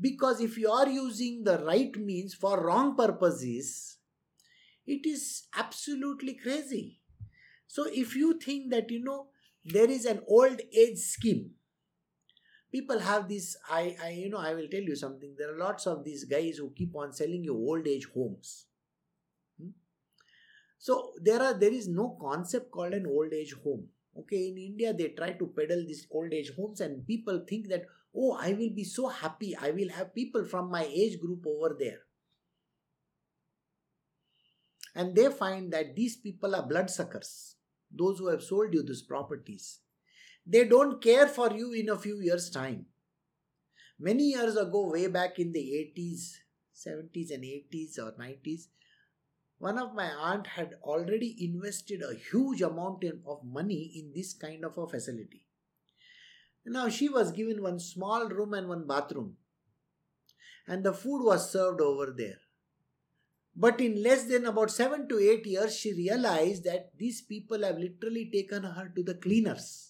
Because 0.00 0.40
if 0.40 0.56
you 0.56 0.70
are 0.70 0.88
using 0.88 1.44
the 1.44 1.58
right 1.58 1.94
means 1.96 2.32
for 2.32 2.64
wrong 2.64 2.96
purposes, 2.96 3.98
it 4.86 5.04
is 5.04 5.48
absolutely 5.54 6.34
crazy. 6.34 7.00
So 7.66 7.84
if 7.92 8.16
you 8.16 8.38
think 8.38 8.70
that 8.70 8.90
you 8.90 9.04
know 9.04 9.26
there 9.64 9.90
is 9.90 10.06
an 10.06 10.22
old 10.26 10.62
age 10.74 10.96
scheme, 10.96 11.50
people 12.72 12.98
have 12.98 13.28
this. 13.28 13.56
I, 13.68 13.96
I 14.02 14.10
you 14.10 14.30
know 14.30 14.38
I 14.38 14.54
will 14.54 14.68
tell 14.68 14.80
you 14.80 14.96
something. 14.96 15.34
There 15.38 15.54
are 15.54 15.58
lots 15.58 15.86
of 15.86 16.04
these 16.04 16.24
guys 16.24 16.58
who 16.58 16.72
keep 16.76 16.96
on 16.96 17.12
selling 17.12 17.44
you 17.44 17.54
old 17.54 17.86
age 17.86 18.08
homes. 18.14 18.66
Hmm? 19.60 19.70
So 20.78 21.12
there 21.22 21.42
are 21.42 21.54
there 21.54 21.72
is 21.72 21.88
no 21.88 22.16
concept 22.20 22.70
called 22.70 22.94
an 22.94 23.06
old 23.06 23.32
age 23.32 23.54
home. 23.64 23.88
Okay, 24.18 24.48
in 24.48 24.58
India 24.58 24.92
they 24.92 25.08
try 25.08 25.32
to 25.32 25.46
peddle 25.56 25.84
these 25.86 26.06
old 26.10 26.32
age 26.32 26.52
homes, 26.56 26.80
and 26.80 27.06
people 27.06 27.44
think 27.48 27.68
that 27.68 27.84
Oh, 28.14 28.36
I 28.40 28.52
will 28.52 28.70
be 28.70 28.84
so 28.84 29.08
happy. 29.08 29.56
I 29.56 29.70
will 29.70 29.88
have 29.90 30.14
people 30.14 30.44
from 30.44 30.70
my 30.70 30.84
age 30.84 31.20
group 31.20 31.44
over 31.46 31.76
there. 31.78 32.00
And 34.94 35.14
they 35.14 35.30
find 35.30 35.72
that 35.72 35.94
these 35.94 36.16
people 36.16 36.56
are 36.56 36.66
bloodsuckers, 36.66 37.54
those 37.96 38.18
who 38.18 38.26
have 38.26 38.42
sold 38.42 38.74
you 38.74 38.82
these 38.82 39.02
properties. 39.02 39.78
They 40.52 40.64
don't 40.64 41.00
care 41.00 41.28
for 41.28 41.52
you 41.52 41.72
in 41.72 41.88
a 41.90 41.96
few 41.96 42.20
years' 42.20 42.50
time. 42.50 42.86
Many 44.00 44.30
years 44.30 44.56
ago, 44.56 44.90
way 44.90 45.06
back 45.06 45.38
in 45.38 45.52
the 45.52 45.60
80s, 45.60 46.38
70s, 46.74 47.30
and 47.30 47.44
80s 47.44 47.98
or 48.00 48.12
90s, 48.18 48.62
one 49.58 49.78
of 49.78 49.94
my 49.94 50.08
aunt 50.10 50.48
had 50.48 50.74
already 50.82 51.36
invested 51.44 52.02
a 52.02 52.16
huge 52.16 52.62
amount 52.62 53.04
of 53.04 53.44
money 53.44 53.92
in 53.94 54.10
this 54.12 54.32
kind 54.32 54.64
of 54.64 54.76
a 54.76 54.88
facility. 54.88 55.46
Now 56.66 56.88
she 56.88 57.08
was 57.08 57.30
given 57.30 57.62
one 57.62 57.78
small 57.78 58.28
room 58.28 58.54
and 58.54 58.68
one 58.68 58.88
bathroom. 58.88 59.36
And 60.66 60.82
the 60.82 60.92
food 60.92 61.22
was 61.22 61.52
served 61.52 61.80
over 61.80 62.12
there. 62.16 62.40
But 63.54 63.80
in 63.80 64.02
less 64.02 64.24
than 64.24 64.46
about 64.46 64.72
seven 64.72 65.08
to 65.10 65.18
eight 65.20 65.46
years, 65.46 65.76
she 65.76 65.92
realized 65.92 66.64
that 66.64 66.90
these 66.98 67.20
people 67.22 67.62
have 67.62 67.78
literally 67.78 68.28
taken 68.32 68.64
her 68.64 68.90
to 68.96 69.02
the 69.04 69.14
cleaners. 69.14 69.89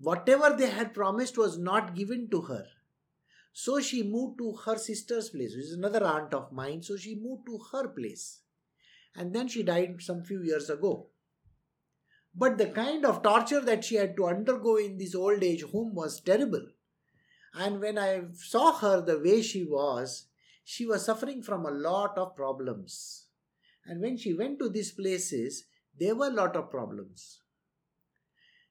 Whatever 0.00 0.54
they 0.56 0.70
had 0.70 0.94
promised 0.94 1.36
was 1.36 1.58
not 1.58 1.94
given 1.94 2.28
to 2.30 2.42
her. 2.42 2.66
So 3.52 3.80
she 3.80 4.02
moved 4.02 4.38
to 4.38 4.52
her 4.64 4.76
sister's 4.76 5.30
place, 5.30 5.56
which 5.56 5.66
is 5.66 5.72
another 5.72 6.04
aunt 6.04 6.32
of 6.32 6.52
mine. 6.52 6.82
So 6.82 6.96
she 6.96 7.16
moved 7.16 7.46
to 7.46 7.58
her 7.72 7.88
place. 7.88 8.42
And 9.16 9.34
then 9.34 9.48
she 9.48 9.64
died 9.64 9.96
some 10.00 10.22
few 10.22 10.42
years 10.42 10.70
ago. 10.70 11.08
But 12.34 12.56
the 12.58 12.66
kind 12.66 13.04
of 13.04 13.22
torture 13.22 13.60
that 13.60 13.84
she 13.84 13.96
had 13.96 14.16
to 14.16 14.26
undergo 14.26 14.76
in 14.76 14.96
this 14.98 15.14
old 15.14 15.42
age 15.42 15.64
home 15.64 15.94
was 15.94 16.20
terrible. 16.20 16.66
And 17.54 17.80
when 17.80 17.98
I 17.98 18.22
saw 18.34 18.72
her 18.72 19.00
the 19.00 19.18
way 19.18 19.42
she 19.42 19.64
was, 19.64 20.26
she 20.62 20.86
was 20.86 21.04
suffering 21.04 21.42
from 21.42 21.66
a 21.66 21.70
lot 21.70 22.16
of 22.16 22.36
problems. 22.36 23.24
And 23.84 24.00
when 24.00 24.16
she 24.16 24.34
went 24.34 24.60
to 24.60 24.68
these 24.68 24.92
places, 24.92 25.64
there 25.98 26.14
were 26.14 26.28
a 26.28 26.30
lot 26.30 26.54
of 26.54 26.70
problems. 26.70 27.40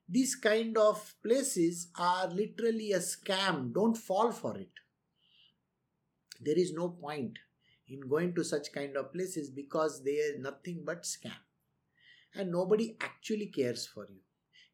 These 0.08 0.36
kind 0.36 0.78
of 0.78 1.14
places 1.22 1.88
are 1.98 2.28
literally 2.28 2.92
a 2.92 2.98
scam. 2.98 3.72
Don't 3.74 3.96
fall 3.96 4.32
for 4.32 4.56
it. 4.56 4.70
There 6.40 6.58
is 6.58 6.72
no 6.72 6.88
point 6.88 7.38
in 7.88 8.00
going 8.08 8.34
to 8.34 8.44
such 8.44 8.72
kind 8.72 8.96
of 8.96 9.12
places 9.12 9.50
because 9.50 10.02
they 10.04 10.18
are 10.18 10.38
nothing 10.38 10.82
but 10.84 11.02
scam. 11.02 11.32
And 12.34 12.52
nobody 12.52 12.96
actually 13.00 13.46
cares 13.46 13.86
for 13.86 14.06
you 14.08 14.20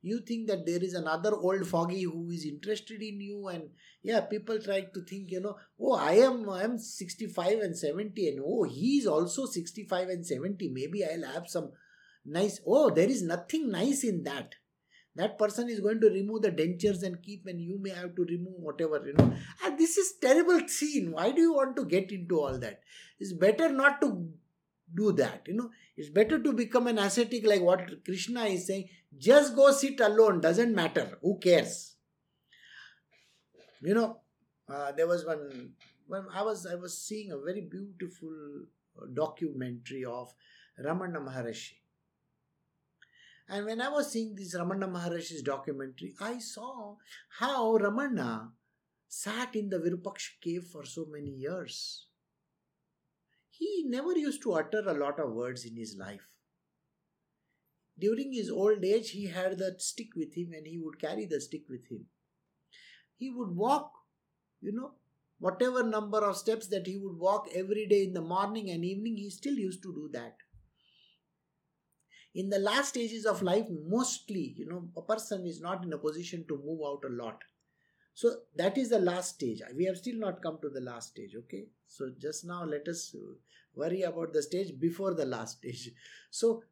you 0.04 0.20
think 0.20 0.46
that 0.48 0.66
there 0.66 0.82
is 0.82 0.92
another 0.92 1.34
old 1.34 1.66
foggy 1.66 2.02
who 2.02 2.30
is 2.30 2.44
interested 2.44 3.02
in 3.02 3.20
you 3.20 3.48
and 3.48 3.70
yeah 4.02 4.20
people 4.20 4.58
try 4.58 4.80
to 4.82 5.00
think 5.10 5.30
you 5.30 5.40
know 5.40 5.56
oh 5.80 5.94
i 5.94 6.12
am 6.26 6.48
i 6.50 6.62
am 6.62 6.76
65 6.78 7.60
and 7.60 7.76
70 7.76 8.28
and 8.28 8.40
oh 8.44 8.64
he 8.64 8.98
is 8.98 9.06
also 9.06 9.46
65 9.46 10.08
and 10.08 10.26
70 10.26 10.68
maybe 10.68 11.04
i'll 11.04 11.32
have 11.32 11.48
some 11.48 11.70
nice 12.26 12.60
oh 12.66 12.90
there 12.90 13.08
is 13.08 13.22
nothing 13.22 13.70
nice 13.70 14.04
in 14.04 14.22
that 14.24 14.54
that 15.16 15.38
person 15.38 15.68
is 15.68 15.80
going 15.80 16.00
to 16.00 16.08
remove 16.08 16.42
the 16.42 16.50
dentures 16.50 17.02
and 17.02 17.22
keep 17.22 17.46
and 17.46 17.60
you 17.60 17.78
may 17.78 17.90
have 17.90 18.14
to 18.16 18.24
remove 18.24 18.54
whatever 18.58 19.02
you 19.06 19.14
know. 19.14 19.32
And 19.64 19.78
this 19.78 19.96
is 19.96 20.14
terrible 20.20 20.66
scene. 20.68 21.12
Why 21.12 21.30
do 21.30 21.40
you 21.40 21.54
want 21.54 21.76
to 21.76 21.84
get 21.84 22.10
into 22.10 22.40
all 22.40 22.58
that? 22.58 22.80
It's 23.18 23.32
better 23.32 23.68
not 23.68 24.00
to 24.00 24.28
do 24.94 25.12
that 25.12 25.42
you 25.46 25.54
know. 25.54 25.70
It's 25.96 26.10
better 26.10 26.38
to 26.38 26.52
become 26.52 26.86
an 26.88 26.98
ascetic 26.98 27.46
like 27.46 27.62
what 27.62 28.04
krishna 28.04 28.44
is 28.44 28.66
saying 28.66 28.88
just 29.16 29.54
go 29.54 29.70
sit 29.70 30.00
alone. 30.00 30.40
Doesn't 30.40 30.74
matter. 30.74 31.18
Who 31.22 31.38
cares? 31.38 31.94
You 33.80 33.94
know 33.94 34.18
uh, 34.68 34.92
there 34.92 35.06
was 35.06 35.24
one 35.24 35.72
when 36.06 36.24
i 36.34 36.42
was 36.42 36.66
i 36.66 36.74
was 36.74 36.96
seeing 36.98 37.32
a 37.32 37.38
very 37.38 37.60
beautiful 37.60 38.34
documentary 39.12 40.04
of 40.04 40.32
ramana 40.86 41.20
maharshi 41.28 41.74
and 43.48 43.66
when 43.66 43.80
i 43.80 43.88
was 43.88 44.10
seeing 44.12 44.34
this 44.34 44.56
ramana 44.56 44.90
maharshi's 44.96 45.42
documentary 45.42 46.14
i 46.20 46.38
saw 46.38 46.94
how 47.40 47.76
ramana 47.78 48.30
sat 49.08 49.54
in 49.54 49.68
the 49.68 49.78
virupaksha 49.78 50.40
cave 50.40 50.64
for 50.72 50.84
so 50.84 51.06
many 51.10 51.30
years 51.30 52.06
he 53.56 53.84
never 53.86 54.16
used 54.18 54.42
to 54.42 54.52
utter 54.54 54.80
a 54.80 54.94
lot 54.94 55.20
of 55.20 55.32
words 55.32 55.64
in 55.64 55.76
his 55.76 55.96
life. 55.96 56.28
During 57.96 58.32
his 58.32 58.50
old 58.50 58.84
age, 58.84 59.10
he 59.10 59.26
had 59.26 59.58
that 59.58 59.80
stick 59.80 60.08
with 60.16 60.34
him 60.34 60.52
and 60.52 60.66
he 60.66 60.78
would 60.78 61.00
carry 61.00 61.26
the 61.26 61.40
stick 61.40 61.62
with 61.68 61.86
him. 61.88 62.06
He 63.16 63.30
would 63.30 63.54
walk, 63.54 63.92
you 64.60 64.72
know, 64.72 64.94
whatever 65.38 65.84
number 65.84 66.18
of 66.18 66.36
steps 66.36 66.66
that 66.68 66.88
he 66.88 66.98
would 66.98 67.16
walk 67.16 67.48
every 67.54 67.86
day 67.86 68.02
in 68.02 68.12
the 68.12 68.20
morning 68.20 68.70
and 68.70 68.84
evening, 68.84 69.16
he 69.16 69.30
still 69.30 69.54
used 69.54 69.82
to 69.84 69.94
do 69.94 70.10
that. 70.12 70.36
In 72.34 72.50
the 72.50 72.58
last 72.58 72.90
stages 72.90 73.26
of 73.26 73.42
life, 73.42 73.66
mostly, 73.86 74.54
you 74.56 74.66
know, 74.66 74.88
a 74.96 75.02
person 75.02 75.46
is 75.46 75.60
not 75.60 75.84
in 75.84 75.92
a 75.92 75.98
position 75.98 76.44
to 76.48 76.60
move 76.64 76.80
out 76.84 77.02
a 77.06 77.12
lot. 77.12 77.42
So 78.12 78.36
that 78.56 78.76
is 78.76 78.90
the 78.90 78.98
last 78.98 79.36
stage. 79.36 79.60
We 79.76 79.84
have 79.84 79.96
still 79.98 80.18
not 80.18 80.42
come 80.42 80.58
to 80.62 80.68
the 80.68 80.80
last 80.80 81.10
stage, 81.10 81.34
okay? 81.36 81.66
So 81.86 82.10
just 82.20 82.44
now 82.44 82.64
let 82.64 82.88
us 82.88 83.14
worry 83.74 84.02
about 84.02 84.32
the 84.32 84.42
stage 84.42 84.78
before 84.78 85.14
the 85.14 85.26
last 85.26 85.58
stage. 85.58 85.90
So 86.30 86.62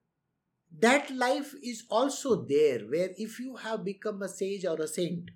that 0.78 1.10
life 1.14 1.54
is 1.62 1.84
also 1.90 2.44
there 2.44 2.80
where 2.80 3.10
if 3.16 3.38
you 3.38 3.56
have 3.56 3.84
become 3.84 4.22
a 4.22 4.28
sage 4.28 4.64
or 4.64 4.80
a 4.80 4.88
saint, 4.88 5.30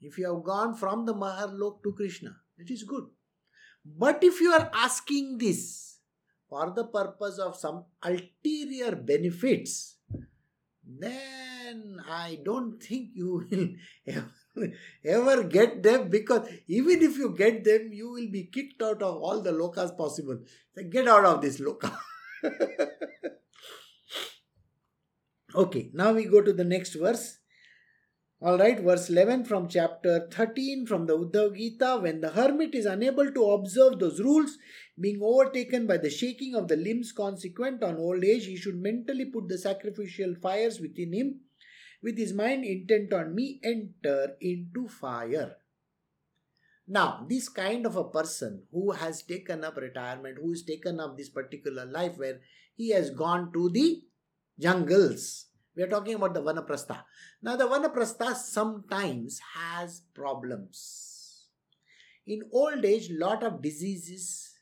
if 0.00 0.18
you 0.18 0.32
have 0.32 0.44
gone 0.44 0.74
from 0.74 1.06
the 1.06 1.14
Maharlok 1.14 1.82
to 1.82 1.92
Krishna, 1.92 2.36
it 2.56 2.70
is 2.70 2.82
good. 2.82 3.06
But 3.84 4.22
if 4.22 4.40
you 4.40 4.52
are 4.52 4.70
asking 4.74 5.38
this 5.38 5.87
for 6.48 6.72
the 6.74 6.84
purpose 6.84 7.38
of 7.38 7.56
some 7.56 7.84
ulterior 8.02 8.96
benefits, 8.96 9.96
then 10.84 12.00
I 12.08 12.38
don't 12.44 12.82
think 12.82 13.10
you 13.14 13.46
will 13.50 13.68
ever, 14.06 14.72
ever 15.04 15.42
get 15.44 15.82
them 15.82 16.08
because 16.08 16.48
even 16.66 17.02
if 17.02 17.18
you 17.18 17.34
get 17.36 17.64
them, 17.64 17.90
you 17.92 18.10
will 18.10 18.30
be 18.30 18.44
kicked 18.44 18.82
out 18.82 19.02
of 19.02 19.16
all 19.16 19.42
the 19.42 19.52
lokas 19.52 19.96
possible. 19.96 20.38
So 20.74 20.82
get 20.84 21.06
out 21.08 21.24
of 21.24 21.42
this 21.42 21.60
loka. 21.60 21.94
okay, 25.54 25.90
now 25.92 26.12
we 26.12 26.24
go 26.24 26.40
to 26.40 26.52
the 26.52 26.64
next 26.64 26.94
verse. 26.94 27.37
All 28.40 28.56
right, 28.56 28.78
verse 28.78 29.10
11 29.10 29.46
from 29.46 29.66
chapter 29.66 30.28
13 30.30 30.86
from 30.86 31.06
the 31.06 31.18
Uddhav 31.18 31.56
Gita. 31.56 31.98
When 32.00 32.20
the 32.20 32.30
hermit 32.30 32.72
is 32.72 32.86
unable 32.86 33.32
to 33.32 33.50
observe 33.50 33.98
those 33.98 34.20
rules, 34.20 34.58
being 35.00 35.18
overtaken 35.20 35.88
by 35.88 35.96
the 35.96 36.08
shaking 36.08 36.54
of 36.54 36.68
the 36.68 36.76
limbs 36.76 37.10
consequent 37.10 37.82
on 37.82 37.96
old 37.96 38.22
age, 38.22 38.46
he 38.46 38.56
should 38.56 38.80
mentally 38.80 39.24
put 39.24 39.48
the 39.48 39.58
sacrificial 39.58 40.36
fires 40.40 40.78
within 40.78 41.12
him, 41.12 41.40
with 42.00 42.16
his 42.16 42.32
mind 42.32 42.64
intent 42.64 43.12
on 43.12 43.34
me, 43.34 43.58
enter 43.64 44.36
into 44.40 44.86
fire. 44.86 45.56
Now, 46.86 47.26
this 47.28 47.48
kind 47.48 47.86
of 47.86 47.96
a 47.96 48.04
person 48.04 48.62
who 48.70 48.92
has 48.92 49.24
taken 49.24 49.64
up 49.64 49.76
retirement, 49.78 50.38
who 50.40 50.50
has 50.50 50.62
taken 50.62 51.00
up 51.00 51.16
this 51.16 51.28
particular 51.28 51.86
life 51.86 52.16
where 52.16 52.38
he 52.76 52.90
has 52.90 53.10
gone 53.10 53.52
to 53.52 53.68
the 53.68 54.04
jungles, 54.60 55.47
we 55.78 55.84
are 55.84 55.88
talking 55.88 56.14
about 56.14 56.34
the 56.34 56.42
Vanaprastha. 56.42 57.04
Now, 57.40 57.54
the 57.54 57.68
Vanaprastha 57.68 58.34
sometimes 58.34 59.40
has 59.54 60.02
problems. 60.12 61.44
In 62.26 62.42
old 62.52 62.84
age, 62.84 63.08
lot 63.12 63.44
of 63.44 63.62
diseases, 63.62 64.58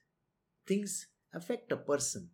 things 0.66 1.06
affect 1.32 1.72
a 1.72 1.78
person. 1.78 2.28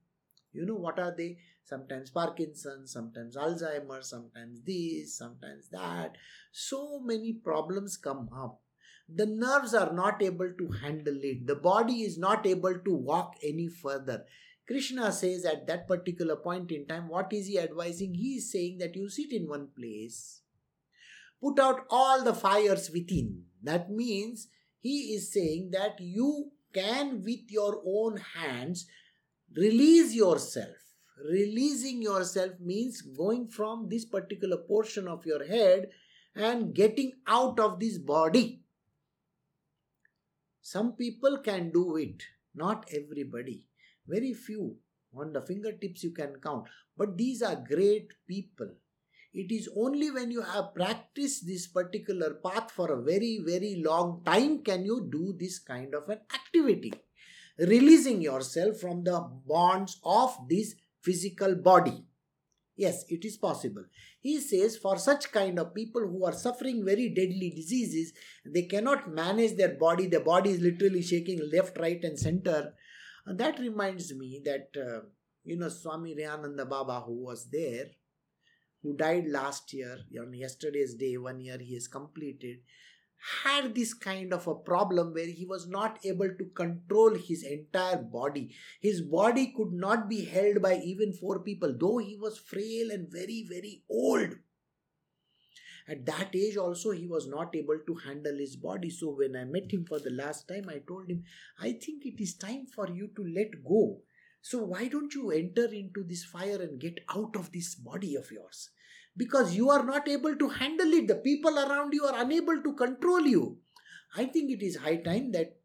You 0.53 0.66
know 0.66 0.74
what 0.74 0.99
are 0.99 1.14
they? 1.16 1.39
Sometimes 1.64 2.11
Parkinson, 2.11 2.89
sometimes 2.89 3.37
Alzheimer's, 3.37 4.11
sometimes 4.11 4.62
this, 4.62 5.16
sometimes 5.16 5.68
that. 5.70 6.16
So 6.51 6.99
many 6.99 7.35
problems 7.35 7.97
come 7.97 8.28
up. 8.37 8.62
The 9.09 9.26
nerves 9.26 9.74
are 9.74 9.93
not 9.93 10.20
able 10.22 10.53
to 10.59 10.70
handle 10.83 11.20
it. 11.22 11.47
The 11.47 11.55
body 11.55 12.03
is 12.03 12.18
not 12.18 12.47
able 12.47 12.80
to 12.80 12.93
walk 12.93 13.37
any 13.45 13.68
further. 13.68 14.24
Krishna 14.67 15.11
says 15.13 15.45
at 15.45 15.67
that 15.67 15.89
particular 15.89 16.37
point 16.37 16.71
in 16.71 16.87
time, 16.87 17.09
what 17.09 17.33
is 17.33 17.47
he 17.47 17.59
advising? 17.59 18.15
He 18.15 18.37
is 18.37 18.51
saying 18.53 18.79
that 18.79 18.95
you 18.95 19.09
sit 19.09 19.33
in 19.33 19.49
one 19.49 19.69
place, 19.77 20.43
put 21.43 21.59
out 21.59 21.85
all 21.91 22.23
the 22.23 22.35
fires 22.35 22.91
within. 22.91 23.45
That 23.63 23.91
means 23.91 24.49
he 24.81 25.15
is 25.15 25.33
saying 25.33 25.71
that 25.73 26.01
you 26.01 26.53
can, 26.73 27.23
with 27.23 27.51
your 27.51 27.83
own 27.87 28.17
hands, 28.17 28.87
release 29.57 30.15
yourself. 30.15 30.77
Releasing 31.31 32.01
yourself 32.01 32.53
means 32.61 33.03
going 33.03 33.49
from 33.49 33.89
this 33.89 34.05
particular 34.05 34.57
portion 34.57 35.07
of 35.07 35.27
your 35.27 35.47
head 35.47 35.91
and 36.35 36.75
getting 36.75 37.13
out 37.27 37.61
of 37.61 37.79
this 37.79 37.99
body. 37.99 38.63
Some 40.63 40.93
people 40.93 41.39
can 41.39 41.71
do 41.71 41.97
it, 41.97 42.23
not 42.55 42.89
everybody. 42.93 43.67
Very 44.07 44.32
few 44.32 44.76
on 45.16 45.32
the 45.32 45.42
fingertips 45.42 46.03
you 46.03 46.11
can 46.11 46.36
count. 46.42 46.66
But 46.96 47.16
these 47.16 47.42
are 47.42 47.57
great 47.57 48.09
people. 48.26 48.68
It 49.34 49.50
is 49.50 49.68
only 49.74 50.11
when 50.11 50.30
you 50.30 50.42
have 50.42 50.74
practiced 50.74 51.46
this 51.46 51.66
particular 51.66 52.34
path 52.44 52.70
for 52.70 52.92
a 52.92 53.03
very, 53.03 53.40
very 53.44 53.82
long 53.84 54.22
time 54.26 54.62
can 54.62 54.84
you 54.84 55.09
do 55.11 55.34
this 55.38 55.59
kind 55.59 55.94
of 55.94 56.09
an 56.11 56.20
activity. 56.34 56.92
Releasing 57.59 58.20
yourself 58.20 58.78
from 58.78 59.05
the 59.05 59.20
bonds 59.46 60.00
of 60.05 60.36
this 60.48 60.74
physical 61.00 61.55
body. 61.55 62.05
Yes, 62.76 63.05
it 63.09 63.24
is 63.24 63.36
possible. 63.36 63.84
He 64.20 64.40
says 64.40 64.76
for 64.76 64.98
such 64.98 65.30
kind 65.32 65.59
of 65.59 65.74
people 65.74 66.03
who 66.03 66.24
are 66.24 66.32
suffering 66.32 66.84
very 66.84 67.09
deadly 67.09 67.53
diseases, 67.55 68.12
they 68.44 68.62
cannot 68.62 69.12
manage 69.12 69.57
their 69.57 69.74
body. 69.74 70.07
The 70.07 70.20
body 70.20 70.50
is 70.50 70.61
literally 70.61 71.03
shaking 71.03 71.40
left, 71.53 71.78
right, 71.78 72.03
and 72.03 72.18
center. 72.18 72.74
That 73.27 73.59
reminds 73.59 74.12
me 74.14 74.41
that, 74.45 74.68
uh, 74.77 75.07
you 75.45 75.57
know, 75.57 75.68
Swami 75.68 76.14
Rayananda 76.14 76.68
Baba, 76.68 77.01
who 77.01 77.25
was 77.25 77.49
there, 77.51 77.87
who 78.83 78.97
died 78.97 79.27
last 79.29 79.73
year, 79.73 79.99
on 80.20 80.35
yesterday's 80.35 80.95
day, 80.95 81.16
one 81.16 81.41
year 81.41 81.59
he 81.59 81.75
has 81.75 81.87
completed, 81.87 82.59
had 83.45 83.75
this 83.75 83.95
kind 83.95 84.33
of 84.33 84.49
a 84.49 84.55
problem 84.55 85.14
where 85.14 85.27
he 85.27 85.47
was 85.47 85.68
not 85.68 85.99
able 86.05 86.29
to 86.37 86.45
control 86.57 87.14
his 87.14 87.45
entire 87.45 88.03
body. 88.03 88.55
His 88.81 89.01
body 89.01 89.53
could 89.57 89.73
not 89.73 90.09
be 90.09 90.25
held 90.25 90.61
by 90.61 90.79
even 90.79 91.12
four 91.12 91.39
people, 91.41 91.75
though 91.79 91.99
he 91.99 92.16
was 92.16 92.39
frail 92.39 92.91
and 92.91 93.09
very, 93.11 93.47
very 93.49 93.85
old. 93.89 94.31
At 95.89 96.07
that 96.07 96.35
age, 96.35 96.57
also, 96.57 96.91
he 96.91 97.07
was 97.07 97.26
not 97.26 97.55
able 97.57 97.78
to 97.87 97.95
handle 97.95 98.37
his 98.39 98.57
body. 98.57 98.91
So, 98.91 99.11
when 99.11 99.37
I 99.37 99.45
met 99.45 99.72
him 99.72 99.85
for 99.85 99.99
the 99.99 100.11
last 100.11 100.49
time, 100.49 100.68
I 100.68 100.80
told 100.87 101.11
him, 101.11 101.24
I 101.61 101.72
think 101.72 102.07
it 102.07 102.22
is 102.22 102.35
time 102.35 102.66
for 102.66 102.89
you 102.89 103.11
to 103.16 103.24
let 103.24 103.64
go. 103.64 104.01
So, 104.41 104.62
why 104.64 104.89
don't 104.89 105.14
you 105.14 105.30
enter 105.30 105.66
into 105.66 106.05
this 106.05 106.24
fire 106.24 106.61
and 106.61 106.80
get 106.80 107.01
out 107.14 107.37
of 107.37 107.53
this 107.53 107.74
body 107.74 108.14
of 108.16 108.30
yours? 108.30 108.70
Because 109.16 109.55
you 109.55 109.70
are 109.70 109.85
not 109.85 110.09
able 110.09 110.37
to 110.37 110.49
handle 110.49 110.93
it. 110.93 111.09
The 111.09 111.16
people 111.16 111.59
around 111.59 111.93
you 111.93 112.05
are 112.05 112.20
unable 112.20 112.62
to 112.62 112.72
control 112.74 113.20
you. 113.20 113.59
I 114.16 114.26
think 114.26 114.51
it 114.51 114.62
is 114.64 114.76
high 114.76 114.97
time 114.97 115.33
that 115.33 115.57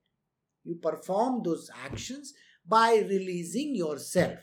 you 0.64 0.76
perform 0.76 1.44
those 1.44 1.70
actions 1.86 2.34
by 2.68 2.96
releasing 3.08 3.76
yourself. 3.76 4.40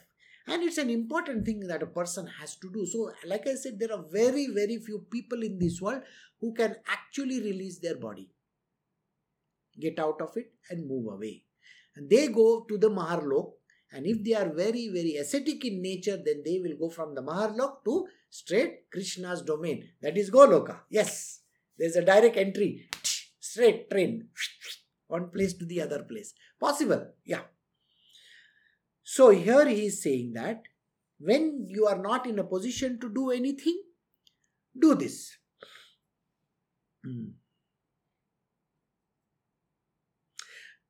And 0.47 0.61
it's 0.63 0.77
an 0.77 0.89
important 0.89 1.45
thing 1.45 1.61
that 1.61 1.81
a 1.81 1.87
person 1.87 2.27
has 2.39 2.55
to 2.57 2.71
do. 2.71 2.85
So, 2.85 3.11
like 3.25 3.47
I 3.47 3.55
said, 3.55 3.79
there 3.79 3.91
are 3.91 4.03
very, 4.11 4.47
very 4.47 4.77
few 4.77 5.05
people 5.09 5.41
in 5.41 5.57
this 5.57 5.81
world 5.81 6.01
who 6.39 6.53
can 6.53 6.75
actually 6.87 7.41
release 7.41 7.79
their 7.79 7.97
body, 7.97 8.29
get 9.79 9.97
out 9.97 10.21
of 10.21 10.37
it, 10.37 10.51
and 10.69 10.87
move 10.87 11.11
away. 11.11 11.43
And 11.95 12.09
they 12.09 12.27
go 12.27 12.65
to 12.69 12.77
the 12.77 12.89
Maharlok. 12.89 13.53
And 13.91 14.05
if 14.05 14.23
they 14.23 14.33
are 14.33 14.49
very, 14.49 14.89
very 14.89 15.15
ascetic 15.15 15.63
in 15.63 15.81
nature, 15.81 16.17
then 16.17 16.43
they 16.45 16.59
will 16.59 16.77
go 16.77 16.89
from 16.93 17.15
the 17.15 17.23
Maharlok 17.23 17.83
to 17.85 18.07
straight 18.29 18.91
Krishna's 18.91 19.41
domain. 19.41 19.87
That 20.01 20.17
is 20.17 20.29
Goloka. 20.29 20.79
Yes, 20.89 21.39
there's 21.79 21.95
a 21.95 22.03
direct 22.03 22.35
entry, 22.35 22.89
straight 23.39 23.89
train, 23.89 24.27
one 25.07 25.29
place 25.29 25.53
to 25.53 25.65
the 25.65 25.81
other 25.81 26.03
place. 26.03 26.33
Possible, 26.59 27.13
yeah. 27.23 27.41
So 29.05 29.29
here 29.29 29.67
he 29.67 29.85
is 29.85 30.01
saying 30.01 30.33
that 30.33 30.63
when 31.19 31.67
you 31.69 31.85
are 31.85 32.01
not 32.01 32.25
in 32.25 32.39
a 32.39 32.43
position 32.43 32.99
to 32.99 33.13
do 33.13 33.29
anything, 33.29 33.79
do 34.77 34.95
this. 34.95 35.37
Hmm. 37.05 37.27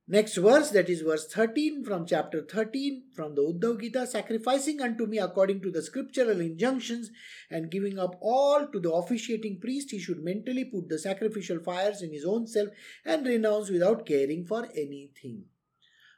Next 0.07 0.37
verse, 0.37 0.69
that 0.69 0.87
is 0.87 1.01
verse 1.01 1.27
13 1.27 1.83
from 1.83 2.05
chapter 2.05 2.45
13 2.49 3.03
from 3.13 3.35
the 3.35 3.41
Uddhav 3.41 3.81
Gita 3.81 4.07
sacrificing 4.07 4.79
unto 4.79 5.07
me 5.07 5.17
according 5.17 5.61
to 5.63 5.71
the 5.71 5.81
scriptural 5.81 6.39
injunctions 6.39 7.09
and 7.49 7.71
giving 7.71 7.99
up 7.99 8.15
all 8.21 8.65
to 8.71 8.79
the 8.79 8.91
officiating 8.91 9.59
priest, 9.59 9.91
he 9.91 9.99
should 9.99 10.23
mentally 10.23 10.63
put 10.63 10.87
the 10.87 10.99
sacrificial 10.99 11.59
fires 11.59 12.01
in 12.01 12.13
his 12.13 12.23
own 12.23 12.47
self 12.47 12.69
and 13.03 13.25
renounce 13.25 13.69
without 13.69 14.05
caring 14.05 14.45
for 14.45 14.69
anything. 14.75 15.45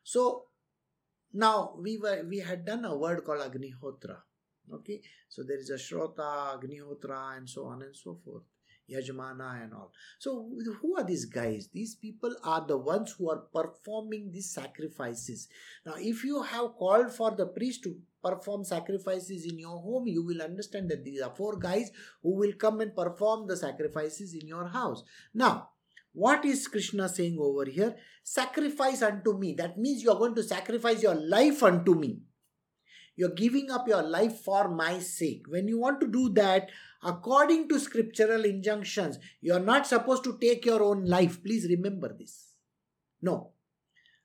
So 0.04 0.48
now 1.38 1.76
we 1.78 1.98
were 1.98 2.24
we 2.28 2.40
had 2.40 2.66
done 2.66 2.86
a 2.86 2.96
word 2.96 3.24
called 3.24 3.42
Agnihotra. 3.42 4.18
Okay, 4.74 5.02
so 5.30 5.44
there 5.44 5.60
is 5.60 5.70
a 5.70 5.76
Shrota, 5.76 6.60
Agnihotra, 6.60 7.38
and 7.38 7.50
so 7.50 7.66
on 7.66 7.84
and 7.84 7.96
so 7.96 8.20
forth. 8.26 8.44
Yajmana 8.90 9.64
and 9.64 9.74
all. 9.74 9.92
So, 10.20 10.50
who 10.82 10.98
are 10.98 11.04
these 11.04 11.26
guys? 11.26 11.70
These 11.74 11.96
people 11.96 12.34
are 12.44 12.66
the 12.66 12.78
ones 12.78 13.16
who 13.18 13.30
are 13.30 13.44
performing 13.54 14.32
these 14.32 14.50
sacrifices. 14.50 15.48
Now, 15.86 15.96
if 15.98 16.24
you 16.24 16.42
have 16.44 16.76
called 16.76 17.14
for 17.14 17.32
the 17.32 17.48
priest 17.48 17.84
to 17.84 17.98
perform 18.24 18.64
sacrifices 18.64 19.46
in 19.46 19.60
your 19.60 19.80
home, 19.80 20.08
you 20.08 20.26
will 20.26 20.42
understand 20.42 20.90
that 20.90 21.04
these 21.04 21.22
are 21.22 21.36
four 21.36 21.58
guys 21.58 21.92
who 22.24 22.36
will 22.36 22.54
come 22.54 22.80
and 22.80 22.96
perform 22.96 23.48
the 23.48 23.58
sacrifices 23.58 24.34
in 24.34 24.48
your 24.48 24.68
house. 24.68 25.04
Now, 25.34 25.70
what 26.18 26.46
is 26.46 26.68
Krishna 26.68 27.08
saying 27.08 27.38
over 27.40 27.66
here? 27.66 27.96
Sacrifice 28.24 29.04
unto 29.04 29.38
me. 29.38 29.54
That 29.54 29.78
means 29.78 30.02
you 30.02 30.10
are 30.10 30.18
going 30.18 30.34
to 30.34 30.42
sacrifice 30.42 31.04
your 31.04 31.14
life 31.14 31.62
unto 31.62 31.94
me. 31.94 32.22
You're 33.16 33.36
giving 33.36 33.70
up 33.70 33.88
your 33.88 34.02
life 34.02 34.40
for 34.40 34.68
my 34.68 34.98
sake. 34.98 35.44
When 35.48 35.68
you 35.68 35.78
want 35.80 36.02
to 36.02 36.08
do 36.08 36.30
that, 36.30 36.72
according 37.04 37.70
to 37.70 37.80
scriptural 37.80 38.46
injunctions, 38.46 39.20
you're 39.42 39.60
not 39.60 39.86
supposed 39.86 40.24
to 40.24 40.40
take 40.42 40.66
your 40.66 40.82
own 40.82 41.06
life. 41.06 41.44
Please 41.44 41.68
remember 41.70 42.16
this. 42.18 42.54
No. 43.22 43.52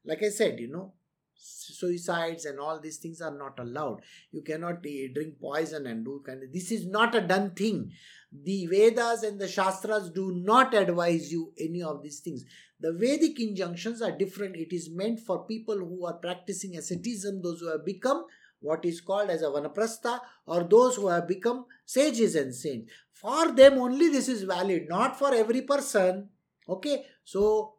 Like 0.02 0.22
I 0.22 0.30
said, 0.30 0.60
you 0.60 0.72
know, 0.72 0.94
suicides 1.34 2.46
and 2.46 2.58
all 2.58 2.80
these 2.80 2.96
things 2.96 3.20
are 3.20 3.36
not 3.36 3.58
allowed. 3.58 4.00
You 4.30 4.40
cannot 4.40 4.84
eh, 4.86 5.08
drink 5.12 5.38
poison 5.38 5.86
and 5.86 6.06
do 6.06 6.22
kind. 6.24 6.42
This 6.52 6.72
is 6.72 6.86
not 6.86 7.14
a 7.14 7.20
done 7.20 7.50
thing. 7.50 7.92
The 8.32 8.66
Vedas 8.66 9.22
and 9.22 9.40
the 9.40 9.48
Shastras 9.48 10.10
do 10.10 10.32
not 10.32 10.74
advise 10.74 11.30
you 11.30 11.52
any 11.58 11.82
of 11.82 12.02
these 12.02 12.20
things. 12.20 12.44
The 12.80 12.92
Vedic 12.92 13.38
injunctions 13.38 14.00
are 14.00 14.16
different. 14.16 14.56
It 14.56 14.72
is 14.74 14.90
meant 14.90 15.20
for 15.20 15.46
people 15.46 15.76
who 15.76 16.06
are 16.06 16.14
practicing 16.14 16.76
asceticism, 16.76 17.42
those 17.42 17.60
who 17.60 17.70
have 17.70 17.84
become 17.84 18.24
what 18.60 18.84
is 18.84 19.00
called 19.00 19.28
as 19.28 19.42
a 19.42 19.46
vanaprastha 19.46 20.20
or 20.46 20.62
those 20.64 20.96
who 20.96 21.08
have 21.08 21.28
become 21.28 21.66
sages 21.84 22.34
and 22.34 22.54
saints. 22.54 22.90
For 23.12 23.52
them 23.52 23.74
only 23.78 24.08
this 24.08 24.28
is 24.28 24.44
valid, 24.44 24.88
not 24.88 25.18
for 25.18 25.34
every 25.34 25.62
person. 25.62 26.28
Okay, 26.68 27.04
so 27.24 27.74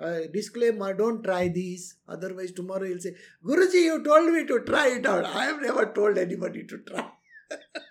uh, 0.00 0.20
disclaimer 0.32 0.94
don't 0.94 1.22
try 1.22 1.48
these 1.48 1.96
otherwise 2.08 2.52
tomorrow 2.52 2.84
you'll 2.84 3.00
say 3.00 3.14
guruji 3.44 3.82
you 3.82 4.02
told 4.04 4.32
me 4.32 4.46
to 4.46 4.60
try 4.60 4.88
it 4.88 5.04
out 5.04 5.24
i 5.24 5.44
have 5.44 5.60
never 5.60 5.86
told 5.92 6.16
anybody 6.16 6.64
to 6.64 6.78
try 6.78 7.10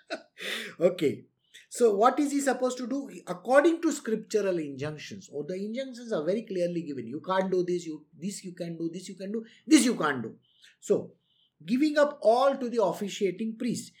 okay 0.80 1.24
so 1.68 1.94
what 1.94 2.18
is 2.18 2.32
he 2.32 2.40
supposed 2.40 2.78
to 2.78 2.86
do 2.86 3.10
according 3.26 3.80
to 3.82 3.92
scriptural 3.92 4.58
injunctions 4.58 5.28
or 5.32 5.44
the 5.44 5.54
injunctions 5.54 6.12
are 6.12 6.24
very 6.24 6.42
clearly 6.42 6.82
given 6.82 7.06
you 7.06 7.20
can't 7.20 7.50
do 7.50 7.62
this 7.62 7.86
you 7.86 8.04
this 8.18 8.42
you 8.44 8.52
can 8.52 8.76
do 8.76 8.90
this 8.92 9.08
you 9.08 9.14
can 9.14 9.30
do 9.30 9.44
this 9.66 9.84
you 9.84 9.94
can't 9.94 10.22
do 10.22 10.34
so 10.80 11.12
giving 11.64 11.98
up 11.98 12.18
all 12.22 12.56
to 12.56 12.68
the 12.68 12.82
officiating 12.82 13.56
priest. 13.58 13.92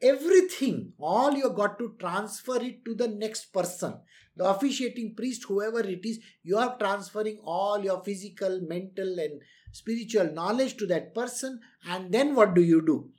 Everything, 0.00 0.92
all 0.98 1.32
you 1.32 1.50
got 1.50 1.78
to 1.78 1.94
transfer 1.98 2.62
it 2.62 2.84
to 2.84 2.94
the 2.94 3.08
next 3.08 3.52
person. 3.52 3.98
The 4.36 4.44
officiating 4.44 5.14
priest, 5.16 5.44
whoever 5.48 5.80
it 5.80 6.04
is, 6.04 6.20
you 6.44 6.56
are 6.56 6.78
transferring 6.78 7.40
all 7.42 7.82
your 7.82 8.04
physical, 8.04 8.60
mental, 8.60 9.18
and 9.18 9.40
spiritual 9.72 10.32
knowledge 10.32 10.76
to 10.76 10.86
that 10.86 11.14
person. 11.14 11.58
And 11.88 12.12
then 12.12 12.36
what 12.36 12.54
do 12.54 12.62
you 12.62 12.80
do? 12.86 13.10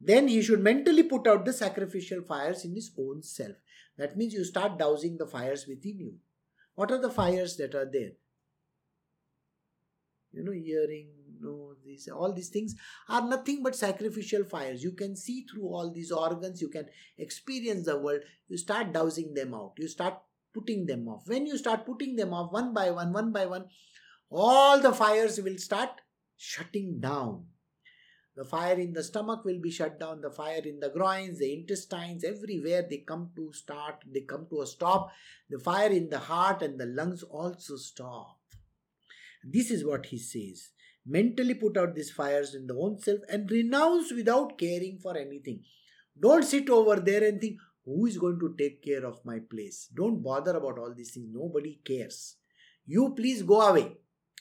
Then 0.00 0.28
he 0.28 0.42
should 0.42 0.60
mentally 0.60 1.02
put 1.02 1.26
out 1.26 1.44
the 1.44 1.52
sacrificial 1.52 2.22
fires 2.22 2.64
in 2.64 2.74
his 2.74 2.90
own 2.98 3.22
self. 3.22 3.56
That 3.96 4.16
means 4.16 4.32
you 4.32 4.44
start 4.44 4.78
dousing 4.78 5.16
the 5.18 5.26
fires 5.26 5.66
within 5.66 5.98
you. 5.98 6.14
What 6.74 6.92
are 6.92 7.00
the 7.00 7.10
fires 7.10 7.56
that 7.56 7.74
are 7.74 7.90
there? 7.90 8.12
You 10.30 10.44
know, 10.44 10.52
hearing, 10.52 11.08
no 11.40 11.74
these 11.84 12.08
all 12.08 12.32
these 12.32 12.48
things 12.48 12.74
are 13.08 13.26
nothing 13.28 13.62
but 13.62 13.76
sacrificial 13.76 14.44
fires 14.44 14.82
you 14.82 14.92
can 14.92 15.16
see 15.16 15.44
through 15.50 15.66
all 15.66 15.92
these 15.92 16.10
organs 16.10 16.60
you 16.60 16.68
can 16.68 16.86
experience 17.18 17.86
the 17.86 17.98
world 17.98 18.20
you 18.48 18.56
start 18.56 18.92
dousing 18.92 19.34
them 19.34 19.54
out 19.54 19.72
you 19.78 19.88
start 19.88 20.18
putting 20.54 20.86
them 20.86 21.08
off 21.08 21.22
when 21.26 21.46
you 21.46 21.58
start 21.58 21.86
putting 21.86 22.16
them 22.16 22.32
off 22.32 22.52
one 22.52 22.72
by 22.74 22.90
one 22.90 23.12
one 23.12 23.32
by 23.32 23.46
one 23.46 23.66
all 24.30 24.80
the 24.80 24.92
fires 24.92 25.40
will 25.40 25.58
start 25.58 25.90
shutting 26.36 26.98
down 27.00 27.44
the 28.38 28.44
fire 28.52 28.78
in 28.84 28.92
the 28.92 29.02
stomach 29.02 29.44
will 29.44 29.60
be 29.66 29.70
shut 29.78 29.98
down 30.00 30.20
the 30.20 30.30
fire 30.38 30.64
in 30.72 30.80
the 30.80 30.90
groins 30.96 31.38
the 31.40 31.52
intestines 31.52 32.24
everywhere 32.32 32.82
they 32.88 33.02
come 33.12 33.28
to 33.36 33.52
start 33.60 34.08
they 34.14 34.24
come 34.32 34.46
to 34.50 34.62
a 34.62 34.66
stop 34.74 35.10
the 35.50 35.58
fire 35.68 35.92
in 36.00 36.08
the 36.08 36.24
heart 36.30 36.62
and 36.62 36.80
the 36.80 36.90
lungs 37.00 37.22
also 37.42 37.76
stop 37.76 38.38
this 39.56 39.70
is 39.78 39.84
what 39.92 40.12
he 40.14 40.18
says 40.18 40.68
mentally 41.08 41.54
put 41.54 41.76
out 41.76 41.94
these 41.94 42.10
fires 42.10 42.54
in 42.54 42.66
the 42.66 42.74
own 42.74 42.98
self 42.98 43.20
and 43.30 43.50
renounce 43.50 44.12
without 44.12 44.58
caring 44.58 44.98
for 44.98 45.16
anything. 45.16 45.60
Don't 46.20 46.44
sit 46.44 46.68
over 46.68 46.96
there 46.96 47.24
and 47.24 47.40
think, 47.40 47.58
who 47.84 48.06
is 48.06 48.18
going 48.18 48.38
to 48.40 48.54
take 48.58 48.82
care 48.82 49.04
of 49.06 49.24
my 49.24 49.38
place? 49.38 49.88
Don't 49.94 50.22
bother 50.22 50.56
about 50.56 50.78
all 50.78 50.92
these 50.94 51.12
things. 51.12 51.28
Nobody 51.32 51.80
cares. 51.84 52.36
You 52.84 53.14
please 53.16 53.42
go 53.42 53.62
away. 53.62 53.96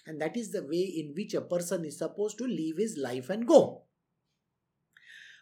And 0.06 0.22
that 0.22 0.36
is 0.36 0.52
the 0.52 0.64
way 0.64 0.84
in 0.98 1.14
which 1.16 1.34
a 1.34 1.42
person 1.42 1.86
is 1.86 1.98
supposed 1.98 2.38
to 2.40 2.46
live 2.46 2.78
his 2.78 2.98
life 2.98 3.30
and 3.30 3.48
go. 3.48 3.84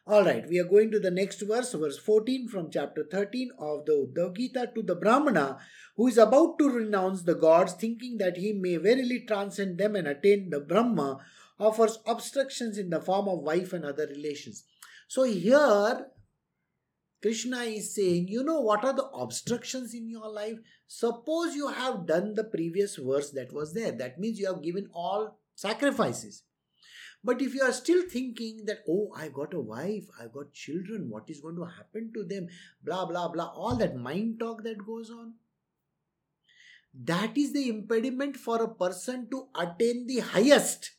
All 0.08 0.24
right, 0.24 0.48
we 0.48 0.60
are 0.60 0.66
going 0.66 0.92
to 0.92 1.00
the 1.00 1.10
next 1.10 1.42
verse, 1.42 1.74
verse 1.74 1.98
14 1.98 2.48
from 2.48 2.70
chapter 2.70 3.04
13 3.10 3.50
of 3.58 3.88
the 3.88 4.08
Uddhav 4.08 4.38
Gita 4.38 4.72
to 4.76 4.84
the 4.84 4.94
Brahmana 4.94 5.58
who 5.98 6.06
is 6.06 6.20
about 6.20 6.60
to 6.60 6.70
renounce 6.70 7.24
the 7.24 7.34
gods, 7.34 7.74
thinking 7.74 8.20
that 8.20 8.38
he 8.38 8.54
may 8.54 8.78
verily 8.78 9.22
transcend 9.28 9.80
them 9.80 9.96
and 9.96 10.08
attain 10.08 10.52
the 10.52 10.60
Brahma, 10.60 11.18
offers 11.60 11.98
obstructions 12.06 12.78
in 12.78 12.92
the 12.92 13.02
form 13.02 13.28
of 13.28 13.40
wife 13.40 13.74
and 13.74 13.84
other 13.84 14.06
relations. 14.06 14.66
So 15.08 15.24
here, 15.24 16.06
Krishna 17.24 17.62
is 17.62 17.96
saying, 17.96 18.28
you 18.28 18.44
know 18.44 18.62
what 18.62 18.84
are 18.86 18.94
the 18.94 19.08
obstructions 19.08 19.96
in 19.96 20.08
your 20.08 20.30
life? 20.30 20.60
Suppose 20.86 21.56
you 21.56 21.70
have 21.70 22.06
done 22.06 22.36
the 22.36 22.44
previous 22.44 22.98
verse 22.98 23.32
that 23.32 23.52
was 23.52 23.74
there. 23.74 23.92
That 23.92 24.20
means 24.20 24.38
you 24.38 24.54
have 24.54 24.62
given 24.62 24.88
all 24.94 25.40
sacrifices. 25.56 26.44
But 27.26 27.42
if 27.42 27.56
you 27.56 27.64
are 27.64 27.74
still 27.74 28.04
thinking 28.08 28.66
that, 28.66 28.84
oh, 28.88 29.12
I've 29.18 29.34
got 29.34 29.56
a 29.56 29.60
wife, 29.60 30.04
I've 30.22 30.32
got 30.32 30.54
children, 30.54 31.10
what 31.10 31.28
is 31.28 31.42
going 31.42 31.56
to 31.56 31.66
happen 31.66 32.12
to 32.14 32.24
them, 32.24 32.50
blah, 32.84 33.08
blah, 33.08 33.30
blah, 33.30 33.48
all 33.48 33.76
that 33.78 33.96
mind 33.96 34.40
talk 34.40 34.64
that 34.64 34.86
goes 34.86 35.10
on, 35.10 35.34
that 36.94 37.36
is 37.36 37.52
the 37.52 37.68
impediment 37.68 38.38
for 38.38 38.62
a 38.62 38.68
person 38.68 39.28
to 39.32 39.48
attain 39.56 40.06
the 40.06 40.20
highest. 40.20 40.92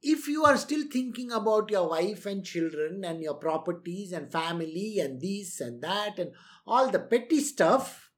If 0.00 0.26
you 0.26 0.46
are 0.46 0.56
still 0.56 0.84
thinking 0.90 1.30
about 1.30 1.70
your 1.70 1.90
wife 1.90 2.24
and 2.24 2.42
children 2.42 3.04
and 3.04 3.20
your 3.20 3.34
properties 3.34 4.12
and 4.12 4.32
family 4.32 4.98
and 4.98 5.20
this 5.20 5.60
and 5.60 5.82
that 5.82 6.18
and 6.18 6.32
all 6.66 6.88
the 6.88 7.00
petty 7.00 7.40
stuff, 7.40 8.12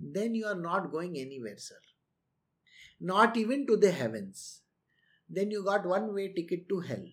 then 0.00 0.34
you 0.34 0.46
are 0.46 0.60
not 0.60 0.90
going 0.90 1.16
anywhere, 1.16 1.56
sir. 1.56 1.78
Not 3.00 3.36
even 3.36 3.64
to 3.68 3.76
the 3.76 3.92
heavens 3.92 4.61
then 5.32 5.50
you 5.50 5.64
got 5.64 5.86
one 5.86 6.14
way 6.14 6.32
ticket 6.32 6.68
to 6.68 6.80
hell. 6.80 7.04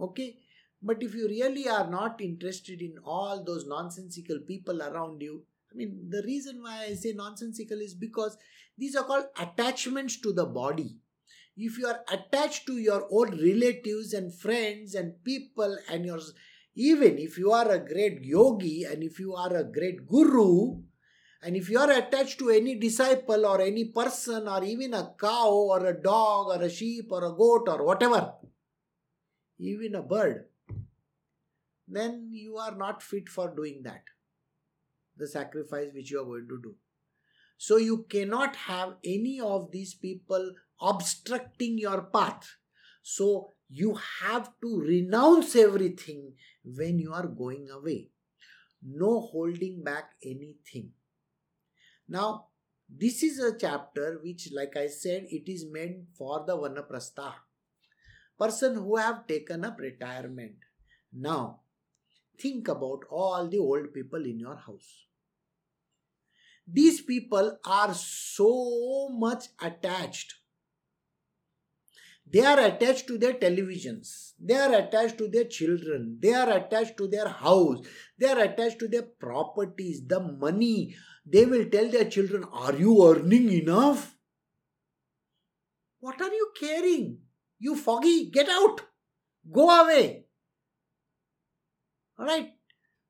Okay? 0.00 0.38
But 0.82 1.02
if 1.02 1.14
you 1.14 1.28
really 1.28 1.68
are 1.68 1.88
not 1.88 2.20
interested 2.20 2.80
in 2.80 2.96
all 3.04 3.44
those 3.44 3.66
nonsensical 3.66 4.40
people 4.40 4.82
around 4.82 5.22
you, 5.22 5.44
I 5.72 5.76
mean, 5.76 6.08
the 6.10 6.22
reason 6.24 6.62
why 6.62 6.86
I 6.88 6.94
say 6.94 7.12
nonsensical 7.12 7.78
is 7.78 7.94
because 7.94 8.36
these 8.76 8.96
are 8.96 9.04
called 9.04 9.26
attachments 9.38 10.20
to 10.22 10.32
the 10.32 10.46
body. 10.46 10.96
if 11.56 11.78
you 11.78 11.86
are 11.86 12.00
attached 12.10 12.66
to 12.66 12.78
your 12.78 13.06
own 13.10 13.32
relatives 13.38 14.12
and 14.14 14.34
friends 14.34 14.94
and 14.94 15.22
people 15.22 15.76
and 15.90 16.04
your 16.04 16.20
even 16.74 17.18
if 17.18 17.36
you 17.36 17.52
are 17.52 17.70
a 17.70 17.78
great 17.78 18.22
yogi 18.24 18.84
and 18.84 19.02
if 19.02 19.18
you 19.18 19.34
are 19.34 19.54
a 19.56 19.64
great 19.64 20.06
guru 20.08 20.80
and 21.42 21.56
if 21.56 21.68
you 21.68 21.78
are 21.78 21.90
attached 21.90 22.38
to 22.38 22.50
any 22.50 22.74
disciple 22.76 23.46
or 23.46 23.60
any 23.60 23.86
person 23.86 24.46
or 24.48 24.62
even 24.64 24.94
a 24.94 25.14
cow 25.18 25.50
or 25.50 25.86
a 25.86 26.02
dog 26.02 26.48
or 26.48 26.62
a 26.62 26.70
sheep 26.70 27.10
or 27.10 27.24
a 27.24 27.32
goat 27.32 27.68
or 27.68 27.84
whatever 27.84 28.32
even 29.58 29.94
a 29.94 30.02
bird 30.02 30.46
then 31.88 32.28
you 32.30 32.56
are 32.56 32.76
not 32.76 33.02
fit 33.02 33.28
for 33.28 33.54
doing 33.54 33.82
that 33.82 34.04
the 35.16 35.26
sacrifice 35.26 35.88
which 35.94 36.10
you 36.10 36.20
are 36.20 36.24
going 36.24 36.48
to 36.48 36.60
do 36.62 36.74
so 37.64 37.76
you 37.76 38.06
cannot 38.08 38.56
have 38.56 38.94
any 39.04 39.40
of 39.40 39.70
these 39.70 39.94
people 39.94 40.54
obstructing 40.80 41.78
your 41.78 42.02
path. 42.02 42.56
So 43.02 43.50
you 43.70 43.98
have 44.20 44.50
to 44.62 44.80
renounce 44.80 45.54
everything 45.54 46.32
when 46.64 46.98
you 46.98 47.12
are 47.12 47.28
going 47.28 47.68
away. 47.70 48.10
No 48.84 49.20
holding 49.20 49.84
back 49.84 50.10
anything. 50.24 50.90
Now, 52.12 52.48
this 52.90 53.22
is 53.22 53.38
a 53.38 53.56
chapter 53.56 54.20
which, 54.22 54.50
like 54.52 54.76
I 54.76 54.86
said, 54.86 55.28
it 55.30 55.50
is 55.50 55.64
meant 55.64 56.08
for 56.14 56.44
the 56.46 56.54
Vanaprastha. 56.54 57.32
Person 58.38 58.74
who 58.74 58.96
have 58.96 59.26
taken 59.26 59.64
up 59.64 59.78
retirement. 59.78 60.56
Now, 61.10 61.60
think 62.38 62.68
about 62.68 63.04
all 63.10 63.48
the 63.48 63.60
old 63.60 63.94
people 63.94 64.26
in 64.26 64.38
your 64.38 64.56
house. 64.56 65.06
These 66.66 67.00
people 67.00 67.58
are 67.64 67.94
so 67.94 69.08
much 69.08 69.46
attached 69.62 70.34
they 72.32 72.44
are 72.44 72.58
attached 72.60 73.06
to 73.08 73.18
their 73.18 73.34
televisions. 73.34 74.32
They 74.40 74.54
are 74.54 74.74
attached 74.74 75.18
to 75.18 75.28
their 75.28 75.44
children. 75.44 76.18
They 76.20 76.32
are 76.32 76.50
attached 76.50 76.96
to 76.96 77.06
their 77.06 77.28
house. 77.28 77.86
They 78.18 78.28
are 78.28 78.38
attached 78.38 78.78
to 78.78 78.88
their 78.88 79.02
properties, 79.02 80.06
the 80.06 80.20
money. 80.20 80.96
They 81.26 81.44
will 81.44 81.66
tell 81.66 81.88
their 81.88 82.08
children, 82.08 82.44
Are 82.52 82.74
you 82.74 83.06
earning 83.06 83.52
enough? 83.52 84.16
What 86.00 86.20
are 86.22 86.32
you 86.32 86.52
caring? 86.58 87.18
You 87.58 87.76
foggy, 87.76 88.30
get 88.30 88.48
out. 88.48 88.80
Go 89.52 89.68
away. 89.70 90.24
Alright? 92.18 92.54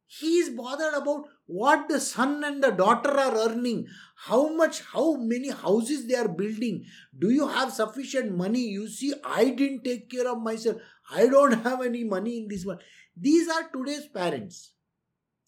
He 0.06 0.38
is 0.38 0.50
bothered 0.50 0.94
about 0.94 1.26
what 1.60 1.88
the 1.88 2.00
son 2.00 2.42
and 2.44 2.62
the 2.62 2.70
daughter 2.70 3.10
are 3.10 3.36
earning, 3.46 3.86
how 4.26 4.54
much, 4.56 4.80
how 4.92 5.16
many 5.16 5.50
houses 5.50 6.06
they 6.06 6.14
are 6.14 6.28
building. 6.28 6.84
Do 7.18 7.30
you 7.30 7.48
have 7.48 7.72
sufficient 7.72 8.34
money? 8.34 8.60
You 8.60 8.88
see, 8.88 9.12
I 9.24 9.50
didn't 9.50 9.84
take 9.84 10.10
care 10.10 10.28
of 10.30 10.40
myself. 10.40 10.76
I 11.10 11.26
don't 11.26 11.62
have 11.64 11.82
any 11.82 12.04
money 12.04 12.38
in 12.38 12.48
this 12.48 12.64
world. 12.64 12.82
These 13.16 13.48
are 13.48 13.68
today's 13.68 14.06
parents 14.06 14.72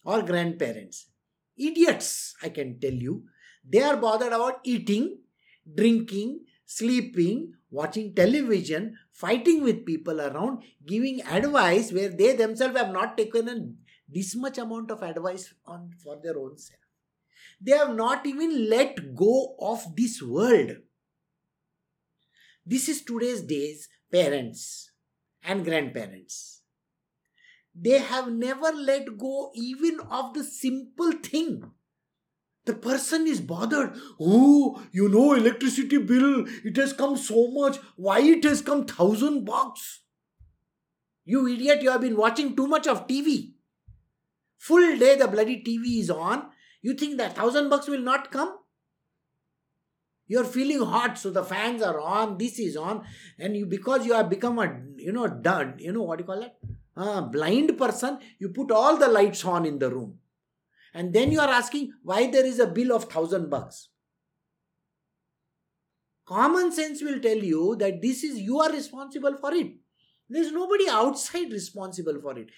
or 0.04 0.22
grandparents. 0.22 1.06
Idiots, 1.56 2.34
I 2.42 2.50
can 2.50 2.78
tell 2.80 2.92
you. 2.92 3.24
They 3.66 3.82
are 3.82 3.96
bothered 3.96 4.32
about 4.32 4.60
eating, 4.64 5.18
drinking, 5.74 6.40
sleeping, 6.66 7.54
watching 7.70 8.14
television, 8.14 8.96
fighting 9.12 9.62
with 9.62 9.86
people 9.86 10.20
around, 10.20 10.62
giving 10.84 11.22
advice 11.22 11.92
where 11.92 12.10
they 12.10 12.34
themselves 12.36 12.76
have 12.76 12.92
not 12.92 13.16
taken 13.16 13.48
a 13.48 13.56
this 14.14 14.34
much 14.36 14.58
amount 14.58 14.90
of 14.90 15.02
advice 15.02 15.52
on 15.66 15.90
for 16.02 16.18
their 16.22 16.38
own 16.38 16.56
self. 16.56 16.80
They 17.60 17.72
have 17.72 17.94
not 17.94 18.26
even 18.26 18.70
let 18.70 19.14
go 19.14 19.56
of 19.58 19.96
this 19.96 20.22
world. 20.22 20.76
This 22.64 22.88
is 22.88 23.02
today's 23.02 23.42
days 23.42 23.88
parents 24.10 24.90
and 25.42 25.64
grandparents. 25.64 26.62
They 27.74 27.98
have 27.98 28.30
never 28.30 28.70
let 28.72 29.18
go 29.18 29.50
even 29.54 29.98
of 30.00 30.34
the 30.34 30.44
simple 30.44 31.12
thing. 31.12 31.72
The 32.64 32.74
person 32.74 33.26
is 33.26 33.40
bothered. 33.40 33.94
Oh, 34.20 34.82
you 34.92 35.08
know, 35.08 35.34
electricity 35.34 35.98
bill, 35.98 36.46
it 36.64 36.76
has 36.76 36.92
come 36.92 37.16
so 37.16 37.48
much. 37.48 37.78
Why 37.96 38.20
it 38.20 38.44
has 38.44 38.62
come 38.62 38.86
thousand 38.86 39.44
bucks? 39.44 40.02
You 41.24 41.46
idiot, 41.48 41.82
you 41.82 41.90
have 41.90 42.00
been 42.00 42.16
watching 42.16 42.54
too 42.54 42.66
much 42.66 42.86
of 42.86 43.06
TV. 43.06 43.53
Full 44.64 44.98
day 44.98 45.14
the 45.16 45.28
bloody 45.28 45.62
TV 45.62 46.00
is 46.00 46.08
on. 46.08 46.46
You 46.80 46.94
think 46.94 47.18
that 47.18 47.36
thousand 47.36 47.68
bucks 47.68 47.86
will 47.86 48.00
not 48.00 48.30
come? 48.30 48.56
You're 50.26 50.44
feeling 50.44 50.80
hot, 50.80 51.18
so 51.18 51.30
the 51.30 51.44
fans 51.44 51.82
are 51.82 52.00
on, 52.00 52.38
this 52.38 52.58
is 52.58 52.74
on, 52.74 53.04
and 53.38 53.54
you 53.54 53.66
because 53.66 54.06
you 54.06 54.14
have 54.14 54.30
become 54.30 54.58
a 54.58 54.74
you 54.96 55.12
know 55.12 55.28
dud, 55.28 55.74
you 55.80 55.92
know 55.92 56.02
what 56.02 56.18
you 56.18 56.24
call 56.24 56.42
it? 56.42 56.54
A 56.96 57.20
blind 57.20 57.76
person, 57.76 58.18
you 58.38 58.48
put 58.48 58.70
all 58.70 58.96
the 58.96 59.08
lights 59.08 59.44
on 59.44 59.66
in 59.66 59.78
the 59.78 59.90
room. 59.90 60.18
And 60.94 61.12
then 61.12 61.30
you 61.30 61.40
are 61.40 61.54
asking 61.60 61.92
why 62.02 62.30
there 62.30 62.46
is 62.46 62.58
a 62.58 62.66
bill 62.66 62.96
of 62.96 63.04
thousand 63.04 63.50
bucks. 63.50 63.88
Common 66.24 66.72
sense 66.72 67.02
will 67.02 67.20
tell 67.20 67.36
you 67.36 67.76
that 67.80 68.00
this 68.00 68.24
is 68.24 68.40
you 68.40 68.60
are 68.60 68.72
responsible 68.72 69.36
for 69.36 69.52
it. 69.52 69.72
There's 70.30 70.52
nobody 70.52 70.88
outside 70.88 71.52
responsible 71.52 72.18
for 72.22 72.38
it 72.38 72.48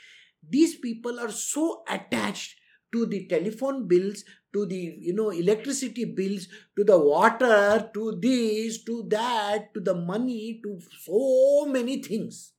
these 0.51 0.77
people 0.77 1.19
are 1.21 1.31
so 1.31 1.83
attached 1.89 2.57
to 2.93 3.07
the 3.07 3.27
telephone 3.27 3.87
bills 3.89 4.25
to 4.53 4.67
the 4.67 4.97
you 4.99 5.13
know 5.13 5.31
electricity 5.31 6.05
bills 6.05 6.49
to 6.77 6.85
the 6.85 6.99
water 6.99 7.91
to 7.95 8.19
this 8.21 8.83
to 8.85 9.03
that 9.09 9.73
to 9.75 9.81
the 9.81 9.95
money 9.95 10.61
to 10.63 10.79
so 11.03 11.67
many 11.67 12.03
things. 12.03 12.53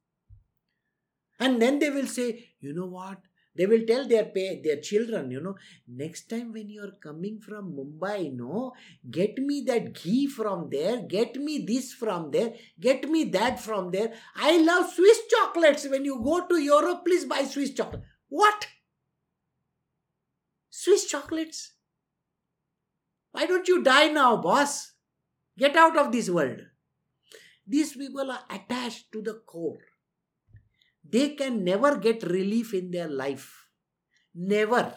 And 1.39 1.61
then 1.61 1.79
they 1.79 1.89
will 1.89 2.07
say 2.07 2.49
you 2.59 2.73
know 2.73 2.87
what 2.87 3.19
they 3.57 3.65
will 3.65 3.85
tell 3.85 4.07
their 4.07 4.25
pay, 4.25 4.61
their 4.63 4.77
children 4.77 5.31
you 5.31 5.41
know 5.41 5.55
next 5.87 6.29
time 6.29 6.53
when 6.53 6.69
you 6.69 6.83
are 6.83 6.95
coming 7.01 7.39
from 7.39 7.73
mumbai 7.77 8.31
no 8.33 8.73
get 9.09 9.37
me 9.37 9.63
that 9.67 9.93
ghee 9.93 10.27
from 10.27 10.69
there 10.69 11.01
get 11.01 11.35
me 11.35 11.65
this 11.67 11.93
from 11.93 12.31
there 12.31 12.53
get 12.79 13.09
me 13.09 13.23
that 13.25 13.59
from 13.59 13.91
there. 13.91 14.13
I 14.35 14.57
love 14.61 14.91
swiss 14.93 15.19
chocolates. 15.29 15.87
When 15.87 16.05
you 16.05 16.21
go 16.23 16.45
to 16.47 16.57
europe 16.57 17.03
please 17.05 17.25
buy 17.25 17.43
swiss 17.43 17.73
chocolate. 17.73 18.03
What? 18.29 18.67
Swiss 20.69 21.05
chocolates? 21.05 21.73
Why 23.31 23.45
don't 23.45 23.67
you 23.67 23.83
die 23.83 24.07
now 24.09 24.37
boss? 24.37 24.93
Get 25.57 25.75
out 25.75 25.97
of 25.97 26.11
this 26.11 26.29
world. 26.29 26.59
These 27.65 27.93
people 27.93 28.31
are 28.31 28.43
attached 28.49 29.11
to 29.11 29.21
the 29.21 29.41
core 29.45 29.79
they 31.09 31.29
can 31.29 31.63
never 31.63 31.97
get 31.97 32.23
relief 32.23 32.73
in 32.73 32.91
their 32.91 33.07
life. 33.07 33.67
Never. 34.33 34.93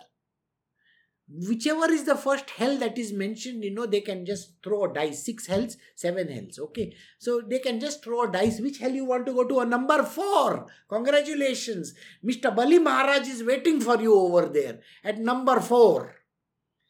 Whichever 1.33 1.89
is 1.93 2.05
the 2.05 2.17
first 2.17 2.51
hell 2.51 2.77
that 2.79 2.99
is 2.99 3.13
mentioned, 3.13 3.63
you 3.63 3.73
know, 3.73 3.87
they 3.87 4.01
can 4.01 4.27
just 4.27 4.55
throw 4.65 4.85
a 4.87 4.93
dice. 4.93 5.25
Six 5.25 5.47
hells, 5.47 5.77
seven 5.95 6.29
hells. 6.29 6.59
Okay. 6.59 6.93
So 7.21 7.41
they 7.41 7.61
can 7.61 7.79
just 7.79 8.03
throw 8.03 8.25
a 8.25 8.33
dice. 8.33 8.61
Which 8.61 8.79
hell 8.79 8.91
you 8.91 9.05
want 9.05 9.27
to 9.27 9.33
go 9.33 9.45
to? 9.47 9.61
A 9.61 9.65
number 9.65 10.03
four. 10.03 10.67
Congratulations. 10.89 11.95
Mr. 12.25 12.55
Bali 12.55 12.81
Maharaj 12.81 13.29
is 13.29 13.45
waiting 13.45 13.81
for 13.81 14.01
you 14.03 14.13
over 14.13 14.47
there 14.49 14.81
at 15.05 15.19
number 15.19 15.61
four. 15.61 16.17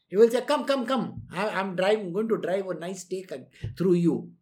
He 0.09 0.17
will 0.17 0.31
say, 0.31 0.41
Come, 0.41 0.65
come, 0.65 0.87
come. 0.87 1.23
I, 1.31 1.61
am 1.61 1.77
driving, 1.77 2.13
going 2.13 2.29
to 2.29 2.39
drive 2.39 2.67
a 2.67 2.75
nice 2.75 3.03
steak 3.03 3.31
through 3.77 3.95
you. 3.95 4.33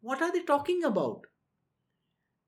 What 0.00 0.20
are 0.20 0.32
they 0.32 0.42
talking 0.42 0.82
about? 0.82 1.26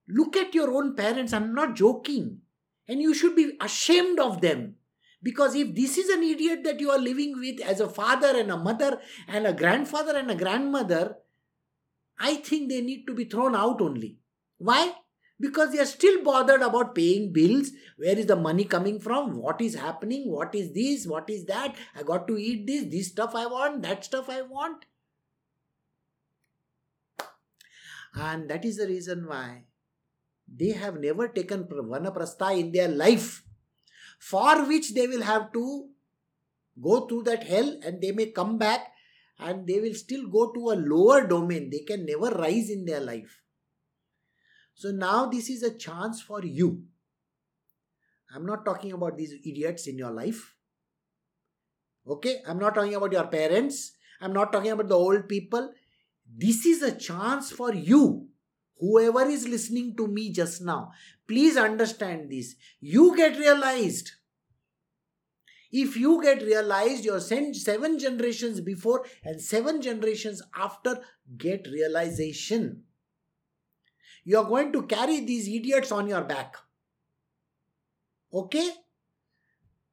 Look 0.08 0.36
at 0.36 0.54
your 0.54 0.72
own 0.72 0.94
parents. 0.94 1.32
I'm 1.32 1.54
not 1.54 1.74
joking. 1.74 2.40
And 2.86 3.00
you 3.00 3.14
should 3.14 3.34
be 3.34 3.56
ashamed 3.60 4.20
of 4.20 4.40
them. 4.40 4.76
Because 5.22 5.54
if 5.54 5.74
this 5.74 5.96
is 5.96 6.10
an 6.10 6.22
idiot 6.22 6.64
that 6.64 6.80
you 6.80 6.90
are 6.90 6.98
living 6.98 7.38
with 7.38 7.60
as 7.62 7.80
a 7.80 7.88
father 7.88 8.38
and 8.38 8.50
a 8.50 8.58
mother 8.58 9.00
and 9.26 9.46
a 9.46 9.54
grandfather 9.54 10.14
and 10.16 10.30
a 10.30 10.34
grandmother, 10.34 11.16
I 12.18 12.34
think 12.36 12.68
they 12.68 12.82
need 12.82 13.06
to 13.06 13.14
be 13.14 13.24
thrown 13.24 13.56
out 13.56 13.80
only. 13.80 14.18
Why? 14.58 14.92
Because 15.40 15.72
they 15.72 15.80
are 15.80 15.86
still 15.86 16.22
bothered 16.22 16.60
about 16.60 16.94
paying 16.94 17.32
bills. 17.32 17.70
Where 17.96 18.16
is 18.18 18.26
the 18.26 18.36
money 18.36 18.64
coming 18.64 19.00
from? 19.00 19.36
What 19.36 19.62
is 19.62 19.74
happening? 19.74 20.30
What 20.30 20.54
is 20.54 20.72
this? 20.74 21.06
What 21.06 21.30
is 21.30 21.46
that? 21.46 21.74
I 21.96 22.02
got 22.02 22.28
to 22.28 22.36
eat 22.36 22.66
this, 22.66 22.84
this 22.84 23.08
stuff 23.08 23.34
I 23.34 23.46
want, 23.46 23.82
that 23.82 24.04
stuff 24.04 24.28
I 24.28 24.42
want. 24.42 24.84
And 28.14 28.48
that 28.50 28.64
is 28.64 28.76
the 28.76 28.86
reason 28.86 29.26
why 29.26 29.64
they 30.56 30.70
have 30.70 31.00
never 31.00 31.28
taken 31.28 31.64
vanaprastha 31.64 32.58
in 32.58 32.72
their 32.72 32.88
life, 32.88 33.42
for 34.18 34.66
which 34.66 34.94
they 34.94 35.06
will 35.06 35.22
have 35.22 35.52
to 35.52 35.88
go 36.80 37.06
through 37.06 37.22
that 37.24 37.44
hell 37.44 37.78
and 37.84 38.00
they 38.00 38.12
may 38.12 38.26
come 38.26 38.58
back 38.58 38.92
and 39.38 39.66
they 39.66 39.80
will 39.80 39.94
still 39.94 40.28
go 40.28 40.52
to 40.52 40.70
a 40.70 40.76
lower 40.76 41.26
domain. 41.26 41.70
They 41.70 41.80
can 41.80 42.06
never 42.06 42.30
rise 42.36 42.70
in 42.70 42.84
their 42.84 43.00
life. 43.00 43.40
So 44.74 44.90
now 44.90 45.26
this 45.26 45.48
is 45.48 45.62
a 45.62 45.76
chance 45.76 46.20
for 46.20 46.44
you. 46.44 46.84
I'm 48.34 48.46
not 48.46 48.64
talking 48.64 48.92
about 48.92 49.16
these 49.16 49.32
idiots 49.32 49.86
in 49.86 49.96
your 49.98 50.10
life. 50.10 50.56
Okay? 52.06 52.42
I'm 52.46 52.58
not 52.58 52.74
talking 52.74 52.94
about 52.94 53.12
your 53.12 53.26
parents. 53.26 53.92
I'm 54.20 54.32
not 54.32 54.52
talking 54.52 54.72
about 54.72 54.88
the 54.88 54.96
old 54.96 55.28
people. 55.28 55.72
This 56.36 56.66
is 56.66 56.82
a 56.82 56.92
chance 56.92 57.52
for 57.52 57.72
you. 57.72 58.28
Whoever 58.84 59.24
is 59.30 59.48
listening 59.48 59.96
to 59.96 60.06
me 60.06 60.30
just 60.30 60.60
now, 60.60 60.92
please 61.26 61.56
understand 61.56 62.30
this. 62.30 62.54
You 62.80 63.16
get 63.16 63.38
realized. 63.38 64.10
If 65.72 65.96
you 65.96 66.22
get 66.22 66.42
realized, 66.42 67.02
your 67.02 67.18
seven 67.18 67.98
generations 67.98 68.60
before 68.60 69.06
and 69.24 69.40
seven 69.40 69.80
generations 69.80 70.42
after 70.54 71.00
get 71.38 71.66
realization. 71.72 72.82
You 74.22 74.38
are 74.38 74.44
going 74.44 74.70
to 74.72 74.82
carry 74.82 75.20
these 75.20 75.48
idiots 75.48 75.90
on 75.90 76.06
your 76.06 76.22
back. 76.22 76.54
Okay? 78.32 78.70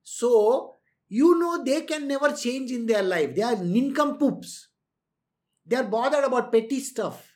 So, 0.03 0.75
you 1.07 1.39
know 1.39 1.63
they 1.63 1.81
can 1.81 2.09
never 2.09 2.33
change 2.33 2.71
in 2.71 2.85
their 2.85 3.03
life. 3.03 3.35
They 3.35 3.41
are 3.41 3.55
nincompoops. 3.55 4.67
They 5.65 5.77
are 5.77 5.83
bothered 5.83 6.25
about 6.25 6.51
petty 6.51 6.81
stuff. 6.81 7.30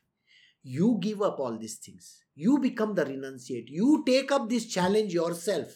You 0.68 0.98
give 1.00 1.22
up 1.22 1.40
all 1.40 1.60
these 1.60 1.76
things. 1.76 2.24
You 2.34 2.58
become 2.58 2.96
the 2.96 3.06
renunciate. 3.06 3.68
You 3.68 4.04
take 4.04 4.32
up 4.32 4.50
this 4.50 4.66
challenge 4.66 5.14
yourself 5.14 5.68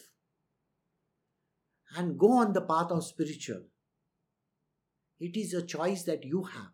and 1.96 2.18
go 2.18 2.32
on 2.32 2.52
the 2.52 2.60
path 2.60 2.90
of 2.90 3.04
spiritual. 3.04 3.62
It 5.20 5.36
is 5.36 5.54
a 5.54 5.62
choice 5.62 6.02
that 6.02 6.24
you 6.24 6.42
have. 6.42 6.72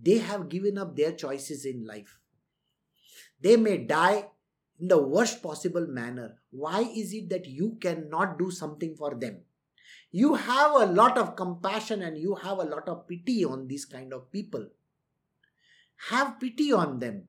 They 0.00 0.18
have 0.18 0.48
given 0.48 0.78
up 0.78 0.96
their 0.96 1.12
choices 1.12 1.66
in 1.66 1.86
life. 1.86 2.18
They 3.42 3.58
may 3.58 3.76
die 3.76 4.28
in 4.80 4.88
the 4.88 5.02
worst 5.02 5.42
possible 5.42 5.86
manner. 5.86 6.36
Why 6.50 6.80
is 6.80 7.12
it 7.12 7.28
that 7.28 7.44
you 7.44 7.76
cannot 7.78 8.38
do 8.38 8.50
something 8.50 8.96
for 8.96 9.14
them? 9.14 9.42
You 10.12 10.32
have 10.32 10.72
a 10.72 10.86
lot 10.86 11.18
of 11.18 11.36
compassion 11.36 12.00
and 12.00 12.16
you 12.16 12.36
have 12.36 12.56
a 12.56 12.64
lot 12.64 12.88
of 12.88 13.06
pity 13.06 13.44
on 13.44 13.68
these 13.68 13.84
kind 13.84 14.14
of 14.14 14.32
people. 14.32 14.70
Have 16.10 16.38
pity 16.40 16.72
on 16.72 16.98
them. 16.98 17.28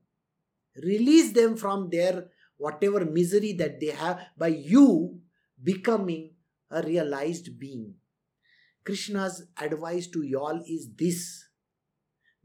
Release 0.82 1.32
them 1.32 1.56
from 1.56 1.90
their 1.90 2.28
whatever 2.56 3.04
misery 3.04 3.52
that 3.54 3.80
they 3.80 3.86
have 3.86 4.20
by 4.36 4.48
you 4.48 5.20
becoming 5.62 6.34
a 6.70 6.82
realized 6.82 7.58
being. 7.58 7.94
Krishna's 8.84 9.46
advice 9.60 10.06
to 10.08 10.22
y'all 10.22 10.62
is 10.66 10.88
this 10.96 11.48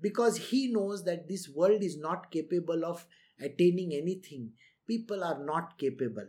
because 0.01 0.37
he 0.37 0.71
knows 0.71 1.03
that 1.05 1.27
this 1.27 1.47
world 1.49 1.81
is 1.81 1.97
not 1.97 2.31
capable 2.31 2.83
of 2.85 3.05
attaining 3.39 3.93
anything. 3.93 4.51
People 4.87 5.23
are 5.23 5.43
not 5.43 5.77
capable. 5.77 6.27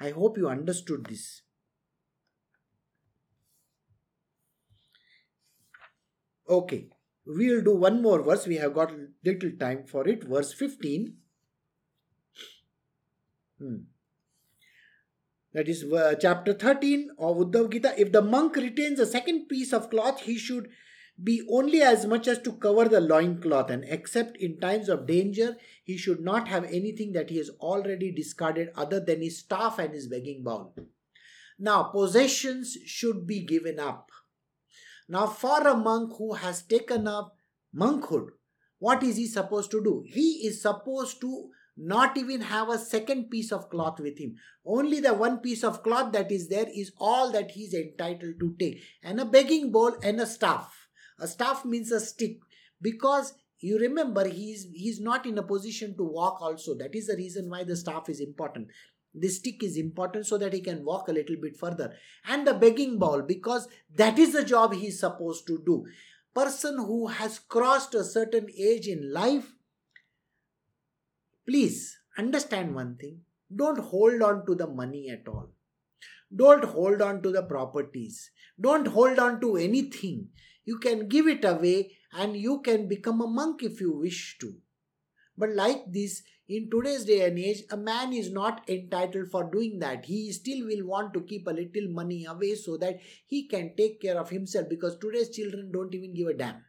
I 0.00 0.10
hope 0.10 0.38
you 0.38 0.48
understood 0.48 1.06
this. 1.06 1.42
Okay, 6.48 6.90
we'll 7.26 7.62
do 7.62 7.74
one 7.74 8.02
more 8.02 8.22
verse. 8.22 8.46
We 8.46 8.56
have 8.56 8.74
got 8.74 8.92
little 9.24 9.50
time 9.58 9.84
for 9.84 10.06
it. 10.08 10.24
Verse 10.24 10.52
15. 10.52 11.14
Hmm. 13.58 13.76
That 15.52 15.68
is 15.68 15.84
uh, 15.84 16.14
chapter 16.20 16.52
13 16.52 17.12
of 17.18 17.38
Uddhav 17.38 17.72
Gita. 17.72 17.94
If 17.98 18.12
the 18.12 18.20
monk 18.20 18.56
retains 18.56 19.00
a 19.00 19.06
second 19.06 19.48
piece 19.48 19.72
of 19.72 19.88
cloth, 19.88 20.20
he 20.20 20.36
should 20.36 20.68
be 21.22 21.46
only 21.50 21.80
as 21.80 22.04
much 22.04 22.28
as 22.28 22.38
to 22.40 22.52
cover 22.52 22.86
the 22.86 23.00
loin 23.00 23.40
cloth, 23.40 23.70
and 23.70 23.82
except 23.88 24.36
in 24.36 24.60
times 24.60 24.90
of 24.90 25.06
danger, 25.06 25.56
he 25.82 25.96
should 25.96 26.20
not 26.20 26.48
have 26.48 26.64
anything 26.64 27.12
that 27.12 27.30
he 27.30 27.38
has 27.38 27.48
already 27.58 28.12
discarded 28.12 28.68
other 28.76 29.00
than 29.00 29.22
his 29.22 29.38
staff 29.38 29.78
and 29.78 29.94
his 29.94 30.08
begging 30.08 30.44
bowl. 30.44 30.74
Now, 31.58 31.84
possessions 31.84 32.76
should 32.84 33.26
be 33.26 33.40
given 33.40 33.80
up. 33.80 34.10
Now, 35.08 35.26
for 35.26 35.66
a 35.66 35.76
monk 35.76 36.12
who 36.18 36.34
has 36.34 36.62
taken 36.62 37.06
up 37.06 37.36
monkhood, 37.74 38.30
what 38.78 39.02
is 39.02 39.16
he 39.16 39.26
supposed 39.26 39.70
to 39.70 39.82
do? 39.82 40.04
He 40.06 40.46
is 40.46 40.60
supposed 40.60 41.20
to 41.20 41.50
not 41.76 42.16
even 42.16 42.40
have 42.40 42.68
a 42.68 42.78
second 42.78 43.30
piece 43.30 43.52
of 43.52 43.68
cloth 43.70 44.00
with 44.00 44.18
him. 44.18 44.36
Only 44.64 45.00
the 45.00 45.14
one 45.14 45.38
piece 45.38 45.62
of 45.62 45.82
cloth 45.82 46.12
that 46.12 46.32
is 46.32 46.48
there 46.48 46.66
is 46.74 46.92
all 46.98 47.30
that 47.32 47.50
he 47.52 47.64
is 47.64 47.74
entitled 47.74 48.40
to 48.40 48.54
take, 48.58 48.82
and 49.02 49.20
a 49.20 49.24
begging 49.24 49.70
bowl 49.70 49.96
and 50.02 50.20
a 50.20 50.26
staff. 50.26 50.88
A 51.18 51.26
staff 51.26 51.64
means 51.64 51.92
a 51.92 52.00
stick 52.00 52.38
because 52.80 53.34
you 53.60 53.78
remember 53.78 54.28
he's 54.28 54.66
he's 54.74 55.00
not 55.00 55.26
in 55.26 55.38
a 55.38 55.42
position 55.42 55.96
to 55.96 56.04
walk 56.04 56.40
also 56.42 56.74
that 56.74 56.94
is 56.94 57.06
the 57.06 57.16
reason 57.16 57.48
why 57.48 57.64
the 57.64 57.76
staff 57.76 58.08
is 58.08 58.20
important 58.20 58.68
this 59.16 59.36
stick 59.36 59.62
is 59.62 59.76
important 59.76 60.26
so 60.26 60.38
that 60.38 60.52
he 60.52 60.60
can 60.60 60.84
walk 60.84 61.08
a 61.08 61.12
little 61.12 61.36
bit 61.40 61.56
further. 61.56 61.94
And 62.26 62.46
the 62.46 62.54
begging 62.54 62.98
bowl 62.98 63.22
because 63.22 63.68
that 63.94 64.18
is 64.18 64.32
the 64.32 64.44
job 64.44 64.74
he 64.74 64.88
is 64.88 65.00
supposed 65.00 65.46
to 65.46 65.62
do. 65.64 65.86
Person 66.34 66.76
who 66.76 67.06
has 67.06 67.38
crossed 67.38 67.94
a 67.94 68.04
certain 68.04 68.48
age 68.58 68.86
in 68.86 69.12
life 69.12 69.56
please 71.46 71.98
understand 72.18 72.74
one 72.74 72.96
thing. 72.96 73.20
Don't 73.54 73.78
hold 73.78 74.20
on 74.22 74.44
to 74.46 74.54
the 74.54 74.66
money 74.66 75.08
at 75.08 75.28
all. 75.28 75.50
Don't 76.34 76.64
hold 76.64 77.00
on 77.00 77.22
to 77.22 77.30
the 77.30 77.42
properties. 77.42 78.30
Don't 78.60 78.88
hold 78.88 79.18
on 79.18 79.40
to 79.40 79.56
anything. 79.56 80.28
You 80.64 80.78
can 80.78 81.08
give 81.08 81.28
it 81.28 81.44
away 81.44 81.92
and 82.12 82.36
you 82.36 82.60
can 82.60 82.88
become 82.88 83.20
a 83.20 83.28
monk 83.28 83.62
if 83.62 83.80
you 83.80 83.96
wish 83.96 84.36
to. 84.40 84.54
But 85.38 85.50
like 85.50 85.92
this, 85.92 86.22
in 86.48 86.70
today's 86.70 87.04
day 87.04 87.26
and 87.26 87.38
age, 87.38 87.64
a 87.70 87.76
man 87.76 88.12
is 88.12 88.30
not 88.30 88.68
entitled 88.68 89.30
for 89.30 89.50
doing 89.50 89.80
that. 89.80 90.04
He 90.04 90.30
still 90.32 90.66
will 90.66 90.86
want 90.86 91.12
to 91.14 91.22
keep 91.22 91.46
a 91.46 91.50
little 91.50 91.88
money 91.88 92.24
away 92.24 92.54
so 92.54 92.76
that 92.76 93.00
he 93.26 93.48
can 93.48 93.74
take 93.76 94.00
care 94.00 94.18
of 94.18 94.30
himself 94.30 94.68
because 94.68 94.96
today's 94.98 95.30
children 95.30 95.72
don't 95.72 95.92
even 95.94 96.14
give 96.14 96.28
a 96.28 96.34
damn. 96.34 96.62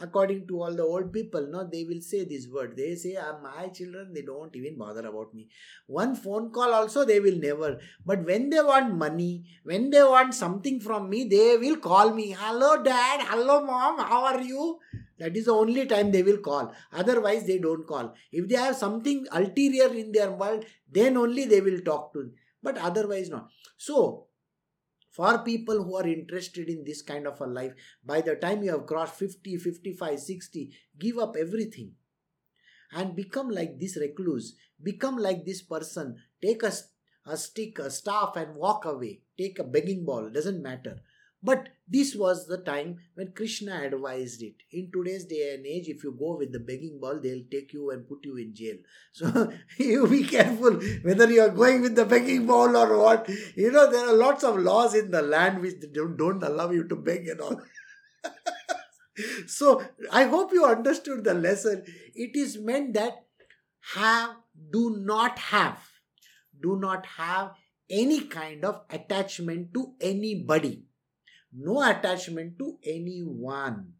According 0.00 0.48
to 0.48 0.60
all 0.60 0.74
the 0.74 0.82
old 0.82 1.12
people 1.12 1.46
no 1.48 1.68
they 1.70 1.84
will 1.84 2.00
say 2.00 2.24
this 2.24 2.48
word. 2.48 2.76
They 2.76 2.96
say 2.96 3.16
ah, 3.16 3.38
my 3.40 3.68
children 3.68 4.12
they 4.12 4.22
don't 4.22 4.54
even 4.56 4.76
bother 4.76 5.06
about 5.06 5.32
me. 5.32 5.48
One 5.86 6.16
phone 6.16 6.50
call 6.50 6.74
also 6.74 7.04
they 7.04 7.20
will 7.20 7.38
never. 7.38 7.78
But 8.04 8.24
when 8.24 8.50
they 8.50 8.60
want 8.60 8.92
money 8.92 9.44
when 9.62 9.90
they 9.90 10.02
want 10.02 10.34
something 10.34 10.80
from 10.80 11.08
me 11.08 11.28
they 11.28 11.58
will 11.58 11.76
call 11.76 12.12
me. 12.12 12.34
Hello 12.36 12.82
dad. 12.82 13.20
Hello 13.22 13.64
mom. 13.64 13.98
How 14.00 14.24
are 14.24 14.40
you 14.40 14.80
that 15.18 15.36
is 15.36 15.46
the 15.46 15.52
only 15.52 15.86
time 15.86 16.10
they 16.10 16.22
will 16.22 16.38
call. 16.38 16.72
Otherwise 16.92 17.46
they 17.46 17.58
don't 17.58 17.86
call. 17.86 18.14
If 18.32 18.48
they 18.48 18.56
have 18.56 18.76
something 18.76 19.26
ulterior 19.30 19.88
in 19.94 20.12
their 20.12 20.32
world 20.32 20.64
then 20.90 21.16
only 21.16 21.44
they 21.44 21.60
will 21.60 21.80
talk 21.80 22.12
to 22.14 22.30
but 22.62 22.78
otherwise 22.78 23.30
not. 23.30 23.50
So 23.76 24.26
for 25.10 25.38
people 25.44 25.84
who 25.84 25.96
are 25.96 26.06
interested 26.06 26.68
in 26.68 26.84
this 26.84 27.02
kind 27.02 27.26
of 27.26 27.40
a 27.40 27.46
life 27.46 27.72
by 28.04 28.20
the 28.20 28.34
time 28.34 28.62
you 28.62 28.72
have 28.72 28.86
crossed 28.86 29.14
50 29.14 29.56
55 29.58 30.18
60 30.18 30.70
give 30.98 31.18
up 31.18 31.36
everything. 31.38 31.92
And 32.92 33.16
become 33.16 33.50
like 33.50 33.80
this 33.80 33.96
recluse. 33.96 34.54
Become 34.80 35.16
like 35.18 35.44
this 35.44 35.62
person. 35.62 36.16
Take 36.40 36.62
a, 36.62 36.72
a 37.26 37.36
stick 37.36 37.78
a 37.80 37.90
staff 37.90 38.36
and 38.36 38.54
walk 38.54 38.84
away. 38.84 39.22
Take 39.36 39.58
a 39.58 39.64
begging 39.64 40.04
bowl 40.04 40.30
doesn't 40.30 40.62
matter 40.62 41.00
but 41.44 41.68
this 41.86 42.14
was 42.16 42.46
the 42.46 42.56
time 42.56 42.96
when 43.14 43.32
Krishna 43.32 43.82
advised 43.84 44.42
it. 44.42 44.54
In 44.72 44.90
today's 44.90 45.26
day 45.26 45.54
and 45.54 45.66
age, 45.66 45.88
if 45.88 46.02
you 46.02 46.16
go 46.18 46.38
with 46.38 46.52
the 46.52 46.58
begging 46.58 46.98
bowl, 46.98 47.20
they'll 47.22 47.44
take 47.50 47.74
you 47.74 47.90
and 47.90 48.08
put 48.08 48.24
you 48.24 48.38
in 48.38 48.54
jail. 48.54 48.76
So 49.12 49.52
you 49.78 50.06
be 50.08 50.24
careful 50.24 50.80
whether 51.02 51.30
you 51.30 51.42
are 51.42 51.50
going 51.50 51.82
with 51.82 51.96
the 51.96 52.06
begging 52.06 52.46
bowl 52.46 52.74
or 52.74 52.98
what. 52.98 53.28
You 53.54 53.70
know, 53.70 53.90
there 53.90 54.08
are 54.08 54.14
lots 54.14 54.42
of 54.42 54.58
laws 54.58 54.94
in 54.94 55.10
the 55.10 55.20
land 55.20 55.60
which 55.60 55.74
don't, 55.92 56.42
allow 56.42 56.70
you 56.70 56.88
to 56.88 56.96
beg 56.96 57.28
and 57.28 57.40
all. 57.42 57.60
so 59.46 59.82
I 60.10 60.24
hope 60.24 60.52
you 60.52 60.64
understood 60.64 61.24
the 61.24 61.34
lesson. 61.34 61.84
It 62.14 62.34
is 62.34 62.58
meant 62.58 62.94
that 62.94 63.26
have, 63.94 64.36
do 64.72 64.96
not 64.98 65.38
have, 65.38 65.78
do 66.62 66.78
not 66.80 67.04
have 67.04 67.52
any 67.90 68.22
kind 68.22 68.64
of 68.64 68.80
attachment 68.90 69.74
to 69.74 69.92
anybody 70.00 70.86
no 71.56 71.82
attachment 71.82 72.58
to 72.58 72.78
anyone, 72.84 73.92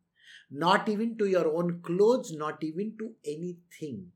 not 0.51 0.89
even 0.89 1.17
to 1.19 1.27
your 1.27 1.57
own 1.57 1.81
clothes, 1.83 2.33
not 2.33 2.63
even 2.63 2.97
to 2.99 3.13
anything. 3.25 4.11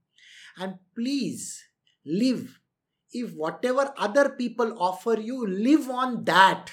And 0.59 0.75
please 0.95 1.65
live. 2.05 2.61
If 3.13 3.33
whatever 3.33 3.95
other 3.97 4.31
people 4.31 4.77
offer 4.79 5.19
you, 5.19 5.47
live 5.47 5.89
on 5.89 6.25
that. 6.25 6.71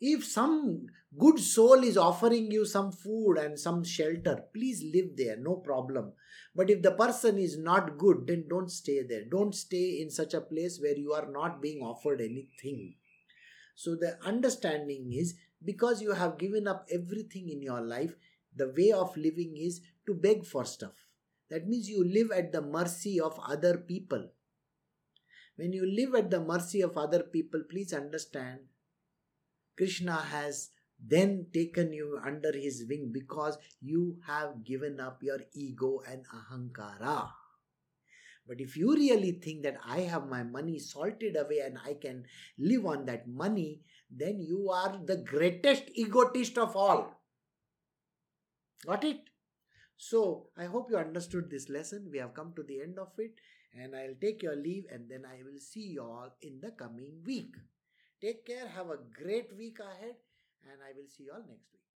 If 0.00 0.24
some 0.24 0.86
good 1.18 1.40
soul 1.40 1.82
is 1.82 1.96
offering 1.96 2.52
you 2.52 2.64
some 2.64 2.92
food 2.92 3.38
and 3.38 3.58
some 3.58 3.82
shelter, 3.82 4.44
please 4.54 4.84
live 4.94 5.16
there, 5.16 5.36
no 5.36 5.56
problem. 5.56 6.12
But 6.54 6.70
if 6.70 6.82
the 6.82 6.92
person 6.92 7.38
is 7.38 7.58
not 7.58 7.98
good, 7.98 8.26
then 8.26 8.44
don't 8.48 8.70
stay 8.70 9.02
there. 9.02 9.24
Don't 9.24 9.54
stay 9.54 10.00
in 10.00 10.10
such 10.10 10.34
a 10.34 10.40
place 10.40 10.78
where 10.80 10.96
you 10.96 11.12
are 11.12 11.28
not 11.30 11.60
being 11.60 11.80
offered 11.80 12.20
anything. 12.20 12.94
So 13.78 13.94
the 13.94 14.18
understanding 14.26 15.12
is 15.12 15.36
because 15.64 16.02
you 16.02 16.12
have 16.12 16.36
given 16.36 16.66
up 16.66 16.88
everything 16.90 17.48
in 17.48 17.62
your 17.62 17.80
life, 17.80 18.16
the 18.56 18.74
way 18.76 18.90
of 18.90 19.16
living 19.16 19.56
is 19.56 19.80
to 20.04 20.14
beg 20.14 20.44
for 20.44 20.64
stuff. 20.64 21.06
That 21.48 21.68
means 21.68 21.88
you 21.88 22.02
live 22.04 22.32
at 22.32 22.50
the 22.50 22.60
mercy 22.60 23.20
of 23.20 23.38
other 23.46 23.78
people. 23.78 24.30
When 25.54 25.72
you 25.72 25.86
live 25.86 26.16
at 26.16 26.28
the 26.28 26.40
mercy 26.40 26.80
of 26.80 26.98
other 26.98 27.22
people, 27.22 27.62
please 27.70 27.92
understand 27.92 28.66
Krishna 29.76 30.16
has 30.16 30.70
then 30.98 31.46
taken 31.54 31.92
you 31.92 32.18
under 32.26 32.50
his 32.52 32.84
wing 32.88 33.10
because 33.12 33.58
you 33.80 34.16
have 34.26 34.64
given 34.64 34.98
up 34.98 35.22
your 35.22 35.38
ego 35.54 36.02
and 36.04 36.24
ahankara. 36.26 37.28
But 38.48 38.60
if 38.60 38.76
you 38.76 38.94
really 38.94 39.32
think 39.32 39.62
that 39.64 39.76
I 39.84 40.00
have 40.00 40.26
my 40.26 40.42
money 40.42 40.78
salted 40.78 41.36
away 41.36 41.58
and 41.58 41.78
I 41.84 41.94
can 41.94 42.24
live 42.58 42.86
on 42.86 43.04
that 43.04 43.28
money, 43.28 43.82
then 44.10 44.40
you 44.40 44.70
are 44.70 44.98
the 45.04 45.18
greatest 45.18 45.84
egotist 45.94 46.56
of 46.56 46.74
all. 46.74 47.20
Got 48.86 49.04
it? 49.04 49.20
So, 49.98 50.48
I 50.56 50.64
hope 50.64 50.88
you 50.90 50.96
understood 50.96 51.50
this 51.50 51.68
lesson. 51.68 52.08
We 52.10 52.18
have 52.18 52.32
come 52.32 52.54
to 52.56 52.62
the 52.62 52.80
end 52.80 52.98
of 52.98 53.10
it, 53.18 53.32
and 53.74 53.94
I'll 53.94 54.14
take 54.20 54.42
your 54.42 54.56
leave 54.56 54.84
and 54.90 55.10
then 55.10 55.24
I 55.26 55.42
will 55.42 55.58
see 55.58 55.88
you 55.88 56.02
all 56.02 56.30
in 56.40 56.60
the 56.62 56.70
coming 56.70 57.20
week. 57.26 57.54
Take 58.20 58.46
care, 58.46 58.68
have 58.68 58.90
a 58.90 58.98
great 59.22 59.56
week 59.56 59.78
ahead, 59.80 60.14
and 60.62 60.80
I 60.82 60.96
will 60.96 61.08
see 61.08 61.24
you 61.24 61.32
all 61.34 61.44
next 61.46 61.72
week. 61.72 61.87